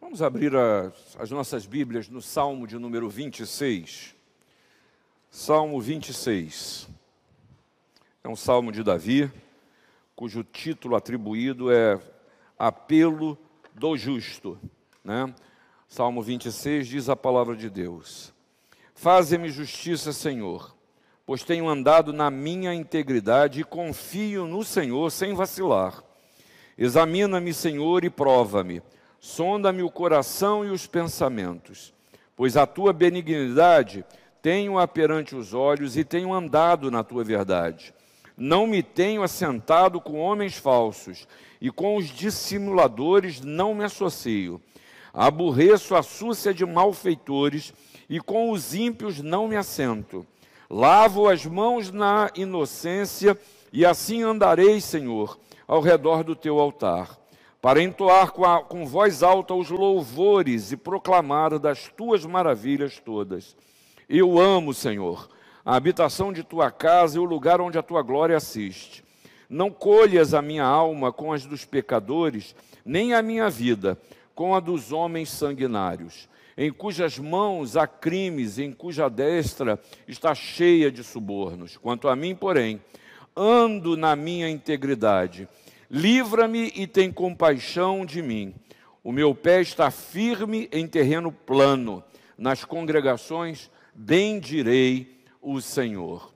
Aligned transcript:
Vamos 0.00 0.22
abrir 0.22 0.56
a, 0.56 0.90
as 1.18 1.30
nossas 1.30 1.66
Bíblias 1.66 2.08
no 2.08 2.22
Salmo 2.22 2.66
de 2.66 2.78
número 2.78 3.10
26. 3.10 4.14
Salmo 5.30 5.78
26. 5.78 6.88
É 8.24 8.28
um 8.28 8.34
salmo 8.34 8.72
de 8.72 8.82
Davi, 8.82 9.30
cujo 10.16 10.42
título 10.42 10.96
atribuído 10.96 11.70
é 11.70 12.00
Apelo 12.58 13.38
do 13.74 13.94
Justo. 13.94 14.58
Né? 15.04 15.32
Salmo 15.86 16.22
26 16.22 16.88
diz 16.88 17.08
a 17.10 17.14
palavra 17.14 17.54
de 17.54 17.68
Deus: 17.68 18.32
Faze-me 18.94 19.50
justiça, 19.50 20.14
Senhor, 20.14 20.74
pois 21.26 21.44
tenho 21.44 21.68
andado 21.68 22.10
na 22.10 22.30
minha 22.30 22.72
integridade 22.72 23.60
e 23.60 23.64
confio 23.64 24.46
no 24.46 24.64
Senhor 24.64 25.10
sem 25.12 25.34
vacilar. 25.34 26.02
Examina-me, 26.78 27.52
Senhor, 27.52 28.02
e 28.02 28.08
prova-me 28.08 28.82
sonda-me 29.20 29.82
o 29.82 29.90
coração 29.90 30.64
e 30.64 30.70
os 30.70 30.86
pensamentos, 30.86 31.92
pois 32.34 32.56
a 32.56 32.66
tua 32.66 32.90
benignidade 32.90 34.02
tenho-a 34.40 34.88
perante 34.88 35.36
os 35.36 35.52
olhos 35.52 35.98
e 35.98 36.02
tenho 36.02 36.32
andado 36.32 36.90
na 36.90 37.04
tua 37.04 37.22
verdade. 37.22 37.92
Não 38.34 38.66
me 38.66 38.82
tenho 38.82 39.22
assentado 39.22 40.00
com 40.00 40.18
homens 40.18 40.56
falsos, 40.56 41.28
e 41.60 41.70
com 41.70 41.96
os 41.96 42.06
dissimuladores 42.06 43.42
não 43.42 43.74
me 43.74 43.84
associo. 43.84 44.58
Aborreço 45.12 45.94
a 45.94 46.02
súcia 46.02 46.54
de 46.54 46.64
malfeitores, 46.64 47.74
e 48.08 48.18
com 48.18 48.50
os 48.50 48.74
ímpios 48.74 49.20
não 49.20 49.46
me 49.46 49.56
assento. 49.56 50.26
Lavo 50.70 51.28
as 51.28 51.44
mãos 51.44 51.90
na 51.90 52.30
inocência, 52.34 53.38
e 53.70 53.84
assim 53.84 54.22
andarei, 54.22 54.80
Senhor, 54.80 55.38
ao 55.68 55.82
redor 55.82 56.24
do 56.24 56.34
teu 56.34 56.58
altar 56.58 57.19
para 57.60 57.82
entoar 57.82 58.32
com, 58.32 58.44
a, 58.44 58.62
com 58.62 58.86
voz 58.86 59.22
alta 59.22 59.54
os 59.54 59.68
louvores 59.68 60.72
e 60.72 60.76
proclamar 60.76 61.58
das 61.58 61.88
tuas 61.88 62.24
maravilhas 62.24 62.98
todas. 62.98 63.54
Eu 64.08 64.38
amo, 64.38 64.72
Senhor, 64.72 65.28
a 65.64 65.76
habitação 65.76 66.32
de 66.32 66.42
tua 66.42 66.70
casa 66.70 67.16
e 67.16 67.20
o 67.20 67.24
lugar 67.24 67.60
onde 67.60 67.78
a 67.78 67.82
tua 67.82 68.02
glória 68.02 68.36
assiste. 68.36 69.04
Não 69.48 69.70
colhas 69.70 70.32
a 70.32 70.40
minha 70.40 70.64
alma 70.64 71.12
com 71.12 71.32
as 71.32 71.44
dos 71.44 71.64
pecadores, 71.64 72.54
nem 72.84 73.12
a 73.12 73.20
minha 73.20 73.50
vida 73.50 73.98
com 74.34 74.54
a 74.54 74.60
dos 74.60 74.90
homens 74.90 75.28
sanguinários, 75.28 76.28
em 76.56 76.72
cujas 76.72 77.18
mãos 77.18 77.76
há 77.76 77.86
crimes, 77.86 78.58
em 78.58 78.72
cuja 78.72 79.08
destra 79.08 79.78
está 80.08 80.34
cheia 80.34 80.90
de 80.90 81.04
subornos. 81.04 81.76
Quanto 81.76 82.08
a 82.08 82.16
mim, 82.16 82.34
porém, 82.34 82.80
ando 83.36 83.96
na 83.96 84.16
minha 84.16 84.48
integridade 84.48 85.46
Livra-me 85.90 86.72
e 86.76 86.86
tem 86.86 87.10
compaixão 87.10 88.06
de 88.06 88.22
mim. 88.22 88.54
O 89.02 89.10
meu 89.10 89.34
pé 89.34 89.60
está 89.60 89.90
firme 89.90 90.68
em 90.70 90.86
terreno 90.86 91.32
plano. 91.32 92.04
Nas 92.38 92.64
congregações 92.64 93.68
bendirei 93.92 95.20
o 95.42 95.60
Senhor. 95.60 96.32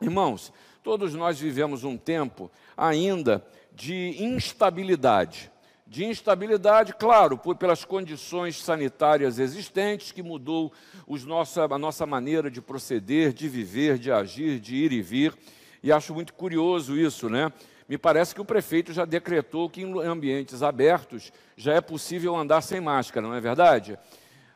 Irmãos, 0.00 0.52
todos 0.84 1.14
nós 1.14 1.40
vivemos 1.40 1.82
um 1.82 1.96
tempo 1.96 2.48
ainda 2.76 3.44
de 3.74 4.22
instabilidade. 4.22 5.50
De 5.84 6.04
instabilidade, 6.04 6.94
claro, 6.94 7.36
por, 7.36 7.56
pelas 7.56 7.84
condições 7.84 8.62
sanitárias 8.62 9.40
existentes, 9.40 10.12
que 10.12 10.22
mudou 10.22 10.72
os 11.08 11.24
nossa, 11.24 11.64
a 11.64 11.78
nossa 11.78 12.06
maneira 12.06 12.48
de 12.48 12.60
proceder, 12.60 13.32
de 13.32 13.48
viver, 13.48 13.98
de 13.98 14.12
agir, 14.12 14.60
de 14.60 14.76
ir 14.76 14.92
e 14.92 15.02
vir. 15.02 15.36
E 15.82 15.90
acho 15.90 16.14
muito 16.14 16.34
curioso 16.34 16.96
isso, 16.96 17.28
né? 17.28 17.52
Me 17.88 17.96
parece 17.96 18.34
que 18.34 18.40
o 18.40 18.44
prefeito 18.44 18.92
já 18.92 19.04
decretou 19.04 19.70
que 19.70 19.82
em 19.82 20.00
ambientes 20.00 20.62
abertos 20.62 21.32
já 21.56 21.74
é 21.74 21.80
possível 21.80 22.34
andar 22.34 22.60
sem 22.60 22.80
máscara, 22.80 23.26
não 23.26 23.34
é 23.34 23.40
verdade? 23.40 23.98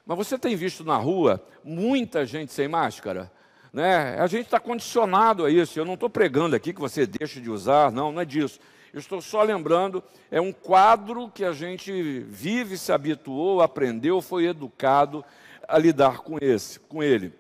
Mas 0.04 0.18
você 0.18 0.36
tem 0.38 0.56
visto 0.56 0.82
na 0.82 0.96
rua 0.96 1.40
muita 1.62 2.26
gente 2.26 2.52
sem 2.52 2.66
máscara? 2.66 3.30
Né? 3.72 4.18
A 4.18 4.26
gente 4.26 4.46
está 4.46 4.58
condicionado 4.58 5.44
a 5.44 5.50
isso. 5.50 5.78
Eu 5.78 5.84
não 5.84 5.94
estou 5.94 6.10
pregando 6.10 6.56
aqui 6.56 6.72
que 6.72 6.80
você 6.80 7.06
deixe 7.06 7.40
de 7.40 7.48
usar, 7.48 7.92
não, 7.92 8.10
não 8.10 8.20
é 8.20 8.24
disso. 8.24 8.58
Eu 8.92 8.98
estou 8.98 9.20
só 9.20 9.42
lembrando, 9.42 10.02
é 10.30 10.40
um 10.40 10.52
quadro 10.52 11.30
que 11.30 11.44
a 11.44 11.52
gente 11.52 11.92
vive, 12.22 12.76
se 12.76 12.90
habituou, 12.90 13.62
aprendeu, 13.62 14.20
foi 14.20 14.46
educado 14.46 15.24
a 15.68 15.78
lidar 15.78 16.18
com 16.18 16.38
esse, 16.40 16.80
com 16.80 17.00
ele. 17.00 17.32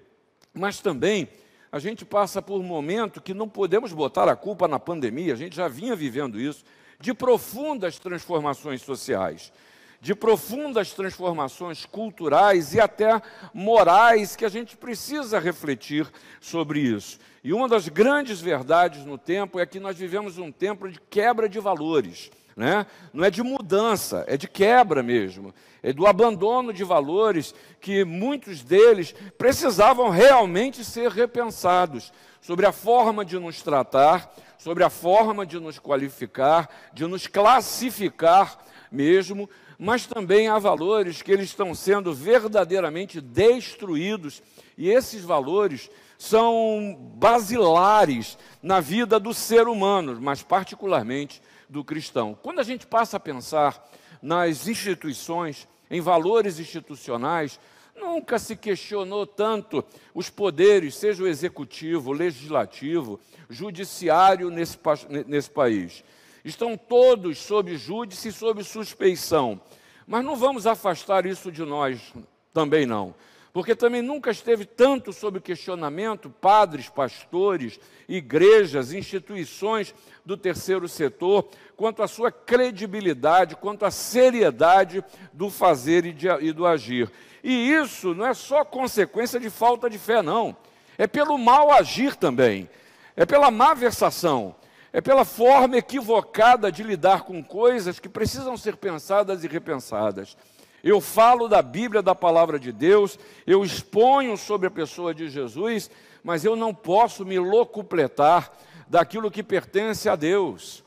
Mas 0.54 0.78
também 0.78 1.28
a 1.72 1.78
gente 1.78 2.04
passa 2.04 2.42
por 2.42 2.60
um 2.60 2.64
momento 2.64 3.20
que 3.20 3.32
não 3.32 3.48
podemos 3.48 3.92
botar 3.92 4.28
a 4.28 4.36
culpa 4.36 4.66
na 4.66 4.78
pandemia, 4.78 5.34
a 5.34 5.36
gente 5.36 5.54
já 5.54 5.68
vinha 5.68 5.94
vivendo 5.94 6.40
isso, 6.40 6.64
de 6.98 7.14
profundas 7.14 7.98
transformações 7.98 8.82
sociais, 8.82 9.52
de 10.00 10.14
profundas 10.14 10.92
transformações 10.92 11.86
culturais 11.86 12.74
e 12.74 12.80
até 12.80 13.20
morais 13.54 14.34
que 14.34 14.44
a 14.44 14.48
gente 14.48 14.76
precisa 14.76 15.38
refletir 15.38 16.10
sobre 16.40 16.80
isso. 16.80 17.18
E 17.42 17.52
uma 17.52 17.68
das 17.68 17.88
grandes 17.88 18.40
verdades 18.40 19.04
no 19.04 19.16
tempo 19.16 19.58
é 19.58 19.64
que 19.64 19.80
nós 19.80 19.96
vivemos 19.96 20.38
um 20.38 20.50
tempo 20.50 20.88
de 20.88 21.00
quebra 21.08 21.48
de 21.48 21.58
valores. 21.58 22.30
Né? 22.56 22.86
Não 23.12 23.24
é 23.24 23.30
de 23.30 23.42
mudança, 23.42 24.24
é 24.26 24.36
de 24.36 24.48
quebra 24.48 25.02
mesmo, 25.02 25.54
é 25.82 25.92
do 25.92 26.06
abandono 26.06 26.72
de 26.72 26.84
valores 26.84 27.54
que 27.80 28.04
muitos 28.04 28.62
deles 28.62 29.14
precisavam 29.38 30.10
realmente 30.10 30.84
ser 30.84 31.10
repensados 31.10 32.12
sobre 32.40 32.66
a 32.66 32.72
forma 32.72 33.24
de 33.24 33.38
nos 33.38 33.62
tratar, 33.62 34.34
sobre 34.58 34.84
a 34.84 34.90
forma 34.90 35.46
de 35.46 35.58
nos 35.58 35.78
qualificar, 35.78 36.68
de 36.92 37.06
nos 37.06 37.26
classificar 37.26 38.58
mesmo, 38.90 39.48
mas 39.78 40.06
também 40.06 40.48
há 40.48 40.58
valores 40.58 41.22
que 41.22 41.32
eles 41.32 41.46
estão 41.46 41.74
sendo 41.74 42.12
verdadeiramente 42.12 43.20
destruídos 43.20 44.42
e 44.76 44.90
esses 44.90 45.22
valores 45.22 45.88
são 46.18 46.98
basilares 47.14 48.36
na 48.62 48.80
vida 48.80 49.18
do 49.18 49.32
ser 49.32 49.68
humano, 49.68 50.18
mas 50.20 50.42
particularmente 50.42 51.40
do 51.70 51.84
cristão. 51.84 52.36
Quando 52.42 52.58
a 52.58 52.64
gente 52.64 52.86
passa 52.86 53.16
a 53.16 53.20
pensar 53.20 53.88
nas 54.20 54.68
instituições, 54.68 55.66
em 55.90 56.00
valores 56.00 56.58
institucionais, 56.58 57.58
nunca 57.96 58.38
se 58.38 58.56
questionou 58.56 59.26
tanto 59.26 59.84
os 60.14 60.28
poderes, 60.28 60.96
seja 60.96 61.22
o 61.22 61.28
executivo, 61.28 62.10
o 62.10 62.14
legislativo, 62.14 63.18
judiciário 63.48 64.50
nesse, 64.50 64.78
nesse 65.26 65.50
país. 65.50 66.04
Estão 66.44 66.76
todos 66.76 67.38
sob 67.38 67.76
júdice 67.76 68.28
e 68.28 68.32
sob 68.32 68.62
suspeição. 68.64 69.60
Mas 70.06 70.24
não 70.24 70.36
vamos 70.36 70.66
afastar 70.66 71.24
isso 71.24 71.52
de 71.52 71.64
nós 71.64 72.12
também 72.52 72.84
não 72.84 73.14
porque 73.52 73.74
também 73.74 74.00
nunca 74.00 74.30
esteve 74.30 74.64
tanto 74.64 75.12
sob 75.12 75.40
questionamento 75.40 76.30
padres, 76.30 76.88
pastores, 76.88 77.80
igrejas, 78.08 78.92
instituições 78.92 79.94
do 80.24 80.36
terceiro 80.36 80.88
setor, 80.88 81.48
quanto 81.76 82.02
a 82.02 82.08
sua 82.08 82.30
credibilidade, 82.30 83.56
quanto 83.56 83.84
a 83.84 83.90
seriedade 83.90 85.04
do 85.32 85.50
fazer 85.50 86.04
e, 86.06 86.12
de, 86.12 86.28
e 86.40 86.52
do 86.52 86.66
agir. 86.66 87.10
E 87.42 87.72
isso 87.72 88.14
não 88.14 88.26
é 88.26 88.34
só 88.34 88.64
consequência 88.64 89.40
de 89.40 89.50
falta 89.50 89.90
de 89.90 89.98
fé, 89.98 90.22
não. 90.22 90.56
É 90.96 91.06
pelo 91.06 91.36
mal 91.38 91.72
agir 91.72 92.14
também, 92.14 92.68
é 93.16 93.24
pela 93.24 93.50
má 93.50 93.74
versação, 93.74 94.54
é 94.92 95.00
pela 95.00 95.24
forma 95.24 95.76
equivocada 95.78 96.70
de 96.70 96.82
lidar 96.82 97.22
com 97.22 97.42
coisas 97.42 97.98
que 97.98 98.08
precisam 98.08 98.56
ser 98.56 98.76
pensadas 98.76 99.42
e 99.42 99.48
repensadas. 99.48 100.36
Eu 100.82 101.00
falo 101.00 101.48
da 101.48 101.60
Bíblia, 101.60 102.02
da 102.02 102.14
palavra 102.14 102.58
de 102.58 102.72
Deus, 102.72 103.18
eu 103.46 103.62
exponho 103.64 104.36
sobre 104.36 104.68
a 104.68 104.70
pessoa 104.70 105.14
de 105.14 105.28
Jesus, 105.28 105.90
mas 106.22 106.44
eu 106.44 106.56
não 106.56 106.74
posso 106.74 107.24
me 107.24 107.38
locupletar 107.38 108.50
daquilo 108.88 109.30
que 109.30 109.42
pertence 109.42 110.08
a 110.08 110.16
Deus, 110.16 110.82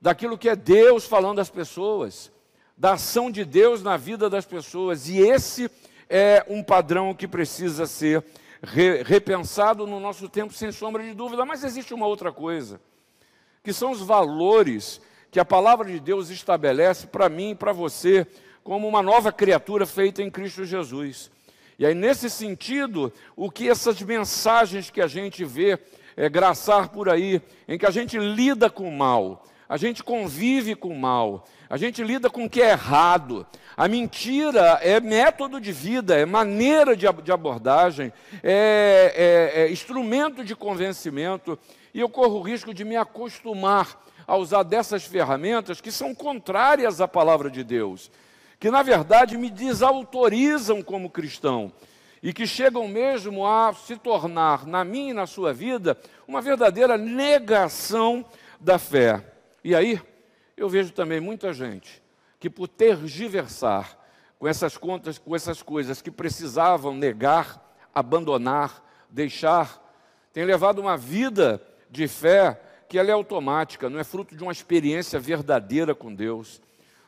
daquilo 0.00 0.38
que 0.38 0.48
é 0.48 0.56
Deus 0.56 1.06
falando 1.06 1.38
às 1.38 1.50
pessoas, 1.50 2.32
da 2.76 2.94
ação 2.94 3.30
de 3.30 3.44
Deus 3.44 3.82
na 3.82 3.96
vida 3.96 4.28
das 4.28 4.44
pessoas, 4.44 5.08
e 5.08 5.18
esse 5.18 5.70
é 6.08 6.44
um 6.48 6.62
padrão 6.62 7.14
que 7.14 7.28
precisa 7.28 7.86
ser 7.86 8.24
re, 8.62 9.02
repensado 9.02 9.86
no 9.86 10.00
nosso 10.00 10.28
tempo, 10.28 10.52
sem 10.52 10.72
sombra 10.72 11.02
de 11.02 11.14
dúvida. 11.14 11.44
Mas 11.44 11.64
existe 11.64 11.94
uma 11.94 12.06
outra 12.06 12.32
coisa, 12.32 12.80
que 13.62 13.72
são 13.72 13.90
os 13.90 14.00
valores 14.00 15.00
que 15.30 15.40
a 15.40 15.44
palavra 15.44 15.90
de 15.90 16.00
Deus 16.00 16.30
estabelece 16.30 17.06
para 17.06 17.28
mim 17.28 17.50
e 17.50 17.54
para 17.54 17.72
você 17.72 18.26
como 18.66 18.88
uma 18.88 19.00
nova 19.00 19.30
criatura 19.30 19.86
feita 19.86 20.20
em 20.20 20.28
Cristo 20.28 20.64
Jesus. 20.64 21.30
E 21.78 21.86
aí, 21.86 21.94
nesse 21.94 22.28
sentido, 22.28 23.12
o 23.36 23.48
que 23.48 23.68
essas 23.68 24.02
mensagens 24.02 24.90
que 24.90 25.00
a 25.00 25.06
gente 25.06 25.44
vê 25.44 25.78
é, 26.16 26.28
graçar 26.28 26.88
por 26.88 27.08
aí, 27.08 27.40
em 27.68 27.78
que 27.78 27.86
a 27.86 27.92
gente 27.92 28.18
lida 28.18 28.68
com 28.68 28.88
o 28.88 28.92
mal, 28.92 29.44
a 29.68 29.76
gente 29.76 30.02
convive 30.02 30.74
com 30.74 30.88
o 30.88 30.98
mal, 30.98 31.44
a 31.70 31.76
gente 31.76 32.02
lida 32.02 32.28
com 32.28 32.46
o 32.46 32.50
que 32.50 32.60
é 32.60 32.70
errado. 32.70 33.46
A 33.76 33.86
mentira 33.86 34.80
é 34.82 34.98
método 34.98 35.60
de 35.60 35.70
vida, 35.70 36.16
é 36.16 36.26
maneira 36.26 36.96
de, 36.96 37.06
de 37.22 37.30
abordagem, 37.30 38.12
é, 38.42 39.52
é, 39.54 39.62
é 39.62 39.70
instrumento 39.70 40.44
de 40.44 40.56
convencimento, 40.56 41.56
e 41.94 42.00
eu 42.00 42.08
corro 42.08 42.40
o 42.40 42.42
risco 42.42 42.74
de 42.74 42.84
me 42.84 42.96
acostumar 42.96 44.04
a 44.26 44.36
usar 44.36 44.64
dessas 44.64 45.04
ferramentas 45.04 45.80
que 45.80 45.92
são 45.92 46.12
contrárias 46.12 47.00
à 47.00 47.06
palavra 47.06 47.48
de 47.48 47.62
Deus 47.62 48.10
que 48.58 48.70
na 48.70 48.82
verdade 48.82 49.36
me 49.36 49.50
desautorizam 49.50 50.82
como 50.82 51.10
cristão 51.10 51.72
e 52.22 52.32
que 52.32 52.46
chegam 52.46 52.88
mesmo 52.88 53.46
a 53.46 53.72
se 53.72 53.96
tornar, 53.96 54.66
na 54.66 54.84
minha 54.84 55.10
e 55.10 55.14
na 55.14 55.26
sua 55.26 55.52
vida, 55.52 55.96
uma 56.26 56.40
verdadeira 56.40 56.96
negação 56.96 58.24
da 58.58 58.78
fé. 58.78 59.22
E 59.62 59.74
aí, 59.74 60.00
eu 60.56 60.68
vejo 60.68 60.92
também 60.92 61.20
muita 61.20 61.52
gente 61.52 62.02
que, 62.40 62.48
por 62.48 62.66
tergiversar 62.66 63.98
com 64.38 64.48
essas 64.48 64.76
contas, 64.76 65.18
com 65.18 65.36
essas 65.36 65.62
coisas 65.62 66.02
que 66.02 66.10
precisavam 66.10 66.94
negar, 66.94 67.62
abandonar, 67.94 68.82
deixar, 69.10 69.82
tem 70.32 70.44
levado 70.44 70.78
uma 70.80 70.96
vida 70.96 71.62
de 71.90 72.08
fé 72.08 72.60
que 72.88 72.98
ela 72.98 73.10
é 73.10 73.12
automática, 73.12 73.88
não 73.88 73.98
é 73.98 74.04
fruto 74.04 74.36
de 74.36 74.42
uma 74.42 74.52
experiência 74.52 75.18
verdadeira 75.18 75.94
com 75.94 76.14
Deus. 76.14 76.60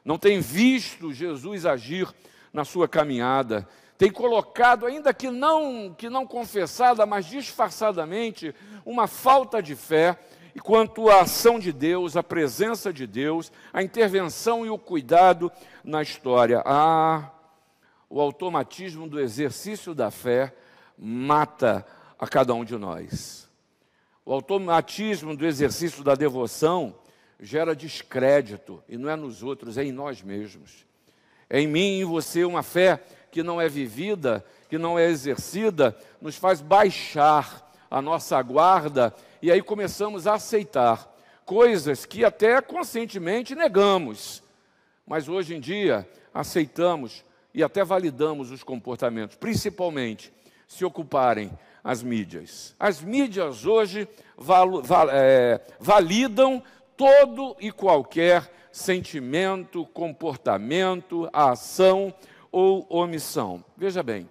Não 0.09 0.17
tem 0.17 0.41
visto 0.41 1.13
Jesus 1.13 1.67
agir 1.67 2.09
na 2.51 2.65
sua 2.65 2.89
caminhada, 2.89 3.69
tem 3.99 4.11
colocado, 4.11 4.87
ainda 4.87 5.13
que 5.13 5.31
não, 5.31 5.95
que 5.95 6.09
não 6.09 6.27
confessada, 6.27 7.05
mas 7.05 7.27
disfarçadamente, 7.27 8.55
uma 8.87 9.07
falta 9.07 9.63
de 9.63 9.77
fé 9.77 10.19
e 10.55 10.61
quanto 10.61 11.11
à 11.11 11.21
ação 11.21 11.59
de 11.59 11.75
Deus, 11.75 12.17
a 12.17 12.23
presença 12.23 12.91
de 12.91 13.07
Deus, 13.07 13.53
a 13.71 13.83
intervenção 13.83 14.65
e 14.65 14.71
o 14.71 14.79
cuidado 14.79 15.53
na 15.85 16.01
história. 16.01 16.63
Ah, 16.65 17.31
o 18.09 18.19
automatismo 18.19 19.07
do 19.07 19.21
exercício 19.21 19.95
da 19.95 20.11
fé 20.11 20.57
mata 20.97 21.85
a 22.19 22.27
cada 22.27 22.55
um 22.55 22.65
de 22.65 22.79
nós. 22.79 23.47
O 24.25 24.33
automatismo 24.33 25.37
do 25.37 25.45
exercício 25.45 26.03
da 26.03 26.15
devoção 26.15 26.95
gera 27.41 27.75
descrédito, 27.75 28.83
e 28.89 28.97
não 28.97 29.09
é 29.09 29.17
nos 29.17 29.43
outros, 29.43 29.79
é 29.79 29.85
em 29.85 29.93
nós 29.93 30.23
mesmos. 30.23 30.87
É 31.49 31.61
em 31.61 31.67
mim 31.67 31.99
e 31.99 32.01
em 32.01 32.05
você 32.05 32.45
uma 32.45 32.63
fé 32.63 33.01
que 33.31 33.43
não 33.43 33.61
é 33.61 33.69
vivida, 33.69 34.45
que 34.69 34.77
não 34.77 34.99
é 34.99 35.09
exercida, 35.09 35.97
nos 36.21 36.37
faz 36.37 36.61
baixar 36.61 37.73
a 37.91 38.03
nossa 38.03 38.41
guarda 38.43 39.15
e 39.41 39.51
aí 39.51 39.63
começamos 39.63 40.27
a 40.27 40.35
aceitar 40.35 41.15
coisas 41.47 42.05
que 42.05 42.25
até 42.25 42.61
conscientemente 42.61 43.55
negamos, 43.55 44.43
mas 45.07 45.29
hoje 45.29 45.55
em 45.55 45.61
dia 45.61 46.07
aceitamos 46.35 47.25
e 47.55 47.63
até 47.63 47.85
validamos 47.85 48.51
os 48.51 48.63
comportamentos, 48.63 49.37
principalmente 49.37 50.33
se 50.67 50.85
ocuparem 50.85 51.51
as 51.83 52.03
mídias. 52.03 52.75
As 52.79 53.01
mídias 53.01 53.65
hoje 53.65 54.07
val, 54.37 54.83
val, 54.83 55.09
é, 55.11 55.61
validam 55.81 56.63
todo 56.99 57.57
e 57.61 57.71
qualquer 57.71 58.51
sentimento, 58.73 59.87
comportamento, 59.87 61.31
ação 61.33 62.13
ou 62.51 62.85
omissão. 62.91 63.65
Veja 63.77 64.03
bem, 64.03 64.29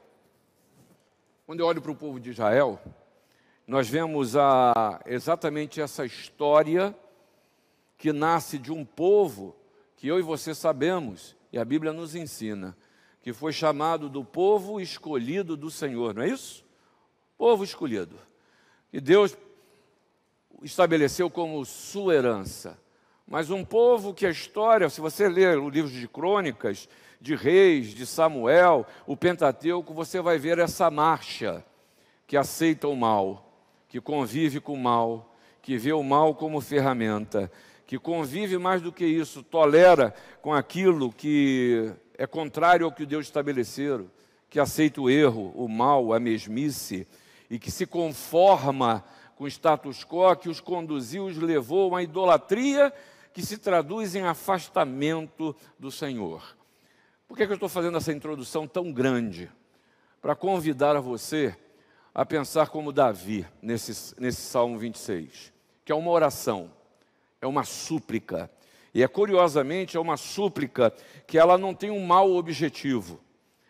quando 1.45 1.61
eu 1.61 1.65
olho 1.65 1.81
para 1.81 1.91
o 1.91 1.95
povo 1.95 2.19
de 2.19 2.31
Israel, 2.31 2.77
nós 3.65 3.87
vemos 3.87 4.35
a, 4.35 5.01
exatamente 5.05 5.79
essa 5.79 6.05
história 6.05 6.93
que 7.97 8.11
nasce 8.11 8.59
de 8.59 8.71
um 8.71 8.83
povo 8.83 9.55
que 9.95 10.07
eu 10.07 10.19
e 10.19 10.21
você 10.21 10.53
sabemos, 10.53 11.37
e 11.51 11.57
a 11.57 11.63
Bíblia 11.63 11.93
nos 11.93 12.15
ensina, 12.15 12.77
que 13.21 13.31
foi 13.31 13.53
chamado 13.53 14.09
do 14.09 14.25
povo 14.25 14.79
escolhido 14.79 15.55
do 15.55 15.71
Senhor, 15.71 16.13
não 16.13 16.21
é 16.21 16.27
isso? 16.27 16.65
Povo 17.37 17.63
escolhido. 17.63 18.19
E 18.91 18.99
Deus 18.99 19.37
estabeleceu 20.63 21.29
como 21.29 21.63
sua 21.65 22.15
herança. 22.15 22.79
Mas 23.27 23.49
um 23.49 23.63
povo 23.63 24.13
que 24.13 24.25
a 24.25 24.29
história, 24.29 24.89
se 24.89 25.01
você 25.01 25.27
ler 25.27 25.57
o 25.57 25.69
livro 25.69 25.91
de 25.91 26.07
crônicas, 26.07 26.87
de 27.19 27.35
reis, 27.35 27.87
de 27.87 28.05
Samuel, 28.05 28.85
o 29.05 29.17
Pentateuco, 29.17 29.93
você 29.93 30.21
vai 30.21 30.37
ver 30.37 30.59
essa 30.59 30.89
marcha 30.89 31.65
que 32.25 32.37
aceita 32.37 32.87
o 32.87 32.95
mal 32.95 33.47
que 33.87 34.01
convive 34.01 34.59
com 34.59 34.73
o 34.73 34.77
mal, 34.77 35.35
que 35.61 35.77
vê 35.77 35.93
o 35.93 36.03
mal 36.03 36.35
como 36.35 36.61
ferramenta, 36.61 37.51
que 37.85 37.97
convive 37.97 38.57
mais 38.57 38.81
do 38.81 38.91
que 38.91 39.05
isso, 39.05 39.41
tolera 39.41 40.13
com 40.41 40.53
aquilo 40.53 41.11
que 41.11 41.91
é 42.17 42.27
contrário 42.27 42.85
ao 42.85 42.91
que 42.91 43.05
Deus 43.05 43.25
estabeleceu, 43.25 44.09
que 44.49 44.59
aceita 44.59 45.01
o 45.01 45.09
erro, 45.09 45.53
o 45.55 45.67
mal, 45.67 46.13
a 46.13 46.19
mesmice, 46.19 47.07
e 47.49 47.57
que 47.57 47.71
se 47.71 47.85
conforma 47.85 49.03
com 49.37 49.47
status 49.47 50.03
quo 50.03 50.35
que 50.35 50.49
os 50.49 50.59
conduziu, 50.59 51.25
os 51.25 51.37
levou 51.37 51.83
a 51.83 51.87
uma 51.87 52.03
idolatria 52.03 52.91
que 53.31 53.45
se 53.45 53.57
traduz 53.59 54.15
em 54.15 54.23
afastamento 54.23 55.55
do 55.77 55.91
Senhor. 55.91 56.57
Por 57.27 57.37
que, 57.37 57.43
é 57.43 57.45
que 57.45 57.51
eu 57.51 57.57
estou 57.57 57.69
fazendo 57.69 57.97
essa 57.97 58.11
introdução 58.11 58.67
tão 58.67 58.91
grande? 58.91 59.51
Para 60.19 60.35
convidar 60.35 60.95
a 60.95 60.99
você 60.99 61.55
a 62.15 62.25
pensar 62.25 62.69
como 62.69 62.91
Davi 62.91 63.45
nesse, 63.61 64.19
nesse 64.19 64.41
Salmo 64.41 64.79
26, 64.79 65.53
que 65.85 65.91
é 65.91 65.95
uma 65.95 66.09
oração, 66.09 66.71
é 67.39 67.45
uma 67.45 67.63
súplica. 67.63 68.49
E 68.91 69.03
é 69.03 69.07
curiosamente, 69.07 69.97
é 69.97 69.99
uma 69.99 70.17
súplica 70.17 70.91
que 71.27 71.37
ela 71.37 71.59
não 71.59 71.75
tem 71.75 71.91
um 71.91 72.03
mau 72.03 72.33
objetivo. 72.33 73.19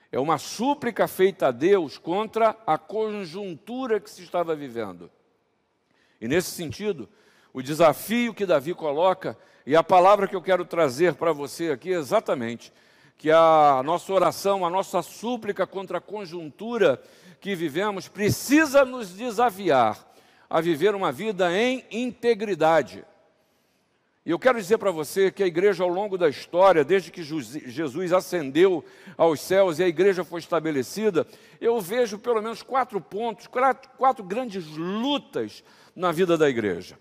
É 0.09 0.17
uma 0.17 0.37
súplica 0.37 1.09
feita 1.09 1.47
a 1.47 1.51
Deus 1.51 1.97
contra 1.97 2.55
a 2.65 2.77
conjuntura 2.77 3.99
que 3.99 4.09
se 4.09 4.23
estava 4.23 4.55
vivendo. 4.55 5.11
E 6.19 6.27
nesse 6.27 6.51
sentido, 6.51 7.07
o 7.53 7.61
desafio 7.61 8.33
que 8.33 8.45
Davi 8.45 8.73
coloca, 8.73 9.37
e 9.65 9.75
a 9.75 9.83
palavra 9.83 10.27
que 10.27 10.35
eu 10.35 10.41
quero 10.41 10.65
trazer 10.65 11.15
para 11.15 11.31
você 11.31 11.71
aqui 11.71 11.93
é 11.93 11.97
exatamente 11.97 12.71
que 13.17 13.31
a 13.31 13.81
nossa 13.83 14.13
oração, 14.13 14.65
a 14.65 14.69
nossa 14.69 15.01
súplica 15.01 15.65
contra 15.65 15.97
a 15.97 16.01
conjuntura 16.01 17.01
que 17.41 17.55
vivemos 17.55 18.07
precisa 18.07 18.85
nos 18.85 19.09
desafiar 19.09 20.07
a 20.49 20.61
viver 20.61 20.95
uma 20.95 21.11
vida 21.11 21.51
em 21.51 21.83
integridade. 21.91 23.03
E 24.25 24.29
eu 24.29 24.37
quero 24.37 24.59
dizer 24.59 24.77
para 24.77 24.91
você 24.91 25.31
que 25.31 25.41
a 25.41 25.47
igreja, 25.47 25.83
ao 25.83 25.89
longo 25.89 26.17
da 26.17 26.27
história, 26.27 26.83
desde 26.83 27.09
que 27.09 27.23
Jesus 27.23 28.11
ascendeu 28.11 28.83
aos 29.15 29.39
céus 29.39 29.79
e 29.79 29.83
a 29.83 29.87
igreja 29.87 30.23
foi 30.23 30.41
estabelecida, 30.41 31.25
eu 31.61 31.79
vejo 31.79 32.19
pelo 32.19 32.41
menos 32.41 32.61
quatro 32.61 32.99
pontos, 32.99 33.47
quatro, 33.47 33.89
quatro 33.97 34.23
grandes 34.25 34.67
lutas 34.67 35.63
na 35.97 36.11
vida 36.11 36.37
da 36.37 36.47
igreja. 36.47 36.95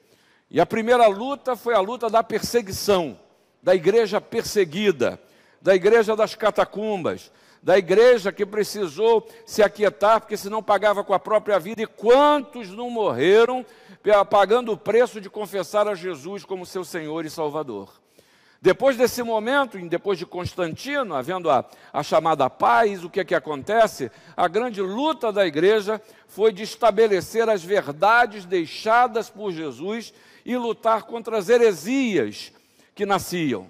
E 0.51 0.59
a 0.59 0.65
primeira 0.65 1.07
luta 1.07 1.55
foi 1.55 1.75
a 1.75 1.81
luta 1.81 2.09
da 2.09 2.23
perseguição, 2.23 3.19
da 3.63 3.75
igreja 3.75 4.21
perseguida, 4.21 5.21
da 5.61 5.75
igreja 5.75 6.17
das 6.17 6.35
catacumbas, 6.35 7.31
da 7.63 7.77
igreja 7.77 8.33
que 8.33 8.47
precisou 8.47 9.29
se 9.45 9.63
aquietar, 9.63 10.21
porque 10.21 10.37
senão 10.37 10.63
pagava 10.63 11.05
com 11.05 11.13
a 11.13 11.19
própria 11.19 11.59
vida. 11.59 11.83
E 11.83 11.87
quantos 11.87 12.71
não 12.71 12.89
morreram 12.89 13.67
pagando 14.31 14.73
o 14.73 14.79
preço 14.79 15.21
de 15.21 15.29
confessar 15.29 15.87
a 15.87 15.95
Jesus 15.95 16.45
como 16.45 16.65
seu 16.65 16.85
Senhor 16.85 17.27
e 17.27 17.31
Salvador? 17.31 17.93
Depois 18.67 18.97
desse 18.97 19.23
momento, 19.23 19.79
depois 19.89 20.19
de 20.19 20.27
Constantino, 20.27 21.15
havendo 21.15 21.49
a, 21.49 21.65
a 21.93 22.03
chamada 22.03 22.51
paz, 22.51 23.05
o 23.05 23.09
que 23.09 23.21
é 23.21 23.25
que 23.25 23.33
acontece? 23.33 24.11
A 24.37 24.49
grande 24.49 24.83
luta 24.83 25.31
da 25.31 25.47
igreja 25.47 26.03
foi 26.27 26.53
de 26.53 26.65
estabelecer 26.65 27.49
as 27.49 27.63
verdades 27.63 28.45
deixadas 28.45 29.31
por 29.31 29.53
Jesus 29.53 30.13
e 30.45 30.57
lutar 30.57 31.05
contra 31.05 31.39
as 31.39 31.49
heresias 31.49 32.53
que 32.93 33.07
nasciam. 33.07 33.69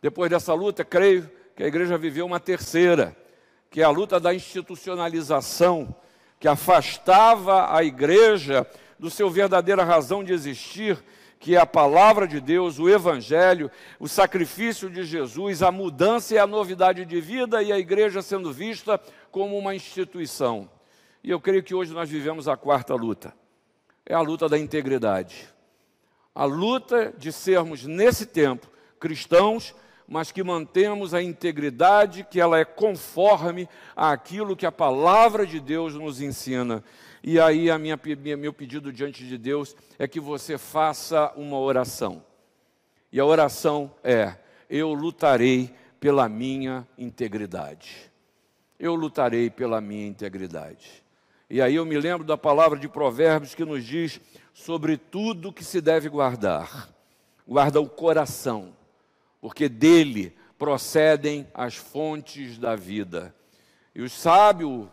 Depois 0.00 0.30
dessa 0.30 0.54
luta, 0.54 0.82
creio 0.86 1.30
que 1.54 1.62
a 1.62 1.66
igreja 1.66 1.98
viveu 1.98 2.24
uma 2.24 2.40
terceira, 2.40 3.14
que 3.70 3.82
é 3.82 3.84
a 3.84 3.90
luta 3.90 4.18
da 4.18 4.32
institucionalização, 4.32 5.94
que 6.40 6.48
afastava 6.48 7.76
a 7.76 7.84
igreja 7.84 8.66
do 8.98 9.10
seu 9.10 9.28
verdadeira 9.28 9.84
razão 9.84 10.24
de 10.24 10.32
existir, 10.32 10.98
que 11.38 11.54
é 11.54 11.58
a 11.58 11.66
palavra 11.66 12.26
de 12.26 12.40
Deus, 12.40 12.78
o 12.78 12.88
evangelho, 12.88 13.70
o 13.98 14.08
sacrifício 14.08 14.90
de 14.90 15.04
Jesus, 15.04 15.62
a 15.62 15.70
mudança 15.70 16.34
e 16.34 16.38
a 16.38 16.46
novidade 16.46 17.04
de 17.04 17.20
vida 17.20 17.62
e 17.62 17.72
a 17.72 17.78
igreja 17.78 18.22
sendo 18.22 18.52
vista 18.52 19.00
como 19.30 19.56
uma 19.56 19.74
instituição. 19.74 20.68
E 21.22 21.30
eu 21.30 21.40
creio 21.40 21.62
que 21.62 21.74
hoje 21.74 21.92
nós 21.92 22.08
vivemos 22.08 22.48
a 22.48 22.56
quarta 22.56 22.94
luta. 22.94 23.34
É 24.04 24.14
a 24.14 24.20
luta 24.20 24.48
da 24.48 24.58
integridade. 24.58 25.48
A 26.34 26.44
luta 26.44 27.12
de 27.16 27.32
sermos 27.32 27.84
nesse 27.84 28.26
tempo 28.26 28.68
cristãos 28.98 29.74
mas 30.08 30.32
que 30.32 30.42
mantemos 30.42 31.12
a 31.12 31.22
integridade, 31.22 32.26
que 32.28 32.40
ela 32.40 32.58
é 32.58 32.64
conforme 32.64 33.68
àquilo 33.94 34.56
que 34.56 34.64
a 34.64 34.72
palavra 34.72 35.46
de 35.46 35.60
Deus 35.60 35.94
nos 35.94 36.22
ensina. 36.22 36.82
E 37.22 37.40
aí 37.40 37.70
a 37.70 37.78
minha, 37.78 37.98
meu 38.36 38.52
pedido 38.52 38.92
diante 38.92 39.26
de 39.26 39.36
Deus 39.36 39.74
é 39.98 40.06
que 40.06 40.20
você 40.20 40.56
faça 40.56 41.32
uma 41.36 41.58
oração. 41.58 42.22
E 43.12 43.18
a 43.18 43.24
oração 43.24 43.92
é: 44.04 44.36
eu 44.68 44.92
lutarei 44.92 45.74
pela 45.98 46.28
minha 46.28 46.86
integridade. 46.96 48.10
Eu 48.78 48.94
lutarei 48.94 49.50
pela 49.50 49.80
minha 49.80 50.06
integridade. 50.06 51.02
E 51.50 51.60
aí 51.60 51.74
eu 51.74 51.84
me 51.84 51.98
lembro 51.98 52.26
da 52.26 52.36
palavra 52.36 52.78
de 52.78 52.88
Provérbios 52.88 53.54
que 53.54 53.64
nos 53.64 53.84
diz 53.84 54.20
sobre 54.52 54.96
tudo 54.96 55.52
que 55.52 55.64
se 55.64 55.80
deve 55.80 56.08
guardar. 56.08 56.90
Guarda 57.46 57.80
o 57.80 57.88
coração, 57.88 58.76
porque 59.40 59.68
dele 59.68 60.36
procedem 60.58 61.46
as 61.54 61.74
fontes 61.74 62.58
da 62.58 62.76
vida. 62.76 63.34
E 63.94 64.02
o 64.02 64.10
sábio, 64.10 64.92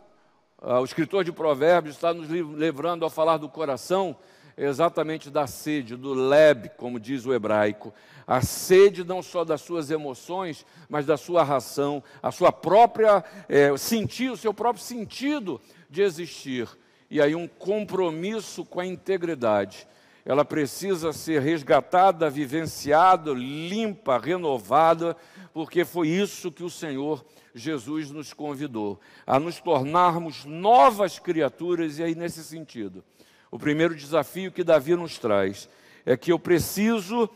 o 0.65 0.83
escritor 0.83 1.23
de 1.23 1.31
Provérbios, 1.31 1.95
está 1.95 2.11
nos 2.11 2.27
levando 2.27 3.05
a 3.05 3.09
falar 3.09 3.37
do 3.37 3.47
coração, 3.47 4.15
exatamente 4.57 5.29
da 5.29 5.45
sede, 5.45 5.95
do 5.95 6.13
leb, 6.13 6.69
como 6.75 6.99
diz 6.99 7.23
o 7.25 7.33
hebraico. 7.33 7.93
A 8.25 8.41
sede 8.41 9.03
não 9.03 9.21
só 9.21 9.45
das 9.45 9.61
suas 9.61 9.91
emoções, 9.91 10.65
mas 10.89 11.05
da 11.05 11.17
sua 11.17 11.43
ração, 11.43 12.03
a 12.23 12.31
sua 12.31 12.51
própria 12.51 13.23
é, 13.47 13.77
sentir, 13.77 14.31
o 14.31 14.37
seu 14.37 14.53
próprio 14.53 14.83
sentido 14.83 15.61
de 15.87 16.01
existir. 16.01 16.67
E 17.11 17.21
aí 17.21 17.35
um 17.35 17.47
compromisso 17.47 18.65
com 18.65 18.79
a 18.79 18.85
integridade. 18.85 19.87
Ela 20.25 20.43
precisa 20.43 21.13
ser 21.13 21.39
resgatada, 21.43 22.27
vivenciada, 22.31 23.31
limpa, 23.31 24.17
renovada, 24.17 25.15
porque 25.55 25.85
foi 25.85 26.09
isso 26.09 26.51
que 26.51 26.65
o 26.65 26.69
Senhor 26.69 27.25
Jesus 27.53 28.11
nos 28.11 28.33
convidou, 28.33 28.99
a 29.25 29.39
nos 29.39 29.57
tornarmos 29.61 30.43
novas 30.43 31.17
criaturas, 31.17 31.97
e 31.97 32.03
aí 32.03 32.13
nesse 32.13 32.43
sentido. 32.43 33.01
O 33.49 33.57
primeiro 33.57 33.95
desafio 33.95 34.51
que 34.51 34.65
Davi 34.65 34.97
nos 34.97 35.17
traz 35.17 35.69
é 36.05 36.17
que 36.17 36.29
eu 36.29 36.37
preciso 36.37 37.29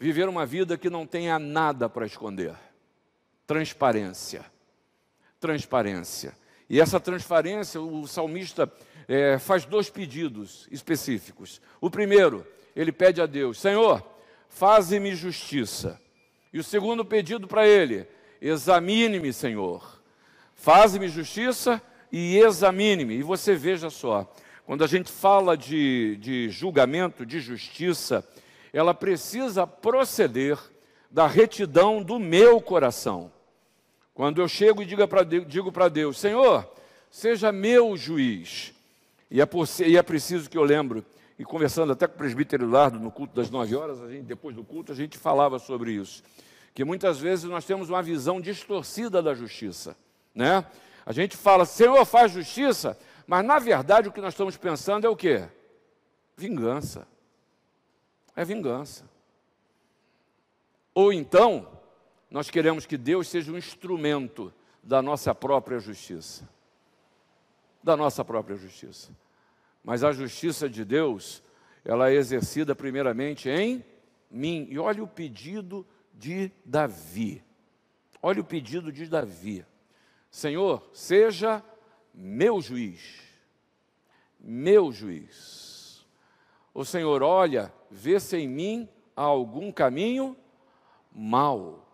viver 0.00 0.26
uma 0.30 0.46
vida 0.46 0.78
que 0.78 0.88
não 0.88 1.06
tenha 1.06 1.38
nada 1.38 1.90
para 1.90 2.06
esconder. 2.06 2.54
Transparência. 3.46 4.46
Transparência. 5.38 6.34
E 6.70 6.80
essa 6.80 6.98
transparência, 6.98 7.82
o 7.82 8.06
salmista 8.06 8.72
é, 9.06 9.38
faz 9.38 9.66
dois 9.66 9.90
pedidos 9.90 10.66
específicos. 10.70 11.60
O 11.82 11.90
primeiro, 11.90 12.46
ele 12.74 12.92
pede 12.92 13.20
a 13.20 13.26
Deus: 13.26 13.60
Senhor, 13.60 14.02
faze-me 14.48 15.14
justiça. 15.14 16.02
E 16.54 16.58
o 16.60 16.62
segundo 16.62 17.04
pedido 17.04 17.48
para 17.48 17.66
ele: 17.66 18.06
examine-me, 18.40 19.32
Senhor. 19.32 20.00
Faze-me 20.54 21.08
justiça 21.08 21.82
e 22.12 22.38
examine-me. 22.38 23.16
E 23.16 23.22
você 23.24 23.56
veja 23.56 23.90
só, 23.90 24.32
quando 24.64 24.84
a 24.84 24.86
gente 24.86 25.10
fala 25.10 25.56
de, 25.56 26.16
de 26.20 26.48
julgamento, 26.48 27.26
de 27.26 27.40
justiça, 27.40 28.24
ela 28.72 28.94
precisa 28.94 29.66
proceder 29.66 30.56
da 31.10 31.26
retidão 31.26 32.00
do 32.00 32.20
meu 32.20 32.60
coração. 32.60 33.32
Quando 34.14 34.40
eu 34.40 34.46
chego 34.46 34.80
e 34.80 34.86
digo 34.86 35.72
para 35.72 35.88
Deus, 35.88 36.20
Senhor, 36.20 36.72
seja 37.10 37.50
meu 37.50 37.96
juiz. 37.96 38.72
E 39.28 39.40
é, 39.40 39.46
por, 39.46 39.66
e 39.84 39.96
é 39.96 40.02
preciso 40.04 40.48
que 40.48 40.56
eu 40.56 40.62
lembre, 40.62 41.04
e 41.38 41.44
conversando 41.44 41.92
até 41.92 42.06
com 42.06 42.14
o 42.14 42.18
presbítero 42.18 42.68
Lardo 42.68 42.98
no 42.98 43.10
culto 43.10 43.34
das 43.34 43.50
nove 43.50 43.74
horas, 43.74 44.00
a 44.00 44.08
gente, 44.08 44.24
depois 44.24 44.54
do 44.54 44.64
culto, 44.64 44.92
a 44.92 44.94
gente 44.94 45.18
falava 45.18 45.58
sobre 45.58 45.92
isso. 45.92 46.22
Que 46.72 46.84
muitas 46.84 47.18
vezes 47.18 47.44
nós 47.44 47.64
temos 47.64 47.90
uma 47.90 48.02
visão 48.02 48.40
distorcida 48.40 49.22
da 49.22 49.34
justiça. 49.34 49.96
Né? 50.34 50.64
A 51.04 51.12
gente 51.12 51.36
fala, 51.36 51.64
Senhor, 51.64 52.04
faz 52.04 52.32
justiça, 52.32 52.98
mas 53.26 53.44
na 53.44 53.58
verdade 53.58 54.08
o 54.08 54.12
que 54.12 54.20
nós 54.20 54.34
estamos 54.34 54.56
pensando 54.56 55.06
é 55.06 55.10
o 55.10 55.16
quê? 55.16 55.48
Vingança. 56.36 57.06
É 58.36 58.44
vingança. 58.44 59.04
Ou 60.94 61.12
então, 61.12 61.68
nós 62.30 62.50
queremos 62.50 62.86
que 62.86 62.96
Deus 62.96 63.28
seja 63.28 63.52
um 63.52 63.58
instrumento 63.58 64.52
da 64.82 65.02
nossa 65.02 65.34
própria 65.34 65.78
justiça. 65.78 66.48
Da 67.82 67.96
nossa 67.96 68.24
própria 68.24 68.56
justiça. 68.56 69.12
Mas 69.84 70.02
a 70.02 70.12
justiça 70.12 70.68
de 70.68 70.84
Deus, 70.84 71.42
ela 71.84 72.10
é 72.10 72.14
exercida 72.14 72.74
primeiramente 72.74 73.48
em 73.48 73.84
mim. 74.30 74.66
E 74.70 74.78
olha 74.78 75.04
o 75.04 75.06
pedido 75.06 75.86
de 76.12 76.50
Davi. 76.64 77.44
Olha 78.22 78.40
o 78.40 78.44
pedido 78.44 78.90
de 78.90 79.06
Davi. 79.06 79.64
Senhor, 80.30 80.88
seja 80.92 81.62
meu 82.12 82.60
juiz. 82.60 83.20
Meu 84.40 84.90
juiz. 84.90 86.04
O 86.72 86.84
Senhor 86.84 87.22
olha, 87.22 87.72
vê 87.90 88.18
se 88.18 88.36
em 88.38 88.48
mim 88.48 88.88
há 89.14 89.22
algum 89.22 89.70
caminho 89.70 90.36
mal 91.12 91.84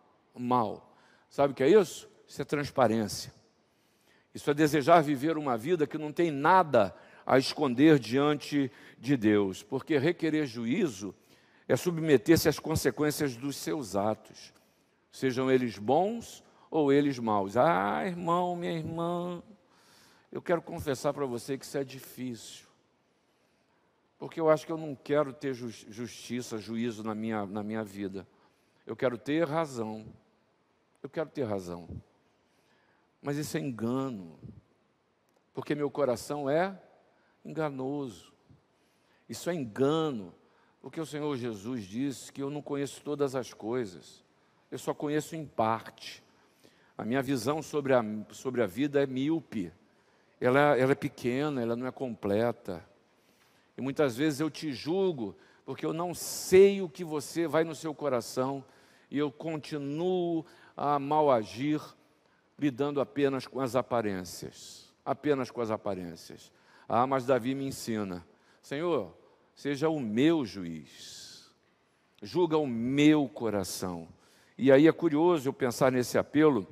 mal. 0.40 0.94
Sabe 1.28 1.52
o 1.52 1.56
que 1.56 1.62
é 1.62 1.68
isso? 1.68 2.08
Isso 2.26 2.40
é 2.40 2.44
transparência. 2.44 3.32
Isso 4.34 4.50
é 4.50 4.54
desejar 4.54 5.02
viver 5.02 5.36
uma 5.36 5.56
vida 5.56 5.86
que 5.86 5.98
não 5.98 6.12
tem 6.12 6.30
nada 6.30 6.94
a 7.24 7.38
esconder 7.38 7.98
diante 7.98 8.70
de 8.98 9.16
Deus, 9.16 9.62
porque 9.62 9.98
requerer 9.98 10.46
juízo 10.46 11.14
é 11.68 11.76
submeter-se 11.76 12.48
às 12.48 12.58
consequências 12.58 13.36
dos 13.36 13.56
seus 13.56 13.94
atos, 13.94 14.52
sejam 15.12 15.50
eles 15.50 15.78
bons 15.78 16.42
ou 16.70 16.92
eles 16.92 17.18
maus. 17.18 17.56
Ah, 17.56 18.06
irmão, 18.06 18.56
minha 18.56 18.72
irmã, 18.72 19.42
eu 20.32 20.42
quero 20.42 20.62
confessar 20.62 21.12
para 21.12 21.26
você 21.26 21.56
que 21.56 21.64
isso 21.64 21.78
é 21.78 21.84
difícil, 21.84 22.66
porque 24.18 24.40
eu 24.40 24.50
acho 24.50 24.66
que 24.66 24.72
eu 24.72 24.78
não 24.78 24.94
quero 24.94 25.32
ter 25.32 25.54
justiça, 25.54 26.58
juízo 26.58 27.02
na 27.02 27.14
minha, 27.14 27.46
na 27.46 27.62
minha 27.62 27.82
vida, 27.82 28.26
eu 28.86 28.96
quero 28.96 29.16
ter 29.16 29.46
razão. 29.46 30.06
Eu 31.02 31.08
quero 31.08 31.30
ter 31.30 31.44
razão. 31.44 31.88
Mas 33.22 33.36
isso 33.36 33.56
é 33.56 33.60
engano. 33.60 34.38
Porque 35.54 35.74
meu 35.74 35.90
coração 35.90 36.48
é 36.48 36.78
enganoso. 37.44 38.32
Isso 39.28 39.48
é 39.50 39.54
engano. 39.54 40.34
Porque 40.80 41.00
o 41.00 41.06
Senhor 41.06 41.36
Jesus 41.36 41.84
disse 41.84 42.32
que 42.32 42.42
eu 42.42 42.50
não 42.50 42.62
conheço 42.62 43.02
todas 43.02 43.34
as 43.34 43.52
coisas. 43.52 44.24
Eu 44.70 44.78
só 44.78 44.94
conheço 44.94 45.36
em 45.36 45.44
parte. 45.44 46.22
A 46.96 47.04
minha 47.04 47.22
visão 47.22 47.62
sobre 47.62 47.92
a, 47.92 48.02
sobre 48.30 48.62
a 48.62 48.66
vida 48.66 49.02
é 49.02 49.06
míope. 49.06 49.72
Ela, 50.40 50.76
ela 50.76 50.92
é 50.92 50.94
pequena, 50.94 51.60
ela 51.60 51.76
não 51.76 51.86
é 51.86 51.90
completa. 51.90 52.84
E 53.76 53.80
muitas 53.80 54.16
vezes 54.16 54.40
eu 54.40 54.50
te 54.50 54.72
julgo 54.72 55.36
porque 55.64 55.86
eu 55.86 55.92
não 55.92 56.14
sei 56.14 56.82
o 56.82 56.88
que 56.88 57.04
você 57.04 57.46
vai 57.46 57.62
no 57.62 57.74
seu 57.74 57.94
coração 57.94 58.64
e 59.10 59.18
eu 59.18 59.30
continuo 59.30 60.44
a 60.76 60.98
mal 60.98 61.30
agir, 61.30 61.80
lidando 62.58 63.00
apenas 63.00 63.46
com 63.46 63.60
as 63.60 63.76
aparências. 63.76 64.92
Apenas 65.04 65.50
com 65.50 65.60
as 65.60 65.70
aparências. 65.70 66.50
Ah, 66.92 67.06
mas 67.06 67.24
Davi 67.24 67.54
me 67.54 67.64
ensina: 67.64 68.26
Senhor, 68.60 69.16
seja 69.54 69.88
o 69.88 70.00
meu 70.00 70.44
juiz, 70.44 71.48
julga 72.20 72.58
o 72.58 72.66
meu 72.66 73.28
coração. 73.28 74.08
E 74.58 74.72
aí 74.72 74.88
é 74.88 74.92
curioso 74.92 75.48
eu 75.48 75.52
pensar 75.52 75.92
nesse 75.92 76.18
apelo, 76.18 76.66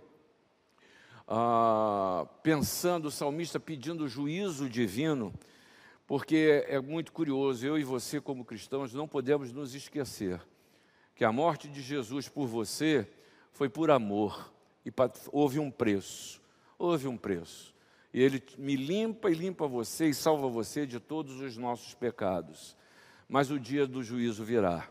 ah, 1.28 2.26
pensando 2.42 3.06
o 3.06 3.10
salmista 3.12 3.60
pedindo 3.60 4.08
juízo 4.08 4.68
divino, 4.68 5.32
porque 6.04 6.64
é 6.66 6.80
muito 6.80 7.12
curioso, 7.12 7.64
eu 7.64 7.78
e 7.78 7.84
você, 7.84 8.20
como 8.20 8.44
cristãos, 8.44 8.92
não 8.92 9.06
podemos 9.06 9.52
nos 9.52 9.72
esquecer 9.72 10.40
que 11.14 11.24
a 11.24 11.30
morte 11.30 11.68
de 11.68 11.80
Jesus 11.80 12.28
por 12.28 12.48
você 12.48 13.08
foi 13.52 13.68
por 13.68 13.88
amor 13.88 14.52
e 14.84 14.92
houve 15.30 15.60
um 15.60 15.70
preço. 15.70 16.42
Houve 16.76 17.06
um 17.06 17.16
preço. 17.16 17.77
E 18.12 18.22
Ele 18.22 18.42
me 18.56 18.76
limpa 18.76 19.30
e 19.30 19.34
limpa 19.34 19.66
você 19.66 20.08
e 20.08 20.14
salva 20.14 20.48
você 20.48 20.86
de 20.86 20.98
todos 20.98 21.40
os 21.40 21.56
nossos 21.56 21.94
pecados. 21.94 22.76
Mas 23.28 23.50
o 23.50 23.60
dia 23.60 23.86
do 23.86 24.02
juízo 24.02 24.44
virá, 24.44 24.88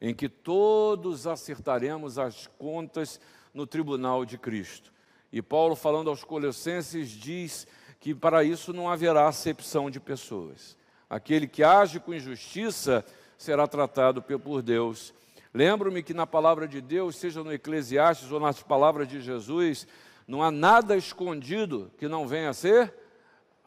em 0.00 0.14
que 0.14 0.28
todos 0.28 1.26
acertaremos 1.26 2.18
as 2.18 2.46
contas 2.58 3.20
no 3.54 3.66
tribunal 3.66 4.24
de 4.24 4.36
Cristo. 4.36 4.92
E 5.32 5.40
Paulo, 5.40 5.76
falando 5.76 6.10
aos 6.10 6.24
Colossenses, 6.24 7.10
diz 7.10 7.66
que 8.00 8.14
para 8.14 8.42
isso 8.42 8.72
não 8.72 8.88
haverá 8.88 9.28
acepção 9.28 9.90
de 9.90 10.00
pessoas. 10.00 10.76
Aquele 11.08 11.46
que 11.46 11.62
age 11.62 12.00
com 12.00 12.14
injustiça 12.14 13.04
será 13.36 13.66
tratado 13.66 14.22
por 14.22 14.62
Deus 14.62 15.14
Lembro-me 15.52 16.02
que 16.02 16.12
na 16.12 16.26
palavra 16.26 16.68
de 16.68 16.80
Deus, 16.80 17.16
seja 17.16 17.42
no 17.42 17.52
Eclesiastes 17.52 18.30
ou 18.30 18.38
nas 18.38 18.62
palavras 18.62 19.08
de 19.08 19.20
Jesus, 19.20 19.86
não 20.28 20.42
há 20.42 20.50
nada 20.50 20.94
escondido 20.94 21.90
que 21.96 22.06
não 22.06 22.28
venha 22.28 22.50
a 22.50 22.54
ser 22.54 22.94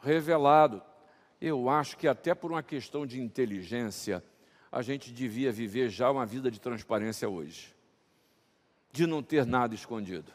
revelado. 0.00 0.80
Eu 1.40 1.68
acho 1.68 1.96
que 1.96 2.06
até 2.06 2.36
por 2.36 2.52
uma 2.52 2.62
questão 2.62 3.04
de 3.04 3.20
inteligência, 3.20 4.22
a 4.70 4.80
gente 4.80 5.12
devia 5.12 5.50
viver 5.50 5.90
já 5.90 6.08
uma 6.08 6.24
vida 6.24 6.52
de 6.52 6.60
transparência 6.60 7.28
hoje, 7.28 7.74
de 8.92 9.08
não 9.08 9.24
ter 9.24 9.44
nada 9.44 9.74
escondido. 9.74 10.32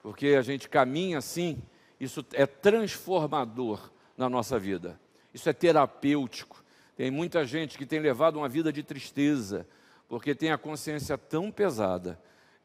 Porque 0.00 0.28
a 0.28 0.40
gente 0.40 0.66
caminha 0.66 1.18
assim, 1.18 1.62
isso 2.00 2.24
é 2.32 2.46
transformador 2.46 3.92
na 4.16 4.30
nossa 4.30 4.58
vida. 4.58 4.98
Isso 5.34 5.46
é 5.50 5.52
terapêutico. 5.52 6.64
Tem 6.96 7.10
muita 7.10 7.44
gente 7.44 7.76
que 7.76 7.84
tem 7.84 8.00
levado 8.00 8.36
uma 8.36 8.48
vida 8.48 8.72
de 8.72 8.82
tristeza, 8.82 9.68
porque 10.08 10.34
tem 10.34 10.50
a 10.50 10.58
consciência 10.58 11.18
tão 11.18 11.52
pesada 11.52 12.18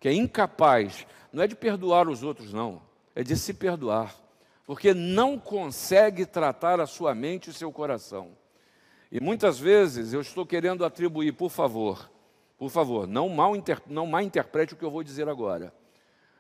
que 0.04 0.10
é 0.10 0.14
incapaz, 0.14 1.08
não 1.32 1.42
é 1.42 1.48
de 1.48 1.56
perdoar 1.56 2.10
os 2.10 2.24
outros, 2.24 2.52
não, 2.52 2.82
é 3.16 3.24
de 3.24 3.38
se 3.38 3.54
perdoar, 3.54 4.14
porque 4.66 4.94
não 4.94 5.40
consegue 5.40 6.26
tratar 6.26 6.82
a 6.82 6.86
sua 6.86 7.16
mente 7.16 7.48
e 7.48 7.52
o 7.52 7.54
seu 7.54 7.72
coração. 7.72 8.32
E 9.10 9.22
muitas 9.22 9.58
vezes 9.58 10.12
eu 10.12 10.20
estou 10.20 10.46
querendo 10.46 10.84
atribuir, 10.84 11.32
por 11.32 11.50
favor, 11.50 12.12
Por 12.58 12.70
favor, 12.70 13.08
não 13.08 13.30
mal, 13.30 13.56
inter, 13.56 13.82
não 13.88 14.06
mal 14.06 14.20
interprete 14.20 14.74
o 14.74 14.76
que 14.76 14.84
eu 14.84 14.92
vou 14.92 15.04
dizer 15.04 15.30
agora. 15.30 15.74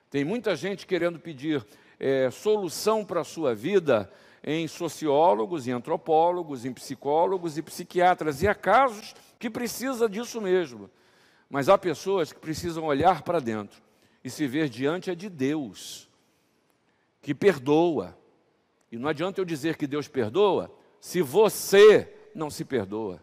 Tem 0.09 0.25
muita 0.25 0.57
gente 0.57 0.85
querendo 0.85 1.17
pedir 1.17 1.65
é, 1.97 2.29
solução 2.31 3.05
para 3.05 3.21
a 3.21 3.25
sua 3.25 3.55
vida 3.55 4.11
em 4.43 4.67
sociólogos, 4.67 5.69
em 5.69 5.71
antropólogos, 5.71 6.65
em 6.65 6.73
psicólogos 6.73 7.57
e 7.57 7.61
psiquiatras. 7.61 8.41
E 8.41 8.47
há 8.47 8.53
casos 8.53 9.15
que 9.39 9.49
precisa 9.49 10.09
disso 10.09 10.41
mesmo. 10.41 10.89
Mas 11.49 11.69
há 11.69 11.77
pessoas 11.77 12.33
que 12.33 12.39
precisam 12.39 12.85
olhar 12.85 13.21
para 13.21 13.39
dentro 13.39 13.81
e 14.23 14.29
se 14.29 14.47
ver 14.47 14.69
diante 14.69 15.15
de 15.15 15.29
Deus, 15.29 16.09
que 17.21 17.33
perdoa. 17.33 18.17
E 18.91 18.97
não 18.97 19.09
adianta 19.09 19.41
eu 19.41 19.45
dizer 19.45 19.75
que 19.77 19.85
Deus 19.85 20.07
perdoa 20.07 20.73
se 20.99 21.21
você 21.21 22.11
não 22.33 22.49
se 22.49 22.63
perdoa. 22.63 23.21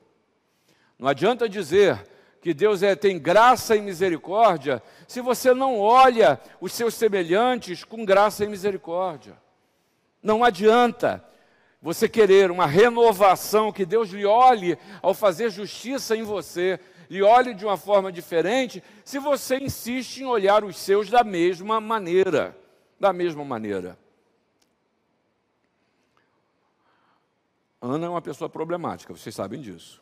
Não 0.99 1.09
adianta 1.09 1.49
dizer 1.49 2.07
que 2.41 2.55
Deus 2.55 2.83
é, 2.83 2.95
tem 2.95 3.19
graça 3.19 3.77
e 3.77 3.81
misericórdia 3.81 4.83
se 5.07 5.21
você 5.21 5.53
não 5.53 5.79
olha 5.79 6.41
os 6.61 6.73
seus 6.73 6.95
semelhantes 6.95 7.85
com 7.85 8.05
graça 8.05 8.45
e 8.45 8.49
misericórdia. 8.49 9.37
Não 10.23 10.45
adianta 10.45 11.25
você 11.83 12.09
querer 12.09 12.51
uma 12.51 12.67
renovação, 12.67 13.73
que 13.73 13.87
Deus 13.87 14.11
lhe 14.11 14.27
olhe 14.27 14.79
ao 15.01 15.15
fazer 15.15 15.51
justiça 15.51 16.15
em 16.15 16.23
você, 16.23 16.79
lhe 17.11 17.23
olhe 17.23 17.53
de 17.53 17.67
uma 17.67 17.77
forma 17.77 18.13
diferente, 18.13 18.83
se 19.05 19.19
você 19.19 19.59
insiste 19.59 20.19
em 20.19 20.27
olhar 20.27 20.63
os 20.63 20.77
seus 20.77 21.11
da 21.11 21.25
mesma 21.25 21.81
maneira. 21.81 22.57
Da 23.01 23.13
mesma 23.13 23.45
maneira. 23.45 23.99
Ana 27.81 28.07
é 28.07 28.09
uma 28.09 28.23
pessoa 28.23 28.49
problemática, 28.49 29.13
vocês 29.13 29.35
sabem 29.35 29.61
disso. 29.61 30.01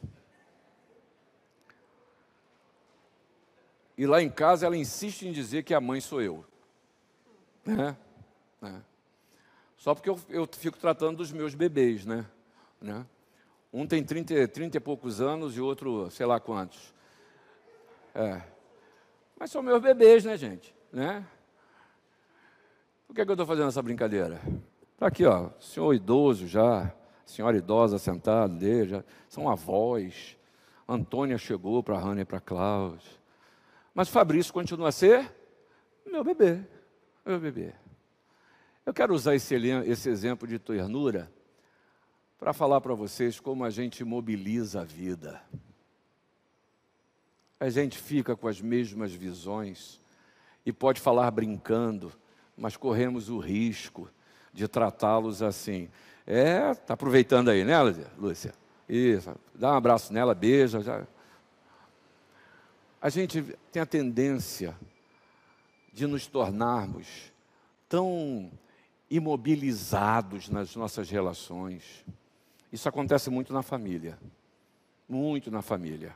E 3.97 4.07
lá 4.07 4.23
em 4.23 4.29
casa 4.29 4.67
ela 4.67 4.77
insiste 4.77 5.23
em 5.23 5.33
dizer 5.33 5.63
que 5.63 5.73
a 5.73 5.81
mãe 5.81 6.01
sou 6.03 6.21
eu. 6.21 6.45
Né? 7.65 7.97
É. 8.63 8.75
Só 9.79 9.95
porque 9.95 10.11
eu, 10.11 10.21
eu, 10.29 10.47
fico 10.47 10.79
tratando 10.79 11.19
dos 11.19 11.33
meus 11.33 11.55
bebês, 11.55 12.05
né? 12.05 12.27
né? 12.81 13.07
Um 13.73 13.87
tem 13.87 14.05
30, 14.05 14.49
30 14.49 14.77
e 14.77 14.81
poucos 14.81 15.21
anos 15.21 15.57
e 15.57 15.61
outro, 15.61 16.11
sei 16.11 16.27
lá 16.27 16.39
quantos. 16.39 16.98
É. 18.19 18.43
Mas 19.39 19.53
são 19.53 19.63
meus 19.63 19.81
bebês, 19.81 20.25
né, 20.25 20.37
gente? 20.37 20.75
Né? 20.93 21.25
Por 23.07 23.15
que, 23.15 23.21
é 23.21 23.25
que 23.25 23.31
eu 23.31 23.35
estou 23.35 23.47
fazendo 23.47 23.69
essa 23.69 23.81
brincadeira? 23.81 24.41
Está 24.95 25.07
aqui, 25.07 25.25
ó, 25.25 25.51
senhor 25.61 25.95
idoso 25.95 26.49
já, 26.49 26.93
senhora 27.25 27.57
idosa 27.57 27.97
sentada 27.97 28.53
dele, 28.53 28.89
já, 28.89 29.05
são 29.29 29.49
avós. 29.49 30.37
Antônia 30.89 31.39
chegou 31.39 31.81
para 31.81 31.95
a 31.97 32.01
Hannah 32.01 32.23
e 32.23 32.25
para 32.25 32.41
Cláudia. 32.41 33.09
Mas 33.95 34.09
Fabrício 34.09 34.53
continua 34.53 34.89
a 34.89 34.93
ser 34.93 35.33
meu 36.05 36.25
bebê, 36.25 36.61
meu 37.25 37.39
bebê. 37.39 37.73
Eu 38.85 38.93
quero 38.93 39.15
usar 39.15 39.37
esse, 39.37 39.55
esse 39.87 40.09
exemplo 40.09 40.49
de 40.49 40.59
ternura 40.59 41.31
para 42.37 42.53
falar 42.53 42.81
para 42.81 42.95
vocês 42.95 43.39
como 43.39 43.65
a 43.65 43.71
gente 43.71 44.03
mobiliza 44.03 44.81
a 44.81 44.85
vida. 44.85 45.41
A 47.61 47.69
gente 47.69 47.99
fica 47.99 48.37
com 48.37 48.47
as 48.47 48.61
mesmas 48.61 49.13
visões 49.13 50.01
e 50.65 50.73
pode 50.73 51.01
falar 51.01 51.31
brincando, 51.31 52.13
mas 52.57 52.77
corremos 52.77 53.29
o 53.29 53.39
risco 53.39 54.09
de 54.53 54.69
tratá-los 54.69 55.43
assim. 55.43 55.89
É, 56.27 56.75
tá 56.75 56.95
aproveitando 56.95 57.49
aí, 57.49 57.65
né, 57.65 57.75
Lúcia? 58.17 58.55
Isso, 58.89 59.35
dá 59.55 59.73
um 59.73 59.77
abraço 59.77 60.13
nela, 60.13 60.35
beija. 60.35 60.81
Já. 60.81 61.07
A 63.01 63.09
gente 63.09 63.43
tem 63.73 63.83
a 63.83 63.87
tendência 63.87 64.77
de 65.93 66.07
nos 66.07 66.27
tornarmos 66.27 67.33
tão 67.89 68.51
imobilizados 69.11 70.49
nas 70.49 70.77
nossas 70.77 71.11
relações. 71.11 72.05
Isso 72.73 72.89
acontece 72.89 73.31
muito 73.31 73.53
na 73.53 73.63
família. 73.63 74.19
Muito 75.09 75.51
na 75.51 75.63
família. 75.63 76.15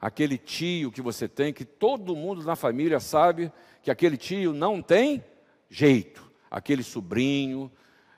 Aquele 0.00 0.38
tio 0.38 0.90
que 0.90 1.02
você 1.02 1.28
tem, 1.28 1.52
que 1.52 1.64
todo 1.64 2.16
mundo 2.16 2.42
na 2.42 2.56
família 2.56 2.98
sabe 3.00 3.52
que 3.82 3.90
aquele 3.90 4.16
tio 4.16 4.52
não 4.52 4.80
tem 4.80 5.24
jeito. 5.68 6.30
Aquele 6.50 6.82
sobrinho. 6.82 7.70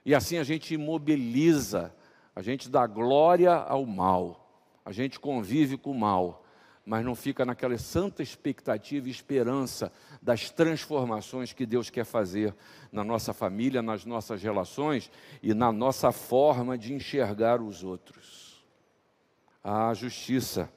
E 0.04 0.14
assim 0.14 0.38
a 0.38 0.44
gente 0.44 0.74
imobiliza, 0.74 1.94
a 2.34 2.42
gente 2.42 2.68
dá 2.68 2.86
glória 2.86 3.52
ao 3.52 3.84
mal, 3.84 4.48
a 4.84 4.90
gente 4.90 5.20
convive 5.20 5.76
com 5.76 5.90
o 5.90 5.98
mal 5.98 6.42
mas 6.84 7.04
não 7.04 7.14
fica 7.14 7.44
naquela 7.44 7.78
santa 7.78 8.22
expectativa 8.22 9.06
e 9.06 9.10
esperança 9.10 9.92
das 10.20 10.50
transformações 10.50 11.52
que 11.52 11.64
Deus 11.64 11.90
quer 11.90 12.04
fazer 12.04 12.54
na 12.90 13.04
nossa 13.04 13.32
família, 13.32 13.80
nas 13.80 14.04
nossas 14.04 14.42
relações 14.42 15.10
e 15.42 15.54
na 15.54 15.70
nossa 15.70 16.10
forma 16.10 16.76
de 16.76 16.92
enxergar 16.92 17.60
os 17.62 17.84
outros. 17.84 18.64
A 19.62 19.94
justiça, 19.94 20.68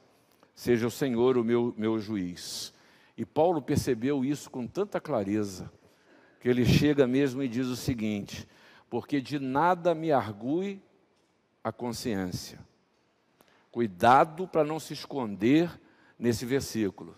seja 0.56 0.86
o 0.86 0.90
Senhor 0.90 1.36
o 1.36 1.44
meu, 1.44 1.72
meu 1.76 1.98
juiz. 2.00 2.72
E 3.16 3.24
Paulo 3.24 3.62
percebeu 3.62 4.24
isso 4.24 4.50
com 4.50 4.66
tanta 4.66 5.00
clareza, 5.00 5.70
que 6.40 6.48
ele 6.48 6.64
chega 6.64 7.06
mesmo 7.06 7.42
e 7.42 7.48
diz 7.48 7.66
o 7.66 7.76
seguinte: 7.76 8.48
porque 8.90 9.20
de 9.20 9.38
nada 9.38 9.94
me 9.94 10.10
argue 10.10 10.82
a 11.62 11.70
consciência. 11.70 12.58
Cuidado 13.70 14.48
para 14.48 14.64
não 14.64 14.80
se 14.80 14.94
esconder 14.94 15.70
nesse 16.18 16.46
versículo. 16.46 17.16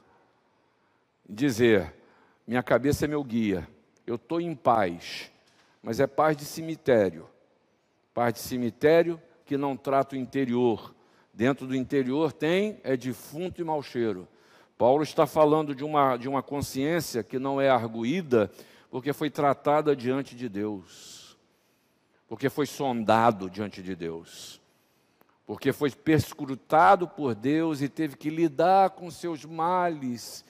Dizer: 1.28 1.94
minha 2.46 2.62
cabeça 2.62 3.04
é 3.04 3.08
meu 3.08 3.22
guia, 3.22 3.68
eu 4.06 4.16
estou 4.16 4.40
em 4.40 4.54
paz, 4.54 5.30
mas 5.82 6.00
é 6.00 6.06
paz 6.06 6.36
de 6.36 6.44
cemitério. 6.44 7.28
Paz 8.12 8.34
de 8.34 8.40
cemitério 8.40 9.22
que 9.44 9.56
não 9.56 9.76
trata 9.76 10.16
o 10.16 10.18
interior. 10.18 10.94
Dentro 11.38 11.68
do 11.68 11.76
interior 11.76 12.32
tem 12.32 12.80
é 12.82 12.96
defunto 12.96 13.60
e 13.60 13.64
mau 13.64 13.80
cheiro. 13.80 14.26
Paulo 14.76 15.04
está 15.04 15.24
falando 15.24 15.72
de 15.72 15.84
uma, 15.84 16.16
de 16.16 16.28
uma 16.28 16.42
consciência 16.42 17.22
que 17.22 17.38
não 17.38 17.60
é 17.60 17.70
arguída, 17.70 18.50
porque 18.90 19.12
foi 19.12 19.30
tratada 19.30 19.94
diante 19.94 20.34
de 20.34 20.48
Deus, 20.48 21.38
porque 22.26 22.48
foi 22.48 22.66
sondado 22.66 23.48
diante 23.48 23.80
de 23.84 23.94
Deus 23.94 24.60
porque 25.46 25.72
foi 25.72 25.90
perscrutado 25.90 27.08
por 27.08 27.34
Deus 27.34 27.80
e 27.80 27.88
teve 27.88 28.16
que 28.18 28.28
lidar 28.28 28.90
com 28.90 29.10
seus 29.10 29.46
males, 29.46 30.44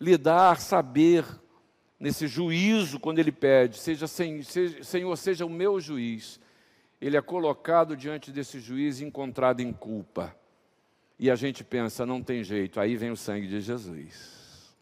lidar, 0.00 0.58
saber, 0.58 1.22
nesse 2.00 2.26
juízo, 2.26 2.98
quando 2.98 3.18
ele 3.18 3.30
pede, 3.30 3.76
seja, 3.76 4.06
Senhor, 4.06 5.16
seja 5.18 5.44
o 5.44 5.50
meu 5.50 5.78
juiz. 5.78 6.40
Ele 7.06 7.16
é 7.16 7.22
colocado 7.22 7.96
diante 7.96 8.32
desse 8.32 8.58
juiz 8.58 8.98
e 8.98 9.04
encontrado 9.04 9.60
em 9.60 9.72
culpa. 9.72 10.34
E 11.16 11.30
a 11.30 11.36
gente 11.36 11.62
pensa, 11.62 12.04
não 12.04 12.20
tem 12.20 12.42
jeito, 12.42 12.80
aí 12.80 12.96
vem 12.96 13.12
o 13.12 13.16
sangue 13.16 13.46
de 13.46 13.60
Jesus. 13.60 14.74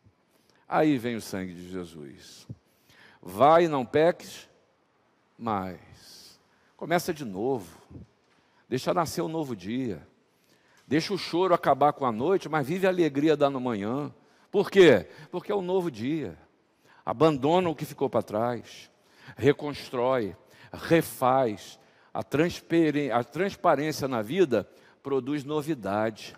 Aí 0.67 0.97
vem 0.97 1.17
o 1.17 1.21
sangue 1.21 1.53
de 1.53 1.69
Jesus. 1.69 2.49
Vai, 3.21 3.69
não 3.69 3.85
peques, 3.85 4.49
mas 5.39 6.41
começa 6.79 7.13
de 7.13 7.27
novo. 7.27 7.79
Deixa 8.71 8.95
nascer 8.95 9.21
um 9.21 9.29
novo 9.29 9.55
dia. 9.55 10.09
Deixa 10.89 11.13
o 11.13 11.19
choro 11.19 11.53
acabar 11.53 11.93
com 11.93 12.07
a 12.07 12.13
noite, 12.13 12.49
mas 12.49 12.67
vive 12.67 12.87
a 12.87 12.91
alegria 12.91 13.37
da 13.37 13.51
manhã. 13.51 14.11
Por 14.51 14.71
quê? 14.71 15.11
Porque 15.31 15.53
é 15.53 15.55
um 15.55 15.61
novo 15.61 15.91
dia. 15.91 16.39
Abandona 17.05 17.69
o 17.69 17.77
que 17.77 17.85
ficou 17.85 18.09
para 18.09 18.23
trás. 18.23 18.91
Reconstrói, 19.37 20.35
refaz. 20.73 21.79
A, 22.14 22.20
a 22.20 23.24
transparência 23.24 24.07
na 24.07 24.22
vida 24.22 24.68
produz 25.03 25.42
novidade. 25.42 26.37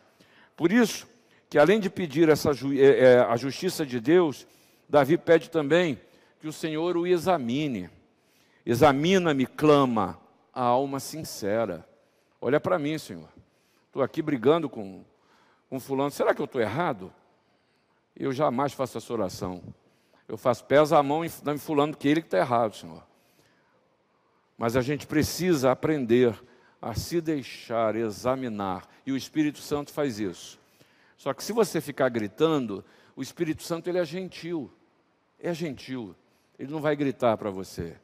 Por 0.57 0.73
isso, 0.73 1.07
que 1.51 1.59
além 1.59 1.79
de 1.79 1.91
pedir 1.91 2.29
essa 2.31 2.51
é, 2.51 2.85
é, 2.85 3.19
a 3.21 3.37
justiça 3.37 3.85
de 3.85 4.01
Deus, 4.01 4.47
Davi 4.89 5.19
pede 5.19 5.51
também 5.51 6.01
que 6.41 6.49
o 6.49 6.53
Senhor 6.53 6.97
o 6.97 7.07
examine. 7.07 7.91
Examina-me, 8.65 9.47
clama 9.47 10.19
a 10.53 10.63
alma 10.63 10.99
sincera. 10.99 11.87
Olha 12.41 12.59
para 12.59 12.79
mim, 12.79 12.99
Senhor. 12.99 13.29
Estou 13.87 14.03
aqui 14.03 14.23
brigando 14.23 14.69
com, 14.69 15.05
com 15.69 15.79
fulano. 15.79 16.11
Será 16.11 16.35
que 16.35 16.41
eu 16.41 16.47
estou 16.47 16.61
errado? 16.61 17.13
Eu 18.17 18.33
jamais 18.33 18.73
faço 18.73 18.99
essa 18.99 19.13
oração. 19.13 19.63
Eu 20.27 20.37
faço 20.37 20.65
pesa 20.65 20.99
a 20.99 21.03
mão 21.03 21.25
em 21.25 21.59
fulano 21.59 21.97
que 21.97 22.09
ele 22.09 22.21
que 22.21 22.27
está 22.27 22.39
errado, 22.39 22.75
Senhor. 22.75 23.03
Mas 24.57 24.77
a 24.77 24.81
gente 24.81 25.07
precisa 25.07 25.71
aprender 25.71 26.35
a 26.81 26.95
se 26.95 27.21
deixar 27.21 27.97
examinar. 27.97 28.89
E 29.05 29.13
o 29.13 29.17
Espírito 29.17 29.59
Santo 29.59 29.93
faz 29.93 30.19
isso. 30.19 30.59
Só 31.17 31.33
que 31.33 31.43
se 31.43 31.53
você 31.53 31.81
ficar 31.81 32.09
gritando, 32.09 32.85
o 33.15 33.23
Espírito 33.23 33.63
Santo 33.63 33.89
ele 33.89 33.99
é 33.99 34.05
gentil. 34.05 34.71
É 35.39 35.53
gentil. 35.53 36.15
Ele 36.59 36.71
não 36.71 36.81
vai 36.81 36.97
gritar 36.97 37.37
para 37.37 37.51
você. 37.51 37.97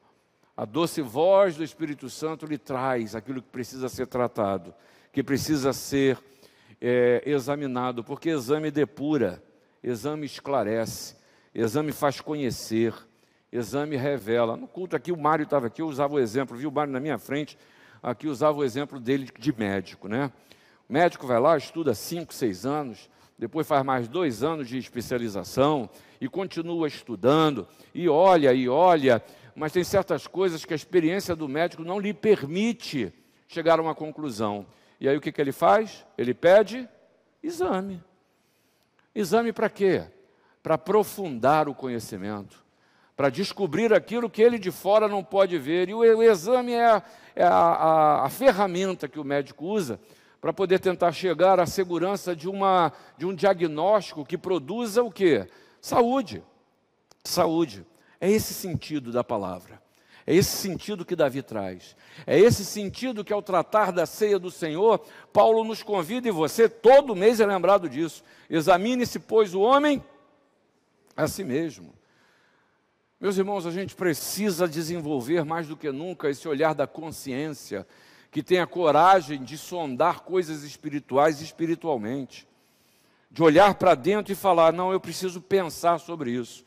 A 0.56 0.64
doce 0.64 1.00
voz 1.00 1.56
do 1.56 1.64
Espírito 1.64 2.10
Santo 2.10 2.44
lhe 2.44 2.58
traz 2.58 3.14
aquilo 3.14 3.40
que 3.40 3.48
precisa 3.48 3.88
ser 3.88 4.06
tratado, 4.06 4.74
que 5.10 5.22
precisa 5.22 5.72
ser 5.72 6.18
é, 6.80 7.22
examinado, 7.24 8.04
porque 8.04 8.28
exame 8.28 8.70
depura, 8.70 9.42
exame 9.82 10.26
esclarece, 10.26 11.16
exame 11.54 11.90
faz 11.92 12.20
conhecer, 12.20 12.94
exame 13.52 13.96
revela. 13.96 14.56
No 14.56 14.66
culto 14.66 14.96
aqui, 14.96 15.12
o 15.12 15.16
Mário 15.16 15.42
estava 15.44 15.66
aqui, 15.66 15.82
eu 15.82 15.86
usava 15.86 16.14
o 16.14 16.18
exemplo, 16.18 16.56
viu 16.56 16.70
o 16.70 16.72
Mário 16.72 16.92
na 16.92 16.98
minha 16.98 17.18
frente, 17.18 17.58
aqui 18.02 18.26
usava 18.26 18.58
o 18.58 18.64
exemplo 18.64 18.98
dele 18.98 19.28
de 19.38 19.52
médico, 19.52 20.08
né? 20.08 20.32
O 20.88 20.92
médico 20.92 21.26
vai 21.26 21.38
lá, 21.38 21.56
estuda 21.56 21.94
cinco, 21.94 22.32
seis 22.32 22.64
anos, 22.64 23.10
depois 23.38 23.66
faz 23.66 23.84
mais 23.84 24.08
dois 24.08 24.42
anos 24.42 24.68
de 24.68 24.78
especialização 24.78 25.88
e 26.20 26.28
continua 26.28 26.88
estudando, 26.88 27.66
e 27.94 28.08
olha, 28.08 28.52
e 28.52 28.68
olha, 28.68 29.22
mas 29.54 29.72
tem 29.72 29.84
certas 29.84 30.26
coisas 30.26 30.64
que 30.64 30.72
a 30.72 30.76
experiência 30.76 31.36
do 31.36 31.48
médico 31.48 31.84
não 31.84 31.98
lhe 31.98 32.14
permite 32.14 33.12
chegar 33.46 33.78
a 33.78 33.82
uma 33.82 33.94
conclusão. 33.94 34.66
E 34.98 35.08
aí 35.08 35.16
o 35.16 35.20
que, 35.20 35.32
que 35.32 35.40
ele 35.40 35.52
faz? 35.52 36.06
Ele 36.16 36.32
pede 36.32 36.88
exame. 37.42 38.02
Exame 39.14 39.52
para 39.52 39.68
quê? 39.68 40.04
Para 40.62 40.76
aprofundar 40.76 41.68
o 41.68 41.74
conhecimento, 41.74 42.64
para 43.16 43.28
descobrir 43.28 43.92
aquilo 43.92 44.30
que 44.30 44.42
ele 44.42 44.58
de 44.58 44.70
fora 44.70 45.06
não 45.06 45.22
pode 45.22 45.58
ver. 45.58 45.88
E 45.88 45.94
o, 45.94 45.98
o 45.98 46.22
exame 46.22 46.72
é, 46.72 46.86
a, 46.86 47.02
é 47.36 47.44
a, 47.44 47.50
a, 47.50 48.26
a 48.26 48.28
ferramenta 48.28 49.08
que 49.08 49.20
o 49.20 49.24
médico 49.24 49.66
usa 49.66 50.00
para 50.40 50.52
poder 50.52 50.80
tentar 50.80 51.12
chegar 51.12 51.60
à 51.60 51.66
segurança 51.66 52.34
de, 52.34 52.48
uma, 52.48 52.92
de 53.16 53.24
um 53.24 53.34
diagnóstico 53.34 54.24
que 54.24 54.36
produza 54.36 55.02
o 55.02 55.10
quê? 55.10 55.48
Saúde. 55.80 56.42
Saúde. 57.22 57.86
É 58.20 58.30
esse 58.30 58.52
sentido 58.52 59.12
da 59.12 59.22
palavra. 59.22 59.80
É 60.26 60.34
esse 60.34 60.56
sentido 60.56 61.04
que 61.04 61.16
Davi 61.16 61.42
traz. 61.42 61.96
É 62.26 62.38
esse 62.38 62.64
sentido 62.64 63.24
que, 63.24 63.32
ao 63.32 63.42
tratar 63.42 63.92
da 63.92 64.06
ceia 64.06 64.38
do 64.38 64.50
Senhor, 64.50 65.00
Paulo 65.32 65.64
nos 65.64 65.82
convida 65.82 66.28
e 66.28 66.32
você, 66.32 66.68
todo 66.68 67.16
mês, 67.16 67.40
é 67.40 67.46
lembrado 67.46 67.88
disso. 67.88 68.22
Examine-se, 68.48 69.18
pois, 69.18 69.54
o 69.54 69.60
homem 69.60 70.02
a 71.16 71.26
si 71.26 71.42
mesmo. 71.42 71.92
Meus 73.22 73.38
irmãos, 73.38 73.64
a 73.66 73.70
gente 73.70 73.94
precisa 73.94 74.66
desenvolver 74.66 75.44
mais 75.44 75.68
do 75.68 75.76
que 75.76 75.92
nunca 75.92 76.28
esse 76.28 76.48
olhar 76.48 76.74
da 76.74 76.88
consciência, 76.88 77.86
que 78.32 78.42
tenha 78.42 78.66
coragem 78.66 79.44
de 79.44 79.56
sondar 79.56 80.22
coisas 80.22 80.64
espirituais 80.64 81.40
espiritualmente, 81.40 82.48
de 83.30 83.40
olhar 83.40 83.76
para 83.76 83.94
dentro 83.94 84.32
e 84.32 84.34
falar: 84.34 84.72
não, 84.72 84.92
eu 84.92 84.98
preciso 84.98 85.40
pensar 85.40 86.00
sobre 86.00 86.32
isso 86.32 86.64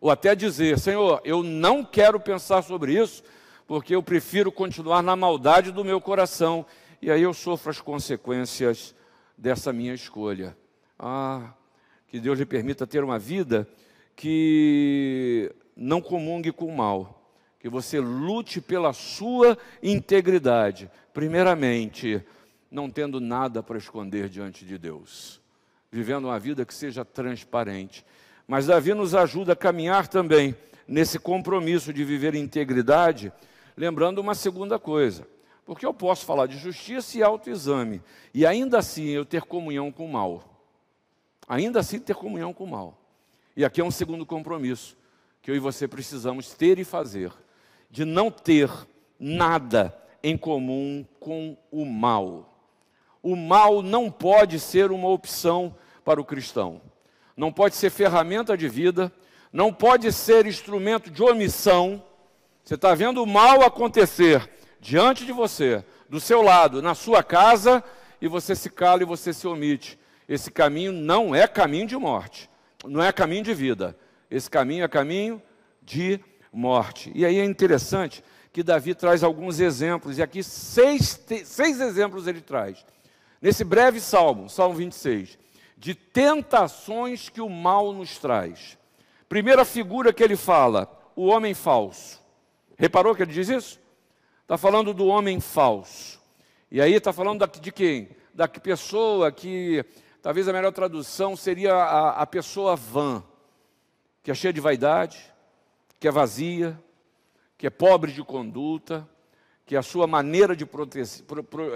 ou 0.00 0.08
até 0.08 0.36
dizer: 0.36 0.78
Senhor, 0.78 1.20
eu 1.24 1.42
não 1.42 1.84
quero 1.84 2.20
pensar 2.20 2.62
sobre 2.62 2.92
isso, 2.92 3.24
porque 3.66 3.92
eu 3.92 4.00
prefiro 4.00 4.52
continuar 4.52 5.02
na 5.02 5.16
maldade 5.16 5.72
do 5.72 5.84
meu 5.84 6.00
coração, 6.00 6.64
e 7.02 7.10
aí 7.10 7.22
eu 7.22 7.34
sofro 7.34 7.68
as 7.68 7.80
consequências 7.80 8.94
dessa 9.36 9.72
minha 9.72 9.92
escolha. 9.92 10.56
Ah, 10.96 11.52
que 12.06 12.20
Deus 12.20 12.38
lhe 12.38 12.46
permita 12.46 12.86
ter 12.86 13.02
uma 13.02 13.18
vida 13.18 13.68
que 14.14 15.52
não 15.86 16.00
comungue 16.00 16.50
com 16.50 16.66
o 16.66 16.76
mal, 16.76 17.30
que 17.60 17.68
você 17.68 18.00
lute 18.00 18.60
pela 18.60 18.92
sua 18.92 19.56
integridade, 19.80 20.90
primeiramente, 21.14 22.20
não 22.68 22.90
tendo 22.90 23.20
nada 23.20 23.62
para 23.62 23.78
esconder 23.78 24.28
diante 24.28 24.64
de 24.64 24.76
Deus, 24.76 25.40
vivendo 25.90 26.24
uma 26.24 26.40
vida 26.40 26.66
que 26.66 26.74
seja 26.74 27.04
transparente. 27.04 28.04
Mas 28.48 28.66
Davi 28.66 28.94
nos 28.94 29.14
ajuda 29.14 29.52
a 29.52 29.56
caminhar 29.56 30.08
também 30.08 30.56
nesse 30.88 31.20
compromisso 31.20 31.92
de 31.92 32.04
viver 32.04 32.34
integridade, 32.34 33.32
lembrando 33.76 34.18
uma 34.18 34.34
segunda 34.34 34.80
coisa. 34.80 35.26
Porque 35.64 35.86
eu 35.86 35.94
posso 35.94 36.26
falar 36.26 36.46
de 36.46 36.58
justiça 36.58 37.16
e 37.16 37.22
autoexame, 37.22 38.02
e 38.34 38.44
ainda 38.44 38.78
assim 38.78 39.06
eu 39.10 39.24
ter 39.24 39.42
comunhão 39.42 39.92
com 39.92 40.04
o 40.04 40.12
mal. 40.12 40.42
Ainda 41.46 41.78
assim 41.78 42.00
ter 42.00 42.16
comunhão 42.16 42.52
com 42.52 42.64
o 42.64 42.70
mal. 42.70 43.00
E 43.56 43.64
aqui 43.64 43.80
é 43.80 43.84
um 43.84 43.90
segundo 43.92 44.26
compromisso 44.26 44.96
que 45.46 45.50
eu 45.52 45.54
e 45.54 45.60
você 45.60 45.86
precisamos 45.86 46.54
ter 46.54 46.76
e 46.76 46.84
fazer, 46.84 47.32
de 47.88 48.04
não 48.04 48.30
ter 48.30 48.68
nada 49.16 49.96
em 50.20 50.36
comum 50.36 51.06
com 51.20 51.56
o 51.70 51.86
mal. 51.86 52.52
O 53.22 53.36
mal 53.36 53.80
não 53.80 54.10
pode 54.10 54.58
ser 54.58 54.90
uma 54.90 55.08
opção 55.08 55.72
para 56.04 56.20
o 56.20 56.24
cristão 56.24 56.82
não 57.36 57.52
pode 57.52 57.76
ser 57.76 57.90
ferramenta 57.90 58.56
de 58.56 58.68
vida, 58.68 59.12
não 59.52 59.72
pode 59.72 60.10
ser 60.10 60.46
instrumento 60.46 61.10
de 61.10 61.22
omissão. 61.22 62.02
Você 62.64 62.74
está 62.74 62.94
vendo 62.94 63.22
o 63.22 63.26
mal 63.26 63.62
acontecer 63.62 64.48
diante 64.80 65.24
de 65.26 65.32
você, 65.32 65.84
do 66.08 66.18
seu 66.18 66.40
lado, 66.40 66.80
na 66.80 66.94
sua 66.94 67.22
casa, 67.22 67.84
e 68.20 68.26
você 68.26 68.54
se 68.54 68.70
cala 68.70 69.02
e 69.02 69.06
você 69.06 69.32
se 69.32 69.46
omite. 69.46 69.98
Esse 70.28 70.50
caminho 70.50 70.92
não 70.92 71.34
é 71.34 71.46
caminho 71.46 71.86
de 71.86 71.96
morte, 71.96 72.48
não 72.84 73.02
é 73.02 73.12
caminho 73.12 73.44
de 73.44 73.52
vida. 73.52 73.96
Esse 74.30 74.50
caminho 74.50 74.84
é 74.84 74.88
caminho 74.88 75.42
de 75.82 76.20
morte. 76.52 77.12
E 77.14 77.24
aí 77.24 77.38
é 77.38 77.44
interessante 77.44 78.22
que 78.52 78.62
Davi 78.62 78.94
traz 78.94 79.22
alguns 79.22 79.60
exemplos, 79.60 80.18
e 80.18 80.22
aqui 80.22 80.42
seis, 80.42 81.20
seis 81.44 81.80
exemplos 81.80 82.26
ele 82.26 82.40
traz. 82.40 82.84
Nesse 83.40 83.64
breve 83.64 84.00
salmo, 84.00 84.48
Salmo 84.48 84.74
26 84.74 85.38
de 85.76 85.94
tentações 85.94 87.28
que 87.28 87.40
o 87.40 87.48
mal 87.48 87.92
nos 87.92 88.18
traz. 88.18 88.78
Primeira 89.28 89.64
figura 89.64 90.12
que 90.12 90.22
ele 90.22 90.36
fala, 90.36 90.90
o 91.14 91.26
homem 91.26 91.54
falso. 91.54 92.22
Reparou 92.78 93.14
que 93.14 93.22
ele 93.22 93.32
diz 93.32 93.48
isso? 93.48 93.80
Está 94.42 94.56
falando 94.56 94.94
do 94.94 95.06
homem 95.06 95.40
falso. 95.40 96.20
E 96.70 96.80
aí 96.80 96.94
está 96.94 97.12
falando 97.12 97.46
de 97.46 97.70
quem? 97.70 98.08
Da 98.34 98.48
pessoa 98.48 99.30
que, 99.30 99.84
talvez 100.22 100.48
a 100.48 100.52
melhor 100.52 100.72
tradução 100.72 101.36
seria 101.36 101.74
a, 101.74 102.22
a 102.22 102.26
pessoa 102.26 102.76
vã, 102.76 103.22
que 104.26 104.32
é 104.32 104.34
cheia 104.34 104.52
de 104.52 104.60
vaidade, 104.60 105.32
que 106.00 106.08
é 106.08 106.10
vazia, 106.10 106.76
que 107.56 107.64
é 107.64 107.70
pobre 107.70 108.10
de 108.10 108.24
conduta, 108.24 109.08
que 109.64 109.76
a 109.76 109.82
sua 109.82 110.04
maneira 110.04 110.56
de 110.56 110.68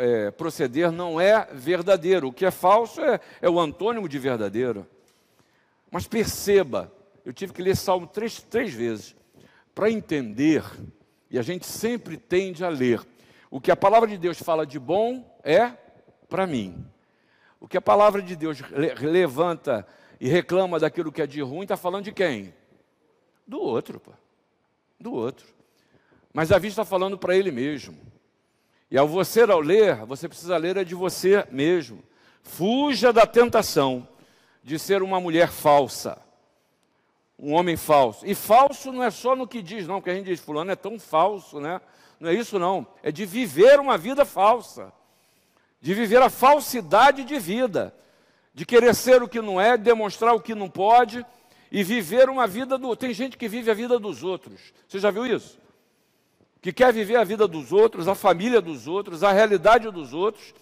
é, 0.00 0.32
proceder 0.32 0.90
não 0.90 1.20
é 1.20 1.46
verdadeiro. 1.52 2.26
O 2.26 2.32
que 2.32 2.44
é 2.44 2.50
falso 2.50 3.00
é, 3.02 3.20
é 3.40 3.48
o 3.48 3.60
antônimo 3.60 4.08
de 4.08 4.18
verdadeiro. 4.18 4.84
Mas 5.92 6.08
perceba, 6.08 6.92
eu 7.24 7.32
tive 7.32 7.52
que 7.52 7.62
ler 7.62 7.76
Salmo 7.76 8.08
três, 8.08 8.42
três 8.42 8.74
vezes 8.74 9.14
para 9.72 9.88
entender, 9.88 10.64
e 11.30 11.38
a 11.38 11.42
gente 11.42 11.66
sempre 11.66 12.16
tende 12.16 12.64
a 12.64 12.68
ler. 12.68 13.00
O 13.48 13.60
que 13.60 13.70
a 13.70 13.76
palavra 13.76 14.08
de 14.08 14.18
Deus 14.18 14.42
fala 14.42 14.66
de 14.66 14.80
bom 14.80 15.24
é 15.44 15.70
para 16.28 16.48
mim. 16.48 16.84
O 17.60 17.68
que 17.68 17.76
a 17.76 17.80
palavra 17.80 18.20
de 18.20 18.34
Deus 18.34 18.60
levanta 19.00 19.86
e 20.20 20.28
reclama 20.28 20.78
daquilo 20.78 21.10
que 21.10 21.22
é 21.22 21.26
de 21.26 21.40
ruim, 21.40 21.62
está 21.62 21.76
falando 21.76 22.04
de 22.04 22.12
quem? 22.12 22.52
Do 23.46 23.60
outro, 23.60 23.98
pô. 23.98 24.12
Do 24.98 25.14
outro. 25.14 25.46
Mas 26.32 26.50
Davi 26.50 26.68
está 26.68 26.84
falando 26.84 27.16
para 27.16 27.34
ele 27.34 27.50
mesmo. 27.50 27.98
E 28.90 28.98
ao 28.98 29.08
você 29.08 29.42
ao 29.42 29.60
ler, 29.60 30.04
você 30.04 30.28
precisa 30.28 30.56
ler 30.56 30.76
é 30.76 30.84
de 30.84 30.94
você 30.94 31.46
mesmo. 31.50 32.02
Fuja 32.42 33.12
da 33.12 33.26
tentação 33.26 34.06
de 34.62 34.78
ser 34.78 35.02
uma 35.02 35.20
mulher 35.20 35.48
falsa, 35.48 36.20
um 37.38 37.54
homem 37.54 37.76
falso. 37.76 38.26
E 38.26 38.34
falso 38.34 38.92
não 38.92 39.02
é 39.02 39.10
só 39.10 39.34
no 39.34 39.48
que 39.48 39.62
diz, 39.62 39.86
não, 39.86 39.96
porque 39.96 40.10
a 40.10 40.14
gente 40.14 40.26
diz, 40.26 40.40
fulano 40.40 40.70
é 40.70 40.76
tão 40.76 40.98
falso, 40.98 41.58
né? 41.58 41.80
Não 42.18 42.28
é 42.28 42.34
isso 42.34 42.58
não, 42.58 42.86
é 43.02 43.10
de 43.10 43.24
viver 43.24 43.80
uma 43.80 43.96
vida 43.96 44.24
falsa. 44.24 44.92
De 45.80 45.94
viver 45.94 46.20
a 46.20 46.28
falsidade 46.28 47.24
de 47.24 47.38
vida, 47.38 47.94
de 48.52 48.66
querer 48.66 48.94
ser 48.94 49.22
o 49.22 49.28
que 49.28 49.40
não 49.40 49.60
é, 49.60 49.76
demonstrar 49.76 50.34
o 50.34 50.40
que 50.40 50.54
não 50.54 50.68
pode 50.68 51.24
e 51.70 51.82
viver 51.82 52.28
uma 52.28 52.46
vida 52.46 52.76
do. 52.76 52.94
Tem 52.96 53.12
gente 53.14 53.36
que 53.36 53.48
vive 53.48 53.70
a 53.70 53.74
vida 53.74 53.98
dos 53.98 54.22
outros. 54.22 54.60
Você 54.88 54.98
já 54.98 55.10
viu 55.10 55.26
isso? 55.26 55.58
que 56.60 56.72
quer 56.72 56.92
viver 56.92 57.16
a 57.16 57.24
vida 57.24 57.48
dos 57.48 57.72
outros, 57.72 58.06
a 58.06 58.14
família 58.14 58.60
dos 58.60 58.86
outros, 58.86 59.22
a 59.22 59.32
realidade 59.32 59.90
dos 59.90 60.12
outros, 60.12 60.54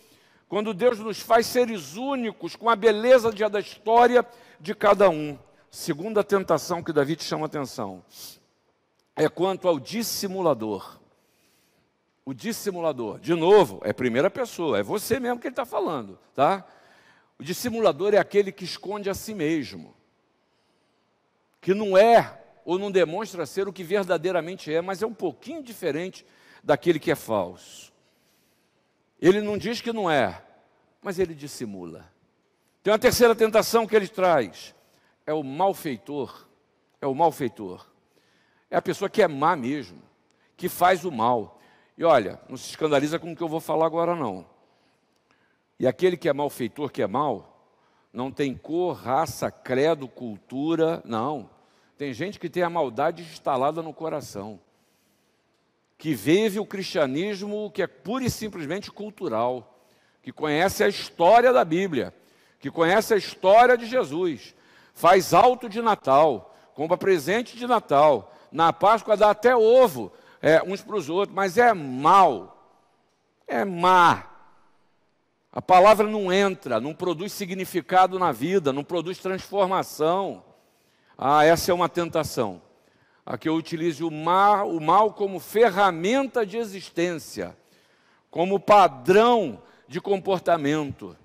quando 0.49 0.73
Deus 0.73 0.99
nos 0.99 1.21
faz 1.21 1.47
seres 1.47 1.97
únicos 1.97 2.57
com 2.57 2.71
a 2.71 2.77
beleza 2.77 3.31
da 3.33 3.61
história 3.61 4.25
de 4.61 4.75
cada 4.75 5.11
um. 5.11 5.37
Segunda 5.71 6.25
tentação 6.25 6.83
que 6.83 6.93
Davi 6.93 7.17
te 7.17 7.25
chama 7.25 7.47
atenção 7.47 8.03
é 9.15 9.29
quanto 9.29 9.67
ao 9.67 9.79
dissimulador. 9.81 10.99
O 12.25 12.33
dissimulador, 12.33 13.19
de 13.19 13.35
novo, 13.35 13.81
é 13.83 13.93
primeira 13.93 14.31
pessoa, 14.31 14.79
é 14.79 14.83
você 14.83 15.19
mesmo 15.19 15.41
que 15.41 15.49
ele 15.49 15.53
está 15.53 15.65
falando, 15.65 16.19
tá? 16.35 16.65
O 17.39 17.43
dissimulador 17.43 18.15
é 18.15 18.19
aquele 18.19 18.51
que 18.51 18.65
esconde 18.65 19.09
a 19.09 19.15
si 19.15 19.33
mesmo, 19.33 19.95
que 21.61 21.73
não 21.73 21.97
é 21.97 22.43
ou 22.65 22.79
não 22.79 22.91
demonstra 22.91 23.47
ser 23.47 23.69
o 23.69 23.73
que 23.73 23.85
verdadeiramente 23.85 24.73
é, 24.73 24.81
mas 24.81 25.03
é 25.03 25.07
um 25.07 25.15
pouquinho 25.15 25.63
diferente 25.63 26.27
daquele 26.63 26.99
que 26.99 27.11
é 27.11 27.15
falso. 27.15 27.93
Ele 29.21 29.41
não 29.41 29.57
diz 29.57 29.81
que 29.81 29.93
não 29.93 30.11
é, 30.11 30.43
mas 31.01 31.19
ele 31.19 31.35
dissimula. 31.35 32.11
Tem 32.83 32.93
uma 32.93 32.99
terceira 32.99 33.35
tentação 33.35 33.87
que 33.87 33.97
ele 33.97 34.09
traz: 34.09 34.75
é 35.27 35.33
o 35.33 35.43
malfeitor. 35.43 36.47
É 37.01 37.07
o 37.07 37.15
malfeitor. 37.15 37.87
É 38.71 38.77
a 38.77 38.83
pessoa 38.83 39.09
que 39.09 39.23
é 39.23 39.29
má 39.29 39.55
mesmo, 39.55 40.03
que 40.57 40.69
faz 40.69 41.05
o 41.05 41.13
mal. 41.13 41.61
E 41.97 42.05
olha, 42.05 42.41
não 42.49 42.57
se 42.57 42.71
escandaliza 42.71 43.19
com 43.19 43.33
o 43.33 43.37
que 43.37 43.43
eu 43.43 43.49
vou 43.49 43.61
falar 43.61 43.87
agora, 43.87 44.15
não. 44.15 44.47
E 45.79 45.87
aquele 45.87 46.17
que 46.17 46.29
é 46.29 46.33
malfeitor, 46.33 46.91
que 46.91 47.03
é 47.03 47.07
mal, 47.07 47.59
não 48.13 48.33
tem 48.33 48.55
cor, 48.55 48.95
raça, 48.95 49.51
credo, 49.51 50.09
cultura, 50.09 51.01
não. 51.05 51.49
Tem 51.97 52.13
gente 52.13 52.39
que 52.39 52.49
tem 52.49 52.63
a 52.63 52.71
maldade 52.71 53.23
instalada 53.23 53.83
no 53.83 53.93
coração, 53.93 54.61
que 55.97 56.15
vive 56.15 56.59
o 56.59 56.67
cristianismo 56.67 57.71
que 57.71 57.83
é 57.83 57.87
pura 57.87 58.25
e 58.25 58.31
simplesmente 58.31 58.91
cultural, 58.91 59.79
que 60.23 60.33
conhece 60.33 60.83
a 60.83 60.89
história 60.89 61.53
da 61.53 61.65
Bíblia, 61.65 62.15
que 62.61 62.71
conhece 62.71 63.15
a 63.15 63.17
história 63.17 63.77
de 63.77 63.87
Jesus, 63.87 64.55
faz 64.95 65.33
alto 65.33 65.69
de 65.69 65.81
Natal, 65.81 66.57
compra 66.75 66.97
presente 66.97 67.57
de 67.57 67.67
Natal, 67.67 68.35
na 68.51 68.73
Páscoa 68.73 69.17
dá 69.17 69.31
até 69.31 69.55
ovo 69.55 70.13
é, 70.41 70.63
uns 70.63 70.83
para 70.83 70.97
os 70.97 71.09
outros, 71.09 71.35
mas 71.35 71.59
é 71.59 71.73
mal, 71.73 72.77
é 73.47 73.65
má. 73.65 74.38
A 75.53 75.63
palavra 75.63 76.07
não 76.07 76.33
entra, 76.33 76.81
não 76.81 76.95
produz 76.95 77.33
significado 77.33 78.19
na 78.19 78.33
vida, 78.33 78.73
não 78.73 78.85
produz 78.85 79.19
transformação. 79.19 80.45
Ah, 81.17 81.45
essa 81.45 81.71
é 81.71 81.75
uma 81.75 81.89
tentação. 81.89 82.61
A 83.25 83.37
que 83.39 83.49
eu 83.49 83.55
utilize 83.55 84.05
o 84.05 84.11
mal, 84.11 84.71
o 84.71 84.81
mal 84.81 85.13
como 85.13 85.41
ferramenta 85.41 86.45
de 86.45 86.57
existência, 86.57 87.57
como 88.31 88.61
padrão 88.61 89.63
de 89.87 90.01
comportamento. 90.01 91.17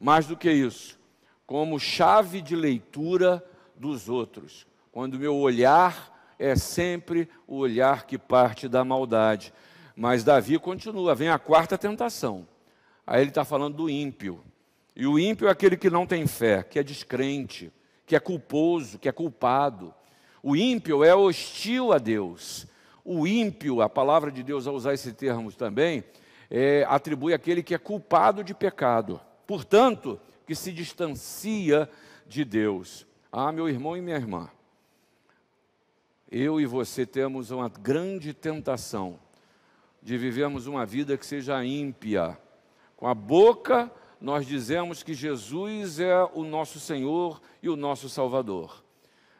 Mais 0.00 0.26
do 0.26 0.36
que 0.36 0.50
isso, 0.50 0.98
como 1.46 1.78
chave 1.78 2.40
de 2.40 2.54
leitura 2.54 3.44
dos 3.76 4.08
outros. 4.08 4.66
Quando 4.92 5.18
meu 5.18 5.36
olhar 5.36 6.34
é 6.38 6.54
sempre 6.54 7.28
o 7.46 7.56
olhar 7.56 8.06
que 8.06 8.18
parte 8.18 8.68
da 8.68 8.84
maldade. 8.84 9.52
Mas 9.96 10.22
Davi 10.22 10.58
continua, 10.58 11.14
vem 11.14 11.28
a 11.28 11.38
quarta 11.38 11.76
tentação. 11.76 12.46
Aí 13.08 13.22
ele 13.22 13.30
está 13.30 13.42
falando 13.42 13.74
do 13.74 13.88
ímpio. 13.88 14.44
E 14.94 15.06
o 15.06 15.18
ímpio 15.18 15.48
é 15.48 15.50
aquele 15.50 15.78
que 15.78 15.88
não 15.88 16.06
tem 16.06 16.26
fé, 16.26 16.62
que 16.62 16.78
é 16.78 16.82
descrente, 16.82 17.72
que 18.04 18.14
é 18.14 18.20
culposo, 18.20 18.98
que 18.98 19.08
é 19.08 19.12
culpado. 19.12 19.94
O 20.42 20.54
ímpio 20.54 21.02
é 21.02 21.14
hostil 21.14 21.90
a 21.90 21.96
Deus. 21.96 22.66
O 23.02 23.26
ímpio, 23.26 23.80
a 23.80 23.88
palavra 23.88 24.30
de 24.30 24.42
Deus, 24.42 24.66
ao 24.66 24.74
usar 24.74 24.92
esse 24.92 25.14
termo 25.14 25.50
também, 25.50 26.04
é, 26.50 26.84
atribui 26.86 27.32
aquele 27.32 27.62
que 27.62 27.74
é 27.74 27.78
culpado 27.78 28.44
de 28.44 28.52
pecado. 28.52 29.18
Portanto, 29.46 30.20
que 30.46 30.54
se 30.54 30.70
distancia 30.70 31.88
de 32.26 32.44
Deus. 32.44 33.06
Ah, 33.32 33.50
meu 33.50 33.70
irmão 33.70 33.96
e 33.96 34.02
minha 34.02 34.16
irmã, 34.16 34.50
eu 36.30 36.60
e 36.60 36.66
você 36.66 37.06
temos 37.06 37.50
uma 37.50 37.70
grande 37.70 38.34
tentação 38.34 39.18
de 40.02 40.18
vivermos 40.18 40.66
uma 40.66 40.84
vida 40.84 41.16
que 41.16 41.24
seja 41.24 41.64
ímpia. 41.64 42.38
Com 42.98 43.06
a 43.06 43.14
boca, 43.14 43.88
nós 44.20 44.44
dizemos 44.44 45.04
que 45.04 45.14
Jesus 45.14 46.00
é 46.00 46.20
o 46.34 46.42
nosso 46.42 46.80
Senhor 46.80 47.40
e 47.62 47.68
o 47.68 47.76
nosso 47.76 48.08
Salvador. 48.08 48.82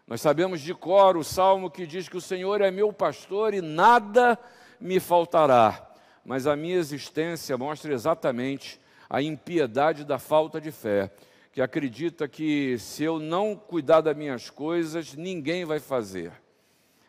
Nós 0.07 0.21
sabemos 0.21 0.61
de 0.61 0.73
cor 0.73 1.17
o 1.17 1.25
salmo 1.25 1.69
que 1.69 1.85
diz 1.85 2.09
que 2.09 2.17
o 2.17 2.21
Senhor 2.21 2.61
é 2.61 2.71
meu 2.71 2.93
pastor 2.93 3.53
e 3.53 3.61
nada 3.61 4.39
me 4.79 5.01
faltará. 5.01 5.91
Mas 6.25 6.47
a 6.47 6.55
minha 6.55 6.77
existência 6.77 7.59
mostra 7.59 7.93
exatamente 7.93 8.81
a 9.11 9.21
impiedade 9.21 10.05
da 10.05 10.21
falta 10.21 10.61
de 10.61 10.71
fé, 10.71 11.11
que 11.53 11.61
acredita 11.61 12.29
que 12.29 12.79
se 12.79 13.03
eu 13.03 13.19
não 13.19 13.57
cuidar 13.57 14.03
das 14.03 14.17
minhas 14.17 14.49
coisas, 14.49 15.15
ninguém 15.15 15.65
vai 15.65 15.81
fazer. 15.81 16.31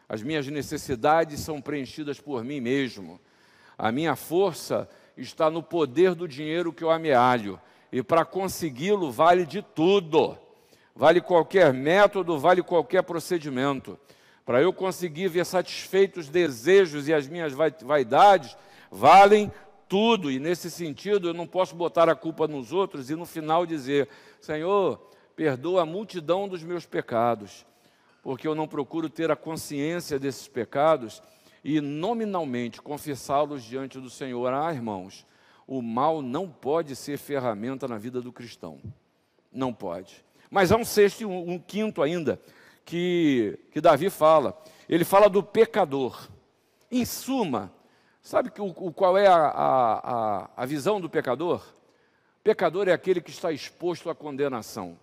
As 0.08 0.24
minhas 0.24 0.48
necessidades 0.48 1.42
são 1.42 1.62
preenchidas 1.62 2.20
por 2.20 2.44
mim 2.44 2.60
mesmo. 2.60 3.22
A 3.78 3.92
minha 3.92 4.16
força 4.16 4.90
está 5.22 5.50
no 5.50 5.62
poder 5.62 6.16
do 6.16 6.28
dinheiro 6.28 6.74
que 6.74 6.84
eu 6.84 6.92
amealho. 6.92 7.60
E 7.92 8.04
para 8.04 8.26
consegui-lo, 8.26 9.12
vale 9.12 9.46
de 9.46 9.62
tudo. 9.62 10.38
Vale 10.96 11.22
qualquer 11.22 11.74
método, 11.74 12.38
vale 12.38 12.62
qualquer 12.62 13.04
procedimento. 13.04 13.98
Para 14.46 14.62
eu 14.62 14.74
conseguir 14.74 15.28
ver 15.28 15.46
satisfeitos 15.46 16.26
os 16.26 16.30
desejos 16.30 17.08
e 17.08 17.14
as 17.14 17.28
minhas 17.28 17.54
vaidades, 17.54 18.58
valem 18.92 19.52
tudo. 19.88 20.32
E 20.32 20.40
nesse 20.40 20.70
sentido, 20.70 21.30
eu 21.30 21.34
não 21.34 21.48
posso 21.48 21.76
botar 21.76 22.10
a 22.10 22.16
culpa 22.16 22.48
nos 22.48 22.74
outros 22.74 23.10
e 23.10 23.16
no 23.16 23.26
final 23.26 23.66
dizer: 23.66 24.10
Senhor, 24.42 25.00
perdoa 25.36 25.84
a 25.84 25.86
multidão 25.86 26.48
dos 26.48 26.64
meus 26.64 26.86
pecados 26.86 27.66
porque 28.22 28.48
eu 28.48 28.56
não 28.56 28.68
procuro 28.68 29.10
ter 29.10 29.32
a 29.32 29.36
consciência 29.36 30.20
desses 30.20 30.48
pecados 30.48 31.22
e 31.64 31.82
nominalmente 31.82 32.82
confessá-los 32.82 33.64
diante 33.64 34.00
do 34.00 34.10
Senhor. 34.10 34.54
Ah, 34.54 34.74
irmãos, 34.74 35.26
o 35.68 35.82
mal 35.82 36.22
não 36.22 36.50
pode 36.50 36.96
ser 36.96 37.18
ferramenta 37.18 37.88
na 37.88 37.98
vida 37.98 38.22
do 38.22 38.32
cristão. 38.32 38.80
Não 39.52 39.74
pode. 39.74 40.24
Mas 40.50 40.72
há 40.72 40.78
um 40.78 40.86
sexto 40.86 41.22
e 41.22 41.26
um, 41.26 41.52
um 41.52 41.60
quinto 41.60 42.02
ainda 42.02 42.42
que, 42.86 43.60
que 43.72 43.80
Davi 43.80 44.10
fala. 44.10 44.60
Ele 44.88 45.06
fala 45.06 45.30
do 45.30 45.44
pecador. 45.44 46.28
Em 46.92 47.06
suma, 47.06 47.72
sabe 48.22 48.50
que 48.50 48.62
o, 48.62 48.74
qual 48.92 49.16
é 49.16 49.28
a, 49.28 49.36
a, 49.36 50.50
a 50.58 50.66
visão 50.66 51.00
do 51.00 51.10
pecador? 51.10 51.64
Pecador 52.44 52.88
é 52.88 52.94
aquele 52.94 53.22
que 53.22 53.30
está 53.30 53.52
exposto 53.52 54.10
à 54.10 54.16
condenação, 54.16 54.98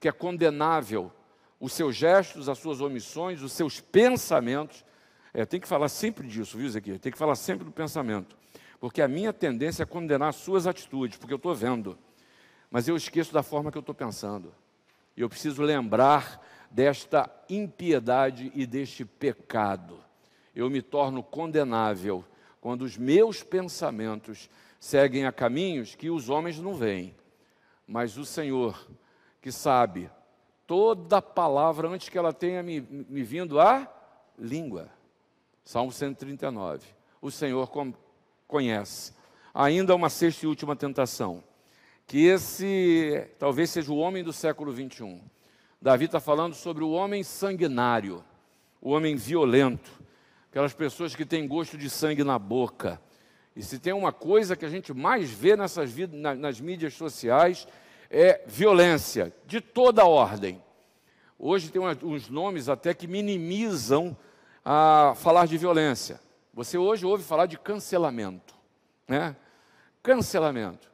que 0.00 0.08
é 0.08 0.12
condenável 0.12 1.12
os 1.60 1.74
seus 1.74 1.94
gestos, 1.94 2.48
as 2.48 2.58
suas 2.58 2.80
omissões, 2.80 3.42
os 3.42 3.52
seus 3.52 3.80
pensamentos. 3.80 4.84
É, 5.34 5.46
tem 5.46 5.60
que 5.60 5.68
falar 5.68 5.88
sempre 5.88 6.26
disso, 6.26 6.58
viu, 6.58 6.68
Zequiel? 6.68 6.98
Tem 6.98 7.10
que 7.10 7.18
falar 7.18 7.36
sempre 7.36 7.64
do 7.64 7.70
pensamento. 7.70 8.36
Porque 8.78 9.00
a 9.00 9.08
minha 9.08 9.32
tendência 9.32 9.84
é 9.84 9.86
condenar 9.86 10.30
as 10.30 10.36
suas 10.36 10.66
atitudes, 10.66 11.16
porque 11.16 11.32
eu 11.32 11.36
estou 11.36 11.54
vendo. 11.54 11.98
Mas 12.70 12.88
eu 12.88 12.96
esqueço 12.96 13.32
da 13.32 13.42
forma 13.42 13.70
que 13.70 13.78
eu 13.78 13.80
estou 13.80 13.94
pensando. 13.94 14.52
Eu 15.16 15.28
preciso 15.28 15.62
lembrar 15.62 16.44
desta 16.70 17.30
impiedade 17.48 18.50
e 18.54 18.66
deste 18.66 19.04
pecado. 19.04 19.98
Eu 20.54 20.68
me 20.68 20.82
torno 20.82 21.22
condenável 21.22 22.24
quando 22.60 22.82
os 22.82 22.96
meus 22.96 23.42
pensamentos 23.42 24.50
seguem 24.78 25.26
a 25.26 25.32
caminhos 25.32 25.94
que 25.94 26.10
os 26.10 26.28
homens 26.28 26.58
não 26.58 26.74
veem. 26.74 27.14
Mas 27.86 28.16
o 28.16 28.24
Senhor, 28.24 28.88
que 29.40 29.52
sabe 29.52 30.10
toda 30.66 31.22
palavra 31.22 31.88
antes 31.88 32.08
que 32.08 32.18
ela 32.18 32.32
tenha 32.32 32.62
me, 32.62 32.80
me 32.80 33.22
vindo 33.22 33.60
a 33.60 33.86
língua. 34.38 34.90
Salmo 35.64 35.92
139. 35.92 36.86
O 37.20 37.30
Senhor 37.30 37.70
conhece. 38.48 39.12
Ainda 39.54 39.94
uma 39.94 40.10
sexta 40.10 40.44
e 40.44 40.48
última 40.48 40.74
tentação. 40.74 41.42
Que 42.06 42.26
esse 42.26 43.28
talvez 43.38 43.70
seja 43.70 43.92
o 43.92 43.96
homem 43.96 44.24
do 44.24 44.32
século 44.32 44.72
21. 44.72 45.20
Davi 45.80 46.06
está 46.06 46.20
falando 46.20 46.54
sobre 46.54 46.84
o 46.84 46.90
homem 46.90 47.22
sanguinário, 47.22 48.24
o 48.80 48.90
homem 48.90 49.16
violento, 49.16 49.90
aquelas 50.50 50.72
pessoas 50.72 51.14
que 51.14 51.24
têm 51.24 51.48
gosto 51.48 51.76
de 51.76 51.88
sangue 51.88 52.22
na 52.22 52.38
boca. 52.38 53.00
E 53.54 53.62
se 53.62 53.78
tem 53.78 53.92
uma 53.92 54.12
coisa 54.12 54.56
que 54.56 54.64
a 54.64 54.68
gente 54.68 54.92
mais 54.92 55.30
vê 55.30 55.56
nessas 55.56 55.92
nas 56.38 56.60
mídias 56.60 56.94
sociais, 56.94 57.66
é 58.10 58.42
violência 58.46 59.32
de 59.46 59.60
toda 59.60 60.04
ordem. 60.04 60.62
Hoje 61.38 61.70
tem 61.70 61.82
uns 61.82 62.28
nomes 62.28 62.68
até 62.68 62.94
que 62.94 63.06
minimizam 63.06 64.16
a 64.64 65.14
falar 65.16 65.46
de 65.46 65.56
violência. 65.56 66.20
Você 66.54 66.76
hoje 66.78 67.06
ouve 67.06 67.24
falar 67.24 67.46
de 67.46 67.58
cancelamento, 67.58 68.54
né? 69.08 69.34
Cancelamento. 70.02 70.90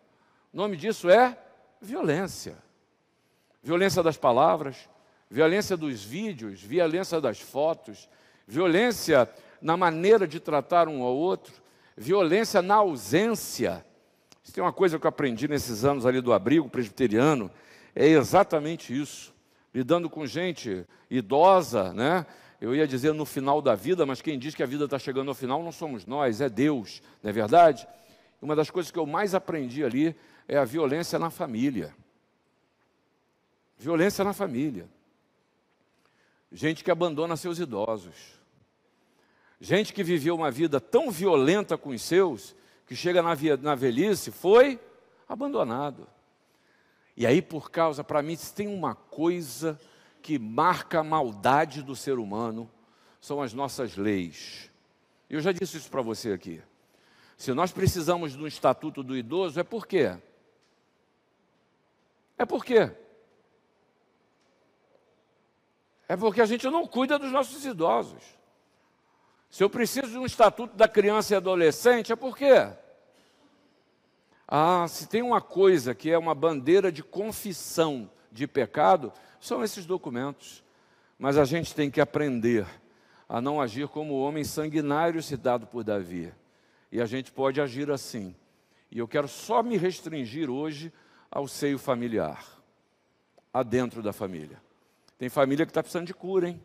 O 0.52 0.56
nome 0.56 0.76
disso 0.76 1.10
é 1.10 1.36
violência. 1.80 2.56
Violência 3.62 4.02
das 4.02 4.16
palavras, 4.16 4.88
violência 5.30 5.76
dos 5.76 6.02
vídeos, 6.02 6.62
violência 6.62 7.20
das 7.20 7.40
fotos, 7.40 8.08
violência 8.46 9.28
na 9.60 9.76
maneira 9.76 10.26
de 10.26 10.38
tratar 10.40 10.88
um 10.88 11.02
ao 11.02 11.14
outro, 11.14 11.52
violência 11.96 12.62
na 12.62 12.76
ausência 12.76 13.84
se 14.48 14.52
tem 14.54 14.64
uma 14.64 14.72
coisa 14.72 14.98
que 14.98 15.04
eu 15.04 15.10
aprendi 15.10 15.46
nesses 15.46 15.84
anos 15.84 16.06
ali 16.06 16.22
do 16.22 16.32
abrigo 16.32 16.70
presbiteriano, 16.70 17.50
é 17.94 18.06
exatamente 18.06 18.98
isso. 18.98 19.34
Lidando 19.74 20.08
com 20.08 20.24
gente 20.24 20.86
idosa, 21.10 21.92
né? 21.92 22.24
Eu 22.60 22.74
ia 22.74 22.86
dizer 22.86 23.14
no 23.14 23.24
final 23.24 23.62
da 23.62 23.74
vida, 23.74 24.04
mas 24.04 24.20
quem 24.20 24.38
diz 24.38 24.54
que 24.54 24.62
a 24.62 24.66
vida 24.66 24.84
está 24.84 24.98
chegando 24.98 25.28
ao 25.28 25.34
final 25.34 25.62
não 25.62 25.70
somos 25.70 26.04
nós, 26.04 26.40
é 26.40 26.48
Deus, 26.48 27.00
não 27.22 27.30
é 27.30 27.32
verdade? 27.32 27.86
Uma 28.42 28.56
das 28.56 28.70
coisas 28.70 28.90
que 28.90 28.98
eu 28.98 29.06
mais 29.06 29.34
aprendi 29.34 29.84
ali 29.84 30.14
é 30.46 30.56
a 30.56 30.64
violência 30.64 31.18
na 31.18 31.30
família. 31.30 31.94
Violência 33.76 34.24
na 34.24 34.32
família. 34.32 34.88
Gente 36.50 36.82
que 36.82 36.90
abandona 36.90 37.36
seus 37.36 37.58
idosos. 37.58 38.38
Gente 39.60 39.92
que 39.92 40.02
viveu 40.02 40.34
uma 40.34 40.50
vida 40.50 40.80
tão 40.80 41.10
violenta 41.10 41.76
com 41.76 41.90
os 41.90 42.02
seus 42.02 42.56
que 42.86 42.96
chega 42.96 43.22
na, 43.22 43.36
na 43.60 43.74
velhice, 43.74 44.30
foi 44.30 44.80
abandonado. 45.28 46.08
E 47.16 47.26
aí, 47.26 47.42
por 47.42 47.70
causa, 47.70 48.02
para 48.02 48.22
mim, 48.22 48.36
tem 48.54 48.66
uma 48.66 48.94
coisa 48.94 49.78
que 50.22 50.38
marca 50.38 51.00
a 51.00 51.04
maldade 51.04 51.82
do 51.82 51.96
ser 51.96 52.18
humano, 52.18 52.70
são 53.20 53.42
as 53.42 53.52
nossas 53.52 53.96
leis. 53.96 54.70
Eu 55.28 55.40
já 55.40 55.52
disse 55.52 55.76
isso 55.76 55.90
para 55.90 56.02
você 56.02 56.32
aqui. 56.32 56.62
Se 57.36 57.52
nós 57.52 57.70
precisamos 57.70 58.32
de 58.32 58.42
um 58.42 58.46
estatuto 58.46 59.02
do 59.02 59.16
idoso, 59.16 59.60
é 59.60 59.62
por 59.62 59.86
quê? 59.86 60.16
É 62.36 62.44
por 62.44 62.64
quê? 62.64 62.90
É 66.08 66.16
porque 66.16 66.40
a 66.40 66.46
gente 66.46 66.66
não 66.68 66.86
cuida 66.86 67.18
dos 67.18 67.30
nossos 67.30 67.64
idosos. 67.64 68.22
Se 69.50 69.62
eu 69.62 69.70
preciso 69.70 70.08
de 70.08 70.18
um 70.18 70.26
estatuto 70.26 70.76
da 70.76 70.88
criança 70.88 71.34
e 71.34 71.36
adolescente, 71.36 72.12
é 72.12 72.16
por 72.16 72.36
quê? 72.36 72.70
Ah, 74.46 74.86
se 74.88 75.06
tem 75.06 75.20
uma 75.20 75.40
coisa 75.40 75.94
que 75.94 76.10
é 76.10 76.16
uma 76.16 76.34
bandeira 76.34 76.90
de 76.90 77.02
confissão 77.02 78.10
de 78.32 78.46
pecado, 78.46 79.12
são 79.40 79.62
esses 79.62 79.86
documentos. 79.86 80.64
Mas 81.18 81.36
a 81.36 81.44
gente 81.44 81.74
tem 81.74 81.90
que 81.90 82.00
aprender 82.00 82.66
a 83.28 83.40
não 83.40 83.60
agir 83.60 83.88
como 83.88 84.14
o 84.14 84.22
homem 84.22 84.44
sanguinário 84.44 85.22
citado 85.22 85.66
por 85.66 85.84
Davi. 85.84 86.32
E 86.90 87.00
a 87.00 87.06
gente 87.06 87.32
pode 87.32 87.60
agir 87.60 87.90
assim. 87.90 88.34
E 88.90 88.98
eu 88.98 89.08
quero 89.08 89.28
só 89.28 89.62
me 89.62 89.76
restringir 89.76 90.48
hoje 90.48 90.92
ao 91.30 91.46
seio 91.46 91.78
familiar, 91.78 92.42
adentro 93.52 94.02
da 94.02 94.12
família. 94.12 94.62
Tem 95.18 95.28
família 95.28 95.66
que 95.66 95.70
está 95.70 95.82
precisando 95.82 96.06
de 96.06 96.14
cura, 96.14 96.48
hein? 96.48 96.62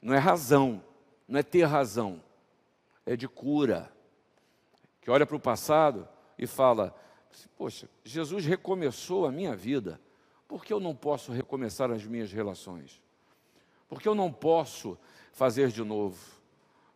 Não 0.00 0.14
é 0.14 0.18
razão, 0.18 0.82
não 1.26 1.40
é 1.40 1.42
ter 1.42 1.64
razão, 1.64 2.22
é 3.04 3.16
de 3.16 3.26
cura. 3.26 3.90
Que 5.00 5.10
olha 5.10 5.26
para 5.26 5.36
o 5.36 5.40
passado 5.40 6.06
e 6.38 6.46
fala: 6.46 6.94
Poxa, 7.56 7.88
Jesus 8.04 8.44
recomeçou 8.44 9.26
a 9.26 9.32
minha 9.32 9.56
vida, 9.56 10.00
por 10.48 10.64
que 10.64 10.72
eu 10.72 10.80
não 10.80 10.94
posso 10.94 11.32
recomeçar 11.32 11.90
as 11.90 12.04
minhas 12.04 12.32
relações? 12.32 13.02
Por 13.88 14.00
que 14.00 14.08
eu 14.08 14.14
não 14.14 14.32
posso 14.32 14.98
fazer 15.32 15.68
de 15.68 15.82
novo? 15.82 16.18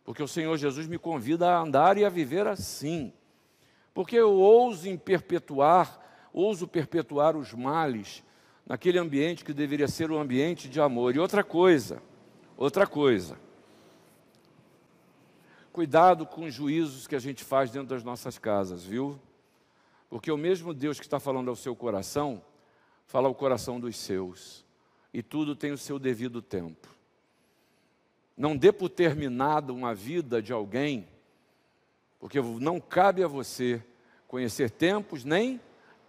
Porque 0.03 0.23
o 0.23 0.27
Senhor 0.27 0.57
Jesus 0.57 0.87
me 0.87 0.97
convida 0.97 1.49
a 1.49 1.59
andar 1.59 1.97
e 1.97 2.05
a 2.05 2.09
viver 2.09 2.47
assim. 2.47 3.13
Porque 3.93 4.15
eu 4.15 4.31
ouso 4.31 4.87
em 4.87 4.97
perpetuar, 4.97 6.29
ouso 6.33 6.67
perpetuar 6.67 7.35
os 7.35 7.53
males 7.53 8.23
naquele 8.65 8.97
ambiente 8.97 9.43
que 9.43 9.53
deveria 9.53 9.87
ser 9.87 10.11
um 10.11 10.19
ambiente 10.19 10.69
de 10.69 10.79
amor. 10.79 11.15
E 11.15 11.19
outra 11.19 11.43
coisa, 11.43 12.01
outra 12.55 12.85
coisa. 12.85 13.37
Cuidado 15.71 16.25
com 16.25 16.45
os 16.45 16.53
juízos 16.53 17.07
que 17.07 17.15
a 17.15 17.19
gente 17.19 17.43
faz 17.43 17.71
dentro 17.71 17.89
das 17.89 18.03
nossas 18.03 18.37
casas, 18.37 18.83
viu? 18.83 19.19
Porque 20.09 20.31
o 20.31 20.37
mesmo 20.37 20.73
Deus 20.73 20.99
que 20.99 21.05
está 21.05 21.19
falando 21.19 21.49
ao 21.49 21.55
seu 21.55 21.75
coração, 21.75 22.41
fala 23.09 23.27
ao 23.27 23.33
coração 23.33 23.79
dos 23.79 23.97
seus. 23.97 24.63
E 25.11 25.23
tudo 25.23 25.55
tem 25.55 25.71
o 25.71 25.77
seu 25.77 25.97
devido 25.97 26.43
tempo. 26.43 26.87
Não 28.37 28.55
dê 28.55 28.71
por 28.71 28.87
terminado 28.87 29.73
uma 29.73 29.95
vida 29.95 30.39
de 30.43 30.53
alguém, 30.53 31.07
porque 32.19 32.39
não 32.39 32.79
cabe 32.79 33.23
a 33.23 33.27
você 33.27 33.83
conhecer 34.27 34.69
tempos 34.69 35.23
nem 35.23 35.59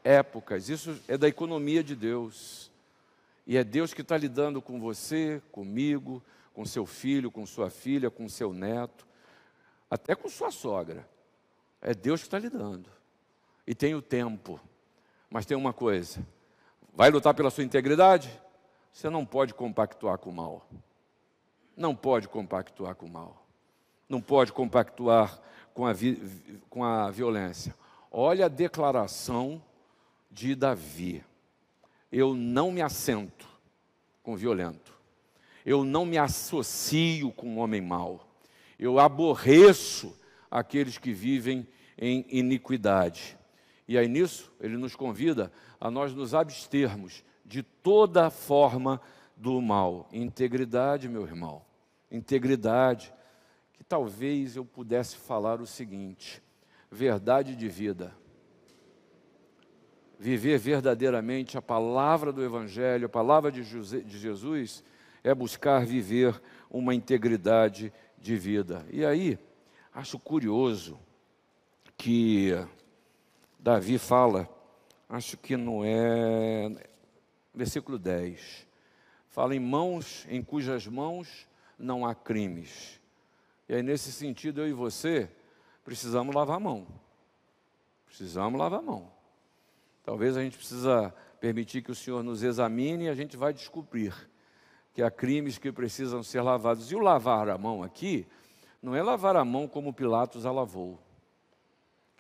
épocas. 0.05 0.69
Isso 0.69 1.01
é 1.09 1.17
da 1.17 1.27
economia 1.27 1.83
de 1.83 1.97
Deus. 1.97 2.71
E 3.47 3.57
é 3.57 3.65
Deus 3.65 3.95
que 3.95 4.03
está 4.03 4.19
lidando 4.19 4.61
com 4.61 4.79
você, 4.79 5.41
comigo, 5.51 6.23
com 6.53 6.67
seu 6.67 6.85
filho, 6.85 7.31
com 7.31 7.47
sua 7.47 7.71
filha, 7.71 8.11
com 8.11 8.29
seu 8.29 8.53
neto, 8.53 9.07
até 9.91 10.15
com 10.15 10.29
sua 10.29 10.51
sogra. 10.51 11.09
É 11.81 11.95
Deus 11.95 12.21
que 12.21 12.27
está 12.27 12.39
lidando 12.39 12.91
e 13.67 13.75
tem 13.75 13.95
o 13.95 14.03
tempo. 14.03 14.61
Mas 15.31 15.47
tem 15.47 15.57
uma 15.57 15.73
coisa: 15.73 16.21
vai 17.01 17.11
lutar 17.11 17.33
pela 17.33 17.49
sua 17.49 17.65
integridade? 17.65 18.31
Você 18.93 19.09
não 19.09 19.25
pode 19.25 19.55
compactuar 19.55 20.19
com 20.19 20.29
o 20.29 20.35
mal. 20.35 20.69
Não 21.75 21.97
pode 21.97 22.29
compactuar 22.29 22.95
com 22.95 23.07
o 23.07 23.11
mal. 23.11 23.43
Não 24.07 24.21
pode 24.21 24.53
compactuar 24.53 25.41
com 25.73 25.87
a, 25.87 25.95
vi, 25.95 26.61
com 26.69 26.85
a 26.85 27.11
violência. 27.11 27.75
Olha 28.11 28.45
a 28.45 28.49
declaração 28.51 29.63
de 30.31 30.55
Davi. 30.55 31.25
Eu 32.13 32.35
não 32.35 32.71
me 32.71 32.83
assento 32.83 33.49
com 34.23 34.37
violento. 34.37 34.93
Eu 35.65 35.85
não 35.85 36.05
me 36.05 36.19
associo 36.19 37.33
com 37.33 37.57
homem 37.57 37.81
mau. 37.81 38.29
Eu 38.79 38.99
aborreço 38.99 40.15
aqueles 40.51 40.99
que 40.99 41.15
vivem 41.15 41.67
em 41.97 42.27
iniquidade. 42.29 43.39
E 43.91 43.99
aí 43.99 44.07
nisso, 44.07 44.53
ele 44.61 44.77
nos 44.77 44.95
convida 44.95 45.51
a 45.81 45.91
nós 45.91 46.15
nos 46.15 46.33
abstermos 46.33 47.25
de 47.45 47.61
toda 47.61 48.31
forma 48.31 49.01
do 49.37 49.61
mal. 49.61 50.09
Integridade, 50.13 51.09
meu 51.09 51.27
irmão. 51.27 51.61
Integridade. 52.09 53.13
Que 53.73 53.83
talvez 53.83 54.55
eu 54.55 54.65
pudesse 54.65 55.17
falar 55.17 55.61
o 55.61 55.67
seguinte: 55.67 56.41
verdade 56.89 57.57
de 57.57 57.69
vida. 57.69 58.15
Viver 60.21 60.57
verdadeiramente 60.57 61.59
a 61.59 61.63
palavra 61.63 62.33
do 62.33 62.45
Evangelho, 62.45 63.07
a 63.07 63.09
palavra 63.09 63.51
de 63.51 63.65
Jesus, 63.65 64.85
é 65.25 65.35
buscar 65.35 65.85
viver 65.85 66.41
uma 66.71 66.95
integridade 66.95 67.93
de 68.17 68.37
vida. 68.37 68.87
E 68.89 69.05
aí, 69.05 69.37
acho 69.93 70.17
curioso 70.17 70.97
que 71.97 72.55
Davi 73.63 73.99
fala, 73.99 74.49
acho 75.07 75.37
que 75.37 75.55
não 75.55 75.85
é, 75.85 76.71
versículo 77.55 77.99
10, 77.99 78.67
fala 79.29 79.55
em 79.55 79.61
mãos 79.61 80.27
em 80.31 80.43
cujas 80.43 80.87
mãos 80.87 81.47
não 81.79 82.07
há 82.07 82.15
crimes. 82.15 82.99
E 83.69 83.75
aí, 83.75 83.83
nesse 83.83 84.13
sentido, 84.13 84.63
eu 84.63 84.69
e 84.69 84.73
você 84.73 85.31
precisamos 85.85 86.35
lavar 86.35 86.57
a 86.57 86.61
mão. 86.61 86.87
Precisamos 88.07 88.59
lavar 88.59 88.79
a 88.79 88.83
mão. 88.83 89.13
Talvez 90.05 90.39
a 90.39 90.43
gente 90.43 90.57
precisa 90.57 91.15
permitir 91.39 91.83
que 91.83 91.91
o 91.91 91.95
Senhor 91.95 92.23
nos 92.23 92.43
examine 92.43 93.05
e 93.05 93.09
a 93.11 93.15
gente 93.15 93.37
vai 93.37 93.53
descobrir 93.53 94.15
que 94.95 95.03
há 95.03 95.11
crimes 95.11 95.59
que 95.59 95.71
precisam 95.71 96.23
ser 96.23 96.41
lavados. 96.41 96.91
E 96.91 96.97
o 96.97 96.99
lavar 96.99 97.51
a 97.51 97.59
mão 97.59 97.83
aqui 97.83 98.27
não 98.83 98.97
é 98.97 99.03
lavar 99.03 99.37
a 99.37 99.45
mão 99.45 99.69
como 99.69 99.93
Pilatos 99.93 100.47
a 100.47 100.51
lavou 100.51 100.99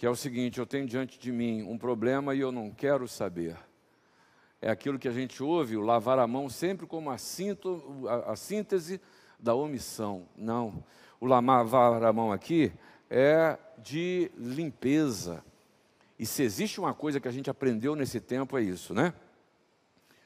que 0.00 0.06
é 0.06 0.10
o 0.10 0.16
seguinte: 0.16 0.58
eu 0.58 0.64
tenho 0.64 0.86
diante 0.86 1.18
de 1.18 1.30
mim 1.30 1.62
um 1.62 1.76
problema 1.76 2.34
e 2.34 2.40
eu 2.40 2.50
não 2.50 2.70
quero 2.70 3.06
saber. 3.06 3.54
É 4.58 4.70
aquilo 4.70 4.98
que 4.98 5.06
a 5.06 5.12
gente 5.12 5.42
ouve, 5.42 5.76
o 5.76 5.82
lavar 5.82 6.18
a 6.18 6.26
mão, 6.26 6.48
sempre 6.48 6.86
como 6.86 7.10
a, 7.10 7.18
cinto, 7.18 8.06
a, 8.08 8.32
a 8.32 8.36
síntese 8.36 8.98
da 9.38 9.54
omissão. 9.54 10.26
Não. 10.34 10.82
O 11.20 11.26
lavar 11.26 12.02
a 12.02 12.12
mão 12.14 12.32
aqui 12.32 12.72
é 13.10 13.58
de 13.76 14.30
limpeza. 14.38 15.44
E 16.18 16.24
se 16.24 16.42
existe 16.42 16.80
uma 16.80 16.94
coisa 16.94 17.20
que 17.20 17.28
a 17.28 17.32
gente 17.32 17.50
aprendeu 17.50 17.94
nesse 17.94 18.20
tempo, 18.20 18.56
é 18.56 18.62
isso, 18.62 18.94
né? 18.94 19.12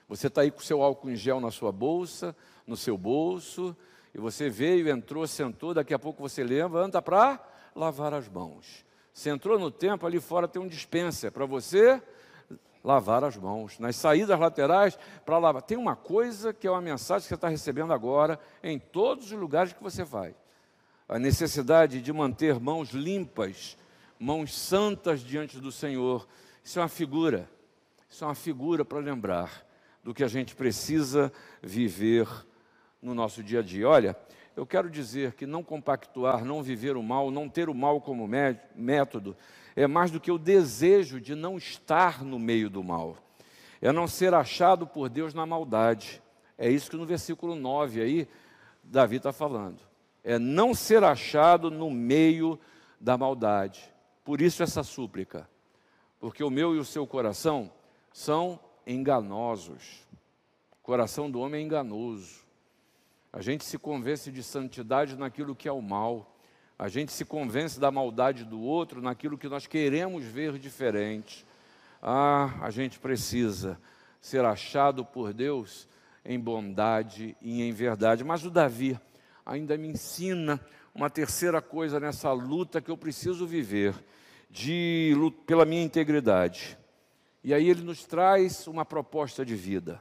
Você 0.08 0.28
está 0.28 0.42
aí 0.42 0.52
com 0.52 0.60
seu 0.60 0.84
álcool 0.84 1.10
em 1.10 1.16
gel 1.16 1.40
na 1.40 1.50
sua 1.50 1.72
bolsa, 1.72 2.37
no 2.64 2.76
seu 2.76 2.96
bolso, 2.96 3.76
e 4.14 4.18
você 4.20 4.48
veio, 4.48 4.88
entrou, 4.88 5.26
sentou, 5.26 5.74
daqui 5.74 5.92
a 5.92 5.98
pouco 5.98 6.22
você 6.22 6.44
lembra, 6.44 6.78
anda 6.78 7.02
para 7.02 7.44
lavar 7.74 8.14
as 8.14 8.28
mãos. 8.28 8.84
Você 9.14 9.31
entrou 9.31 9.57
no 9.61 9.70
templo, 9.70 10.09
ali 10.09 10.18
fora 10.18 10.48
tem 10.48 10.61
um 10.61 10.66
dispenser 10.66 11.31
para 11.31 11.46
você 11.46 12.03
lavar 12.83 13.22
as 13.22 13.37
mãos. 13.37 13.79
Nas 13.79 13.94
saídas 13.94 14.38
laterais, 14.38 14.98
para 15.24 15.38
lavar. 15.38 15.62
Tem 15.62 15.79
uma 15.79 15.94
coisa 15.94 16.53
que 16.53 16.66
é 16.66 16.70
uma 16.70 16.81
mensagem 16.81 17.22
que 17.22 17.29
você 17.29 17.37
está 17.37 17.48
recebendo 17.48 17.92
agora 17.92 18.40
em 18.61 18.77
todos 18.77 19.27
os 19.27 19.38
lugares 19.38 19.72
que 19.72 19.81
você 19.81 20.03
vai. 20.03 20.35
A 21.09 21.16
necessidade 21.16 22.03
de 22.03 22.12
manter 22.12 22.59
mãos 22.59 22.90
limpas, 22.90 23.79
mãos 24.18 24.53
santas 24.53 25.20
diante 25.20 25.61
do 25.61 25.70
Senhor. 25.70 26.27
Isso 26.64 26.81
é 26.81 26.83
uma 26.83 26.88
figura. 26.88 27.48
Isso 28.11 28.24
é 28.24 28.27
uma 28.27 28.35
figura 28.35 28.85
para 28.85 28.98
lembrar 28.98 29.64
do 30.03 30.12
que 30.12 30.24
a 30.24 30.29
gente 30.29 30.57
precisa 30.57 31.33
viver 31.62 32.29
no 33.00 33.14
nosso 33.14 33.44
dia 33.44 33.61
a 33.61 33.62
dia. 33.62 33.88
Olha, 33.88 34.16
eu 34.56 34.66
quero 34.66 34.88
dizer 34.88 35.34
que 35.34 35.46
não 35.46 35.62
compactuar, 35.62 36.44
não 36.44 36.62
viver 36.62 36.96
o 36.96 37.02
mal, 37.02 37.30
não 37.30 37.48
ter 37.48 37.68
o 37.68 37.74
mal 37.74 38.00
como 38.00 38.28
método, 38.74 39.36
é 39.74 39.86
mais 39.86 40.10
do 40.10 40.20
que 40.20 40.30
o 40.30 40.38
desejo 40.38 41.20
de 41.20 41.34
não 41.34 41.56
estar 41.56 42.24
no 42.24 42.38
meio 42.38 42.70
do 42.70 42.83
mal. 42.83 43.16
É 43.81 43.90
não 43.90 44.06
ser 44.06 44.33
achado 44.33 44.87
por 44.87 45.08
Deus 45.08 45.35
na 45.35 45.44
maldade. 45.44 46.22
É 46.56 46.70
isso 46.70 46.90
que 46.90 46.96
no 46.96 47.04
versículo 47.04 47.54
9 47.54 48.00
aí, 48.00 48.29
Davi 48.83 49.16
está 49.16 49.33
falando. 49.33 49.81
É 50.22 50.38
não 50.38 50.72
ser 50.72 51.02
achado 51.02 51.70
no 51.70 51.90
meio 51.90 52.58
da 53.00 53.18
maldade. 53.18 53.92
Por 54.24 54.40
isso 54.40 54.62
essa 54.62 54.83
súplica. 54.83 55.48
Porque 56.20 56.42
o 56.42 56.50
meu 56.50 56.74
e 56.74 56.79
o 56.79 56.85
seu 56.85 57.06
coração 57.06 57.70
são 58.12 58.58
enganosos. 58.87 60.06
O 60.72 60.83
coração 60.83 61.31
do 61.31 61.40
homem 61.40 61.62
é 61.62 61.64
enganoso. 61.64 62.43
A 63.37 63.42
gente 63.42 63.64
se 63.64 63.76
convence 63.76 64.30
de 64.30 64.44
santidade 64.44 65.16
naquilo 65.16 65.56
que 65.56 65.66
é 65.66 65.72
o 65.72 65.82
mal. 65.82 66.38
A 66.78 66.87
gente 66.87 67.10
se 67.10 67.24
convence 67.24 67.80
da 67.80 67.90
maldade 67.90 68.44
do 68.44 68.60
outro 68.60 69.02
naquilo 69.02 69.37
que 69.37 69.48
nós 69.48 69.66
queremos 69.66 70.22
ver 70.22 70.56
diferente. 70.56 71.44
Ah, 72.00 72.54
a 72.60 72.70
gente 72.70 73.00
precisa 73.00 73.76
ser 74.20 74.44
achado 74.44 75.04
por 75.04 75.32
Deus 75.32 75.88
em 76.24 76.38
bondade 76.38 77.37
e 77.42 77.60
em 77.60 77.72
verdade. 77.72 78.22
Mas 78.22 78.46
o 78.46 78.50
Davi 78.50 78.96
ainda 79.44 79.76
me 79.76 79.88
ensina 79.88 80.60
uma 80.94 81.10
terceira 81.10 81.60
coisa 81.60 81.98
nessa 81.98 82.30
luta 82.30 82.80
que 82.80 82.90
eu 82.92 82.96
preciso 82.96 83.48
viver 83.48 83.96
de, 84.48 85.12
pela 85.44 85.64
minha 85.64 85.82
integridade. 85.82 86.78
E 87.42 87.52
aí 87.52 87.68
ele 87.68 87.82
nos 87.82 88.04
traz 88.04 88.68
uma 88.68 88.85
proposta 88.85 89.44
de 89.44 89.56
vida, 89.56 90.00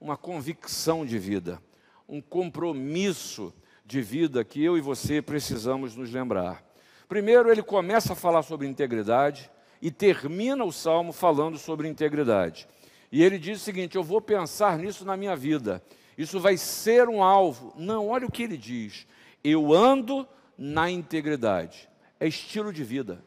uma 0.00 0.16
convicção 0.16 1.04
de 1.04 1.18
vida, 1.18 1.60
um 2.08 2.20
compromisso 2.20 3.52
de 3.84 4.00
vida 4.00 4.44
que 4.44 4.62
eu 4.62 4.76
e 4.76 4.80
você 4.80 5.22
precisamos 5.22 5.96
nos 5.96 6.10
lembrar. 6.12 6.64
Primeiro, 7.08 7.50
ele 7.50 7.62
começa 7.62 8.12
a 8.12 8.16
falar 8.16 8.42
sobre 8.42 8.66
integridade 8.66 9.50
e 9.80 9.90
termina 9.90 10.64
o 10.64 10.72
salmo 10.72 11.12
falando 11.12 11.58
sobre 11.58 11.88
integridade. 11.88 12.66
E 13.12 13.22
ele 13.22 13.38
diz 13.38 13.60
o 13.60 13.64
seguinte: 13.64 13.96
Eu 13.96 14.02
vou 14.02 14.20
pensar 14.20 14.78
nisso 14.78 15.04
na 15.04 15.16
minha 15.16 15.36
vida, 15.36 15.82
isso 16.18 16.40
vai 16.40 16.56
ser 16.56 17.08
um 17.08 17.22
alvo. 17.22 17.72
Não, 17.76 18.08
olha 18.08 18.26
o 18.26 18.30
que 18.30 18.42
ele 18.42 18.56
diz: 18.56 19.06
Eu 19.44 19.72
ando 19.72 20.26
na 20.58 20.90
integridade. 20.90 21.88
É 22.18 22.26
estilo 22.26 22.72
de 22.72 22.82
vida. 22.82 23.22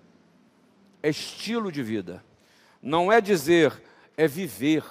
É 1.01 1.09
estilo 1.09 1.71
de 1.71 1.81
vida. 1.81 2.23
Não 2.81 3.11
é 3.11 3.21
dizer, 3.21 3.81
é 4.17 4.27
viver 4.27 4.83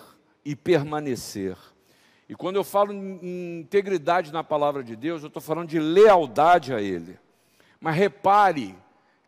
e 0.45 0.55
permanecer. 0.55 1.57
E 2.29 2.35
quando 2.35 2.57
eu 2.57 2.65
falo 2.65 2.93
em 2.93 3.61
integridade 3.61 4.33
na 4.33 4.45
palavra 4.45 4.85
de 4.85 4.95
Deus, 4.95 5.23
eu 5.23 5.29
estou 5.29 5.41
falando 5.41 5.69
de 5.69 5.79
lealdade 5.79 6.75
a 6.75 6.81
Ele. 6.81 7.19
Mas 7.81 7.97
repare 7.97 8.77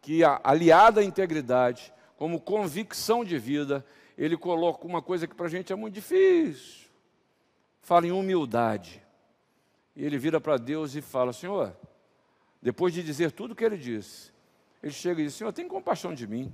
que, 0.03 0.23
aliada 0.45 1.01
à 1.01 1.05
integridade, 1.05 1.93
como 2.17 2.39
convicção 2.39 3.25
de 3.25 3.39
vida, 3.39 3.85
ele 4.19 4.37
coloca 4.37 4.87
uma 4.87 5.01
coisa 5.01 5.27
que 5.27 5.35
para 5.35 5.47
a 5.47 5.49
gente 5.49 5.73
é 5.73 5.77
muito 5.77 5.95
difícil. 5.95 6.89
Fala 7.81 8.07
em 8.07 8.13
humildade. 8.13 9.03
E 9.97 10.05
ele 10.05 10.19
vira 10.19 10.39
para 10.39 10.59
Deus 10.59 10.95
e 10.95 11.01
fala: 11.01 11.33
Senhor, 11.33 11.75
depois 12.61 12.93
de 12.93 13.03
dizer 13.03 13.33
tudo 13.33 13.53
o 13.53 13.57
que 13.57 13.65
ele 13.65 13.79
disse, 13.79 14.31
ele 14.83 14.93
chega 14.93 15.23
e 15.23 15.25
diz: 15.25 15.35
Senhor, 15.35 15.53
tem 15.53 15.67
compaixão 15.67 16.13
de 16.13 16.27
mim. 16.27 16.53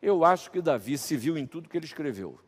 Eu 0.00 0.24
acho 0.24 0.50
que 0.50 0.62
Davi 0.62 0.96
se 0.96 1.16
viu 1.16 1.36
em 1.36 1.46
tudo 1.46 1.68
que 1.68 1.76
ele 1.76 1.84
escreveu. 1.84 2.40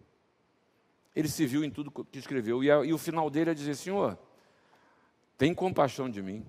Ele 1.15 1.29
se 1.29 1.47
viu 1.47 1.65
em 1.65 1.71
tudo 1.71 1.91
que 1.91 2.19
escreveu. 2.19 2.63
E, 2.63 2.71
a, 2.71 2.85
e 2.85 2.93
o 2.93 2.99
final 2.99 3.29
dele 3.29 3.51
é 3.51 3.55
dizer: 3.55 3.75
Senhor, 3.75 4.19
tem 5.37 5.55
compaixão 5.55 6.09
de 6.09 6.23
mim. 6.23 6.45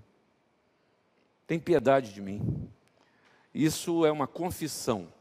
Tem 1.48 1.60
piedade 1.60 2.14
de 2.14 2.22
mim. 2.22 2.70
Isso 3.54 4.06
é 4.06 4.12
uma 4.12 4.28
confissão 4.28 5.12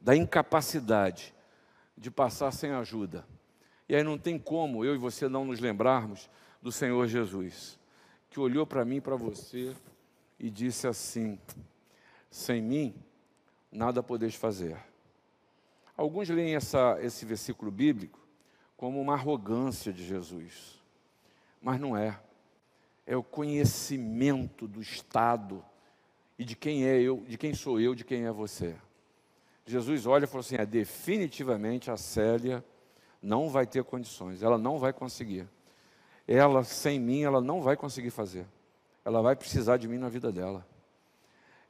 da 0.00 0.14
incapacidade 0.16 1.34
de 1.96 2.10
passar 2.10 2.50
sem 2.52 2.72
ajuda. 2.72 3.24
E 3.88 3.94
aí 3.94 4.02
não 4.02 4.18
tem 4.18 4.38
como 4.38 4.84
eu 4.84 4.94
e 4.94 4.98
você 4.98 5.28
não 5.28 5.44
nos 5.44 5.60
lembrarmos 5.60 6.28
do 6.60 6.72
Senhor 6.72 7.06
Jesus, 7.06 7.78
que 8.30 8.40
olhou 8.40 8.66
para 8.66 8.84
mim 8.84 8.96
e 8.96 9.00
para 9.00 9.16
você 9.16 9.74
e 10.38 10.50
disse 10.50 10.86
assim: 10.86 11.38
Sem 12.30 12.60
mim, 12.60 12.94
nada 13.70 14.02
podeis 14.02 14.34
fazer. 14.34 14.76
Alguns 15.96 16.28
leem 16.28 16.56
essa, 16.56 16.98
esse 17.00 17.24
versículo 17.24 17.70
bíblico 17.70 18.21
como 18.82 19.00
uma 19.00 19.12
arrogância 19.12 19.92
de 19.92 20.04
Jesus, 20.04 20.82
mas 21.62 21.78
não 21.78 21.96
é. 21.96 22.18
É 23.06 23.16
o 23.16 23.22
conhecimento 23.22 24.66
do 24.66 24.82
estado 24.82 25.64
e 26.36 26.44
de 26.44 26.56
quem 26.56 26.84
é 26.84 27.00
eu, 27.00 27.22
de 27.28 27.38
quem 27.38 27.54
sou 27.54 27.78
eu, 27.78 27.94
de 27.94 28.02
quem 28.02 28.24
é 28.24 28.32
você. 28.32 28.74
Jesus 29.64 30.04
olha 30.04 30.24
e 30.24 30.26
falou 30.26 30.40
assim: 30.40 30.56
é, 30.56 30.66
definitivamente 30.66 31.92
a 31.92 31.96
Célia 31.96 32.64
não 33.22 33.48
vai 33.48 33.68
ter 33.68 33.84
condições, 33.84 34.42
ela 34.42 34.58
não 34.58 34.80
vai 34.80 34.92
conseguir. 34.92 35.48
Ela, 36.26 36.64
sem 36.64 36.98
mim, 36.98 37.22
ela 37.22 37.40
não 37.40 37.62
vai 37.62 37.76
conseguir 37.76 38.10
fazer. 38.10 38.48
Ela 39.04 39.22
vai 39.22 39.36
precisar 39.36 39.76
de 39.76 39.86
mim 39.86 39.98
na 39.98 40.08
vida 40.08 40.32
dela. 40.32 40.66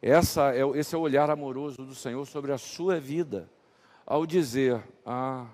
Essa 0.01 0.55
é, 0.55 0.63
esse 0.79 0.95
é 0.95 0.99
o 0.99 1.03
olhar 1.03 1.29
amoroso 1.29 1.85
do 1.85 1.95
Senhor 1.95 2.27
sobre 2.27 2.53
a 2.53 2.59
sua 2.59 2.99
vida 2.99 3.51
ao 4.07 4.25
dizer: 4.25 4.83
Ah, 5.05 5.47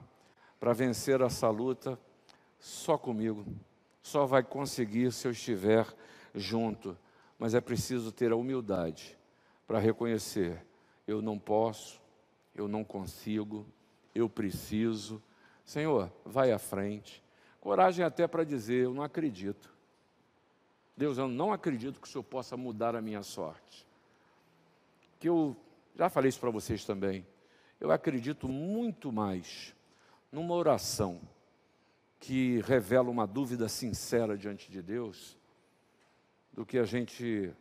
para 0.59 0.73
vencer 0.73 1.21
essa 1.21 1.49
luta, 1.51 1.99
só 2.59 2.99
comigo, 2.99 3.45
só 4.03 4.27
vai 4.27 4.43
conseguir 4.43 5.13
se 5.13 5.27
eu 5.27 5.33
estiver 5.33 5.87
junto, 6.35 6.97
mas 7.39 7.55
é 7.55 7.61
preciso 7.61 8.11
ter 8.11 8.33
a 8.33 8.37
humildade 8.37 9.17
para 9.67 9.79
reconhecer: 9.79 10.65
eu 11.07 11.23
não 11.23 11.39
posso, 11.39 12.01
eu 12.55 12.67
não 12.67 12.85
consigo, 12.85 13.67
eu 14.15 14.29
preciso. 14.29 15.23
Senhor, 15.65 16.11
vai 16.25 16.51
à 16.51 16.59
frente. 16.59 17.23
Coragem 17.61 18.05
até 18.05 18.27
para 18.27 18.45
dizer: 18.45 18.85
eu 18.85 18.95
não 18.95 19.03
acredito. 19.03 19.77
Deus, 20.97 21.17
eu 21.17 21.29
não 21.29 21.53
acredito 21.53 22.01
que 22.01 22.09
o 22.09 22.11
Senhor 22.11 22.25
possa 22.25 22.57
mudar 22.57 22.97
a 22.97 23.01
minha 23.01 23.23
sorte. 23.23 23.87
Que 25.21 25.29
eu 25.29 25.57
já 25.97 26.09
falei 26.09 26.29
isso 26.29 26.41
para 26.41 26.51
vocês 26.51 26.85
também 26.85 27.25
eu 27.81 27.91
acredito 27.91 28.49
muito 28.49 29.13
mais 29.13 29.75
numa 30.31 30.55
oração 30.55 31.21
que 32.21 32.61
revela 32.63 33.11
uma 33.11 33.27
dúvida 33.27 33.69
sincera 33.69 34.37
diante 34.37 34.71
de 34.71 34.83
Deus, 34.83 35.39
do 36.53 36.67
que 36.67 36.79
a 36.79 36.85
gente 36.85 37.53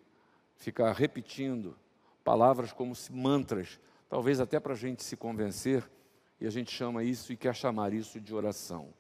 ficar 0.56 0.92
repetindo 0.92 1.78
palavras 2.24 2.74
como 2.74 2.94
mantras, 3.12 3.80
talvez 4.10 4.40
até 4.40 4.60
para 4.60 4.74
a 4.74 4.78
gente 4.78 5.04
se 5.04 5.16
convencer, 5.16 5.90
e 6.40 6.46
a 6.46 6.50
gente 6.50 6.72
chama 6.72 7.04
isso 7.04 7.32
e 7.32 7.38
quer 7.38 7.56
chamar 7.56 7.94
isso 7.94 8.20
de 8.20 8.34
oração. 8.34 8.94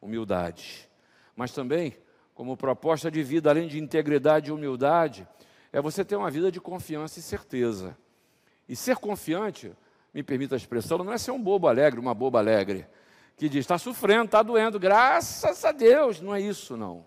Humildade. 0.00 0.88
Mas 1.34 1.52
também, 1.52 1.96
como 2.34 2.56
proposta 2.56 3.10
de 3.10 3.22
vida, 3.22 3.50
além 3.50 3.68
de 3.68 3.78
integridade 3.78 4.50
e 4.50 4.52
humildade, 4.52 5.26
é 5.72 5.80
você 5.80 6.04
ter 6.04 6.16
uma 6.16 6.30
vida 6.30 6.50
de 6.50 6.60
confiança 6.60 7.18
e 7.18 7.22
certeza. 7.22 7.96
E 8.68 8.76
ser 8.76 8.96
confiante 8.96 9.72
me 10.12 10.22
permita 10.22 10.54
a 10.54 10.58
expressão, 10.58 10.98
não 10.98 11.12
é 11.12 11.18
ser 11.18 11.30
um 11.30 11.42
bobo 11.42 11.68
alegre, 11.68 12.00
uma 12.00 12.14
boba 12.14 12.38
alegre, 12.38 12.86
que 13.36 13.48
diz, 13.48 13.60
está 13.60 13.78
sofrendo, 13.78 14.26
está 14.26 14.42
doendo, 14.42 14.78
graças 14.78 15.64
a 15.64 15.72
Deus. 15.72 16.20
Não 16.20 16.34
é 16.34 16.40
isso, 16.40 16.76
não. 16.76 17.04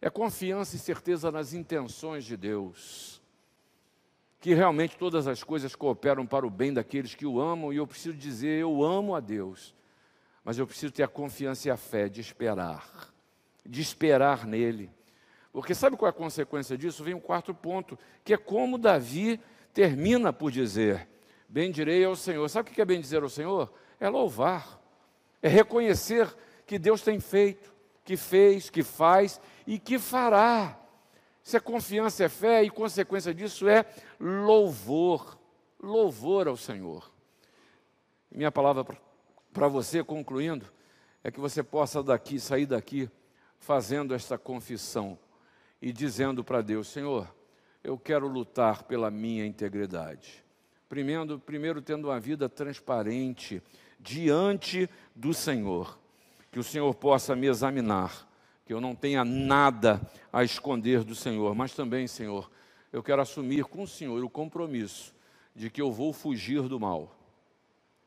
É 0.00 0.10
confiança 0.10 0.76
e 0.76 0.78
certeza 0.78 1.30
nas 1.30 1.54
intenções 1.54 2.24
de 2.24 2.36
Deus. 2.36 3.22
Que 4.40 4.54
realmente 4.54 4.96
todas 4.96 5.26
as 5.26 5.42
coisas 5.42 5.74
cooperam 5.74 6.26
para 6.26 6.46
o 6.46 6.50
bem 6.50 6.72
daqueles 6.72 7.14
que 7.14 7.26
o 7.26 7.40
amam, 7.40 7.72
e 7.72 7.76
eu 7.76 7.86
preciso 7.86 8.16
dizer, 8.16 8.60
eu 8.60 8.82
amo 8.84 9.14
a 9.14 9.20
Deus, 9.20 9.74
mas 10.44 10.58
eu 10.58 10.66
preciso 10.66 10.92
ter 10.92 11.02
a 11.02 11.08
confiança 11.08 11.68
e 11.68 11.70
a 11.70 11.76
fé 11.76 12.08
de 12.08 12.20
esperar, 12.20 13.12
de 13.64 13.80
esperar 13.80 14.46
nele. 14.46 14.90
Porque 15.52 15.74
sabe 15.74 15.96
qual 15.96 16.08
é 16.08 16.10
a 16.10 16.12
consequência 16.12 16.76
disso? 16.76 17.02
Vem 17.02 17.14
o 17.14 17.16
um 17.16 17.20
quarto 17.20 17.52
ponto, 17.54 17.98
que 18.22 18.32
é 18.32 18.36
como 18.36 18.78
Davi 18.78 19.40
termina 19.72 20.32
por 20.32 20.52
dizer: 20.52 21.08
Bendirei 21.48 22.04
ao 22.04 22.14
Senhor. 22.14 22.48
Sabe 22.48 22.70
o 22.70 22.72
que 22.72 22.80
é 22.80 22.84
bendizer 22.84 23.22
ao 23.22 23.28
Senhor? 23.28 23.72
É 23.98 24.08
louvar, 24.08 24.80
é 25.42 25.48
reconhecer 25.48 26.28
que 26.66 26.78
Deus 26.78 27.00
tem 27.00 27.18
feito, 27.18 27.74
que 28.04 28.16
fez, 28.16 28.68
que 28.68 28.82
faz 28.82 29.40
e 29.66 29.78
que 29.78 29.98
fará. 29.98 30.78
Isso 31.42 31.56
é 31.56 31.60
confiança, 31.60 32.24
é 32.24 32.28
fé 32.28 32.62
e 32.62 32.70
consequência 32.70 33.32
disso 33.32 33.66
é 33.68 33.86
louvor. 34.20 35.38
Louvor 35.80 36.48
ao 36.48 36.56
Senhor. 36.56 37.10
Minha 38.30 38.52
palavra 38.52 38.84
para 39.52 39.68
você, 39.68 40.04
concluindo, 40.04 40.66
é 41.24 41.30
que 41.30 41.40
você 41.40 41.62
possa 41.62 42.02
daqui, 42.02 42.38
sair 42.38 42.66
daqui 42.66 43.10
fazendo 43.58 44.14
esta 44.14 44.36
confissão 44.36 45.18
e 45.80 45.92
dizendo 45.92 46.44
para 46.44 46.60
Deus: 46.60 46.88
Senhor, 46.88 47.34
eu 47.82 47.98
quero 47.98 48.28
lutar 48.28 48.82
pela 48.82 49.10
minha 49.10 49.46
integridade. 49.46 50.44
Primeiro, 50.88 51.38
primeiro, 51.38 51.82
tendo 51.82 52.08
uma 52.08 52.18
vida 52.18 52.48
transparente 52.48 53.62
diante 54.00 54.88
do 55.14 55.34
Senhor. 55.34 55.98
Que 56.50 56.58
o 56.58 56.64
Senhor 56.64 56.94
possa 56.94 57.36
me 57.36 57.46
examinar, 57.46 58.26
que 58.64 58.72
eu 58.72 58.80
não 58.80 58.94
tenha 58.94 59.24
nada 59.24 60.00
a 60.32 60.42
esconder 60.42 61.04
do 61.04 61.14
Senhor, 61.14 61.54
mas 61.54 61.74
também, 61.74 62.06
Senhor, 62.06 62.50
eu 62.90 63.02
quero 63.02 63.20
assumir 63.20 63.64
com 63.64 63.82
o 63.82 63.88
Senhor 63.88 64.24
o 64.24 64.30
compromisso 64.30 65.14
de 65.54 65.68
que 65.68 65.82
eu 65.82 65.92
vou 65.92 66.12
fugir 66.12 66.62
do 66.62 66.80
mal. 66.80 67.14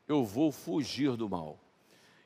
Eu 0.08 0.24
vou 0.24 0.50
fugir 0.50 1.16
do 1.16 1.28
mal. 1.28 1.58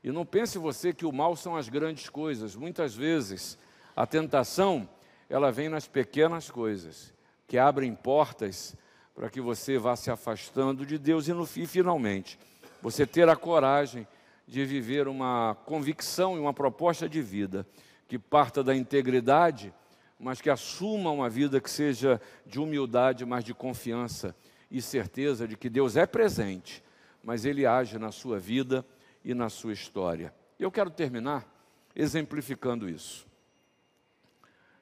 E 0.03 0.11
não 0.11 0.25
pense 0.25 0.57
você 0.57 0.93
que 0.95 1.05
o 1.05 1.13
mal 1.13 1.37
são 1.37 1.55
as 1.55 1.69
grandes 1.69 2.09
coisas. 2.09 2.57
Muitas 2.57 2.95
vezes 2.95 3.59
a 3.95 4.07
tentação, 4.07 4.89
ela 5.29 5.53
vem 5.53 5.69
nas 5.69 5.87
pequenas 5.87 6.51
coisas, 6.51 7.13
que 7.47 7.59
abrem 7.59 7.95
portas 7.95 8.75
para 9.17 9.31
que 9.31 9.41
você 9.41 9.79
vá 9.79 9.97
se 9.97 10.11
afastando 10.11 10.85
de 10.85 10.99
Deus 10.99 11.27
e, 11.27 11.33
no 11.33 11.47
fim, 11.47 11.65
finalmente, 11.65 12.39
você 12.83 13.07
ter 13.07 13.27
a 13.31 13.35
coragem 13.35 14.07
de 14.47 14.63
viver 14.67 15.09
uma 15.09 15.57
convicção 15.65 16.37
e 16.37 16.39
uma 16.39 16.53
proposta 16.53 17.09
de 17.09 17.23
vida 17.23 17.67
que 18.07 18.19
parta 18.19 18.63
da 18.63 18.77
integridade, 18.77 19.73
mas 20.21 20.43
que 20.43 20.51
assuma 20.51 21.11
uma 21.11 21.31
vida 21.31 21.63
que 21.63 21.71
seja 21.71 22.21
de 22.45 22.61
humildade, 22.61 23.25
mas 23.25 23.43
de 23.43 23.55
confiança 23.55 24.37
e 24.71 24.83
certeza 24.83 25.49
de 25.49 25.57
que 25.57 25.71
Deus 25.71 25.97
é 25.97 26.05
presente, 26.05 26.85
mas 27.25 27.47
Ele 27.47 27.65
age 27.65 27.99
na 27.99 28.13
sua 28.13 28.39
vida 28.39 28.85
e 29.25 29.33
na 29.33 29.49
sua 29.49 29.73
história. 29.73 30.33
Eu 30.59 30.71
quero 30.71 30.91
terminar 30.91 31.51
exemplificando 31.95 32.87
isso. 32.87 33.27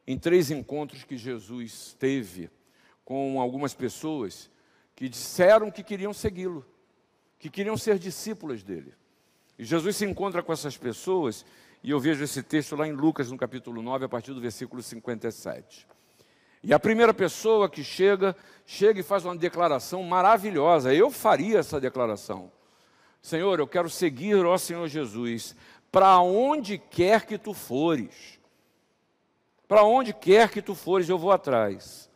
Em 0.05 0.19
três 0.19 0.51
encontros 0.51 1.05
que 1.05 1.17
Jesus 1.17 1.97
teve 1.99 2.51
com 3.05 3.41
algumas 3.41 3.75
pessoas 3.75 4.51
que 4.95 5.09
disseram 5.09 5.71
que 5.71 5.83
queriam 5.83 6.13
segui-lo, 6.13 6.65
que 7.39 7.51
queriam 7.51 7.77
ser 7.77 7.99
discípulas 7.99 8.63
dele. 8.63 8.95
E 9.59 9.65
Jesus 9.65 9.97
se 9.97 10.05
encontra 10.05 10.43
com 10.43 10.53
essas 10.53 10.77
pessoas, 10.77 11.45
e 11.83 11.91
eu 11.91 12.01
vejo 12.01 12.25
esse 12.25 12.43
texto 12.43 12.75
lá 12.77 12.87
em 12.87 12.93
Lucas, 12.93 13.31
no 13.31 13.37
capítulo 13.37 13.83
9, 13.83 14.07
a 14.07 14.09
partir 14.09 14.33
do 14.33 14.41
versículo 14.41 14.83
57. 14.83 15.87
E 16.63 16.73
a 16.73 16.79
primeira 16.79 17.13
pessoa 17.13 17.69
que 17.69 17.85
chega, 17.85 18.35
chega 18.65 18.99
e 18.99 19.03
faz 19.03 19.25
uma 19.25 19.37
declaração 19.37 20.03
maravilhosa. 20.03 20.95
Eu 20.95 21.11
faria 21.11 21.59
essa 21.59 21.79
declaração. 21.79 22.51
Senhor, 23.21 23.59
eu 23.59 23.67
quero 23.67 23.91
seguir, 23.91 24.45
ó 24.47 24.57
Senhor 24.57 24.89
Jesus, 24.89 25.55
para 25.93 26.19
onde 26.21 26.79
quer 26.79 27.27
que 27.27 27.37
tu 27.37 27.53
fores. 27.53 28.41
Para 29.69 29.83
onde 29.85 30.15
quer 30.15 30.49
que 30.49 30.63
tu 30.63 30.75
fores, 30.75 31.09
eu 31.09 31.19
vou 31.19 31.33
atrás. 31.33 32.11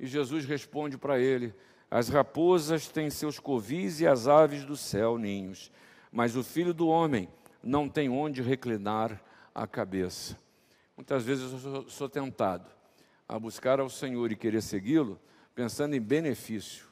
E 0.00 0.06
Jesus 0.06 0.46
responde 0.46 0.96
para 0.96 1.20
ele: 1.20 1.54
As 1.90 2.08
raposas 2.08 2.88
têm 2.88 3.10
seus 3.10 3.38
covis 3.38 4.00
e 4.00 4.06
as 4.06 4.26
aves 4.26 4.64
do 4.64 4.76
céu 4.76 5.18
ninhos, 5.18 5.70
mas 6.10 6.34
o 6.34 6.42
filho 6.42 6.72
do 6.72 6.88
homem 6.88 7.28
não 7.62 7.86
tem 7.86 8.08
onde 8.08 8.40
reclinar 8.40 9.22
a 9.54 9.66
cabeça. 9.66 10.38
Muitas 10.96 11.22
vezes 11.22 11.52
eu 11.52 11.58
sou, 11.58 11.88
sou 11.88 12.08
tentado 12.08 12.70
a 13.28 13.38
buscar 13.38 13.78
ao 13.78 13.90
Senhor 13.90 14.32
e 14.32 14.36
querer 14.36 14.62
segui-lo, 14.62 15.20
pensando 15.54 15.94
em 15.94 16.00
benefício, 16.00 16.86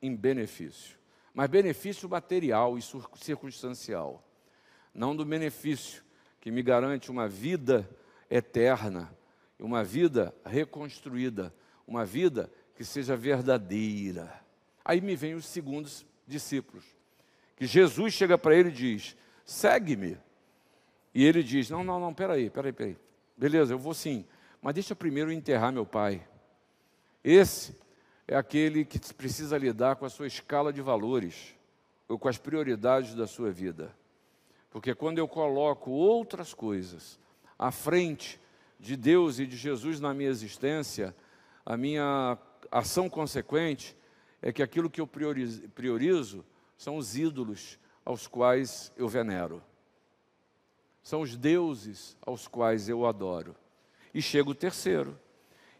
em 0.00 0.14
benefício, 0.14 0.98
mas 1.32 1.48
benefício 1.48 2.08
material 2.08 2.76
e 2.76 2.82
circunstancial, 3.16 4.22
não 4.94 5.16
do 5.16 5.24
benefício 5.24 6.04
que 6.40 6.50
me 6.50 6.62
garante 6.62 7.10
uma 7.10 7.26
vida 7.26 7.88
eterna, 8.30 9.10
uma 9.58 9.82
vida 9.82 10.34
reconstruída, 10.44 11.52
uma 11.88 12.04
vida 12.04 12.52
que 12.76 12.84
seja 12.84 13.16
verdadeira. 13.16 14.32
Aí 14.84 15.00
me 15.00 15.16
vem 15.16 15.34
os 15.34 15.46
segundos 15.46 16.06
discípulos, 16.26 16.84
que 17.56 17.66
Jesus 17.66 18.12
chega 18.12 18.36
para 18.36 18.54
ele 18.54 18.68
e 18.68 18.72
diz: 18.72 19.16
segue-me. 19.44 20.18
E 21.14 21.24
ele 21.24 21.42
diz: 21.42 21.70
não, 21.70 21.82
não, 21.82 21.98
não, 21.98 22.12
peraí, 22.12 22.50
peraí, 22.50 22.72
peraí. 22.72 22.96
Beleza, 23.36 23.72
eu 23.72 23.78
vou 23.78 23.94
sim, 23.94 24.24
mas 24.60 24.74
deixa 24.74 24.94
primeiro 24.94 25.32
enterrar 25.32 25.72
meu 25.72 25.86
pai. 25.86 26.26
Esse 27.24 27.74
é 28.26 28.36
aquele 28.36 28.84
que 28.84 28.98
precisa 29.14 29.56
lidar 29.56 29.96
com 29.96 30.04
a 30.04 30.10
sua 30.10 30.26
escala 30.26 30.72
de 30.72 30.82
valores, 30.82 31.54
ou 32.06 32.18
com 32.18 32.28
as 32.28 32.36
prioridades 32.36 33.14
da 33.14 33.26
sua 33.26 33.50
vida. 33.50 33.94
Porque 34.70 34.94
quando 34.94 35.18
eu 35.18 35.26
coloco 35.26 35.90
outras 35.90 36.52
coisas 36.52 37.18
à 37.58 37.70
frente 37.70 38.38
de 38.78 38.96
Deus 38.96 39.38
e 39.38 39.46
de 39.46 39.56
Jesus 39.56 39.98
na 39.98 40.12
minha 40.12 40.28
existência, 40.28 41.14
a 41.68 41.76
minha 41.76 42.38
ação 42.70 43.10
consequente 43.10 43.94
é 44.40 44.50
que 44.50 44.62
aquilo 44.62 44.88
que 44.88 45.02
eu 45.02 45.06
priorizo, 45.06 45.68
priorizo 45.68 46.42
são 46.78 46.96
os 46.96 47.14
ídolos 47.14 47.78
aos 48.06 48.26
quais 48.26 48.90
eu 48.96 49.06
venero. 49.06 49.62
São 51.02 51.20
os 51.20 51.36
deuses 51.36 52.16
aos 52.22 52.48
quais 52.48 52.88
eu 52.88 53.04
adoro. 53.04 53.54
E 54.14 54.22
chega 54.22 54.48
o 54.48 54.54
terceiro. 54.54 55.20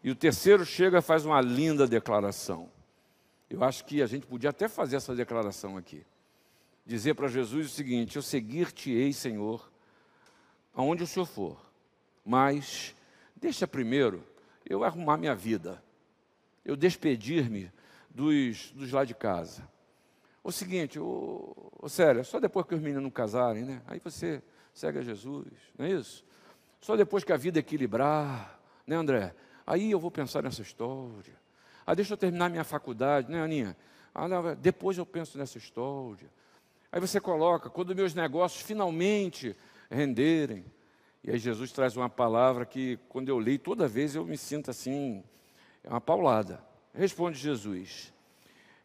E 0.05 0.11
o 0.11 0.15
terceiro 0.15 0.63
chega 0.63 1.01
faz 1.01 1.25
uma 1.25 1.41
linda 1.41 1.87
declaração. 1.87 2.71
Eu 3.49 3.65
acho 3.65 3.83
que 3.87 4.03
a 4.03 4.07
gente 4.07 4.27
podia 4.27 4.51
até 4.51 4.69
fazer 4.69 4.97
essa 4.97 5.15
declaração 5.15 5.79
aqui. 5.79 6.05
Dizer 6.85 7.15
para 7.15 7.29
Jesus 7.29 7.65
o 7.65 7.75
seguinte: 7.75 8.17
Eu 8.17 8.23
seguir-te-ei, 8.23 9.11
Senhor, 9.15 9.73
aonde 10.75 11.03
o 11.03 11.07
Senhor 11.07 11.25
for, 11.25 11.59
mas 12.23 12.95
deixa 13.35 13.67
primeiro 13.67 14.23
eu 14.69 14.85
arrumar 14.85 15.17
minha 15.17 15.35
vida, 15.35 15.83
eu 16.65 16.77
despedir-me 16.77 17.73
dos, 18.11 18.71
dos 18.73 18.93
lá 18.93 19.05
de 19.05 19.15
casa. 19.15 19.67
O 20.45 20.53
seguinte, 20.53 20.99
o, 20.99 21.73
o 21.81 21.89
sério, 21.89 22.25
só 22.25 22.39
depois 22.39 22.67
que 22.67 22.75
os 22.75 22.81
meninos 22.81 23.13
casarem, 23.13 23.65
né? 23.65 23.83
Aí 23.87 23.99
você 23.99 24.43
segue 24.75 24.99
a 24.99 25.03
Jesus, 25.03 25.47
não 25.77 25.87
é 25.87 25.91
isso? 25.91 26.25
Só 26.81 26.97
depois 26.97 27.25
que 27.25 27.33
a 27.33 27.37
vida 27.37 27.59
equilibrar, 27.59 28.61
né, 28.87 28.95
André? 28.97 29.35
Aí 29.67 29.91
eu 29.91 29.99
vou 29.99 30.11
pensar 30.11 30.43
nessa 30.43 30.63
história. 30.63 31.35
Ah, 31.85 31.95
deixa 31.95 32.13
eu 32.13 32.17
terminar 32.17 32.51
minha 32.51 32.65
faculdade, 32.65 33.31
né, 33.31 33.43
Aninha? 33.43 33.77
Ah, 34.15 34.29
não, 34.29 34.55
depois 34.55 34.99
eu 34.99 35.07
penso 35.07 35.39
nessa 35.39 35.59
história. 35.59 36.31
Aí 36.93 37.01
você 37.01 37.21
coloca, 37.21 37.69
quando 37.69 37.95
meus 37.95 38.15
negócios 38.15 38.63
finalmente 38.63 39.57
renderem, 39.91 40.65
e 41.23 41.31
aí 41.31 41.39
Jesus 41.39 41.73
traz 41.73 41.97
uma 41.97 42.09
palavra 42.09 42.65
que, 42.65 42.99
quando 43.09 43.29
eu 43.29 43.39
leio, 43.39 43.59
toda 43.59 43.89
vez 43.89 44.15
eu 44.15 44.25
me 44.25 44.37
sinto 44.37 44.71
assim, 44.71 45.23
é 45.83 45.89
uma 45.89 46.01
paulada. 46.01 46.63
Responde 46.95 47.39
Jesus: 47.39 48.13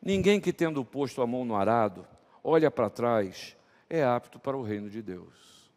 Ninguém 0.01 0.39
que 0.39 0.51
tendo 0.51 0.84
posto 0.84 1.21
a 1.21 1.27
mão 1.27 1.45
no 1.45 1.55
arado, 1.55 2.07
olha 2.43 2.71
para 2.71 2.89
trás, 2.89 3.55
é 3.89 4.03
apto 4.03 4.39
para 4.39 4.57
o 4.57 4.63
reino 4.63 4.89
de 4.89 5.01
Deus. 5.01 5.71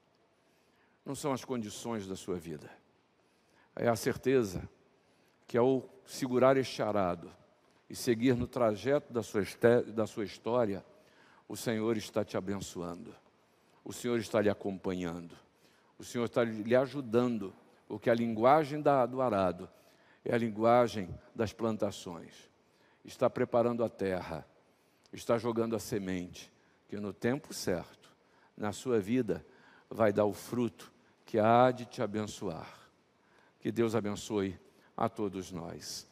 Não 1.04 1.14
são 1.14 1.32
as 1.32 1.44
condições 1.44 2.06
da 2.06 2.16
sua 2.16 2.36
vida, 2.36 2.70
é 3.76 3.88
a 3.88 3.94
certeza 3.94 4.68
que 5.46 5.56
ao 5.56 5.88
segurar 6.04 6.56
este 6.56 6.82
arado 6.82 7.30
e 7.88 7.94
seguir 7.94 8.34
no 8.34 8.48
trajeto 8.48 9.12
da 9.12 9.22
sua, 9.22 9.42
da 9.94 10.06
sua 10.06 10.24
história, 10.24 10.84
o 11.46 11.56
Senhor 11.56 11.96
está 11.96 12.24
te 12.24 12.36
abençoando, 12.36 13.14
o 13.84 13.92
Senhor 13.92 14.18
está 14.18 14.40
lhe 14.40 14.50
acompanhando 14.50 15.45
o 15.98 16.04
Senhor 16.04 16.24
está 16.24 16.44
lhe 16.44 16.76
ajudando, 16.76 17.54
porque 17.88 18.10
a 18.10 18.14
linguagem 18.14 18.80
da, 18.80 19.06
do 19.06 19.20
arado 19.22 19.68
é 20.24 20.34
a 20.34 20.38
linguagem 20.38 21.08
das 21.34 21.52
plantações. 21.52 22.50
Está 23.04 23.30
preparando 23.30 23.84
a 23.84 23.88
terra, 23.88 24.46
está 25.12 25.38
jogando 25.38 25.76
a 25.76 25.78
semente, 25.78 26.52
que 26.88 26.96
no 26.96 27.12
tempo 27.12 27.54
certo, 27.54 28.10
na 28.56 28.72
sua 28.72 28.98
vida, 28.98 29.44
vai 29.88 30.12
dar 30.12 30.24
o 30.24 30.32
fruto 30.32 30.92
que 31.24 31.38
há 31.38 31.70
de 31.70 31.84
te 31.84 32.02
abençoar. 32.02 32.68
Que 33.60 33.70
Deus 33.70 33.94
abençoe 33.94 34.58
a 34.96 35.08
todos 35.08 35.52
nós. 35.52 36.06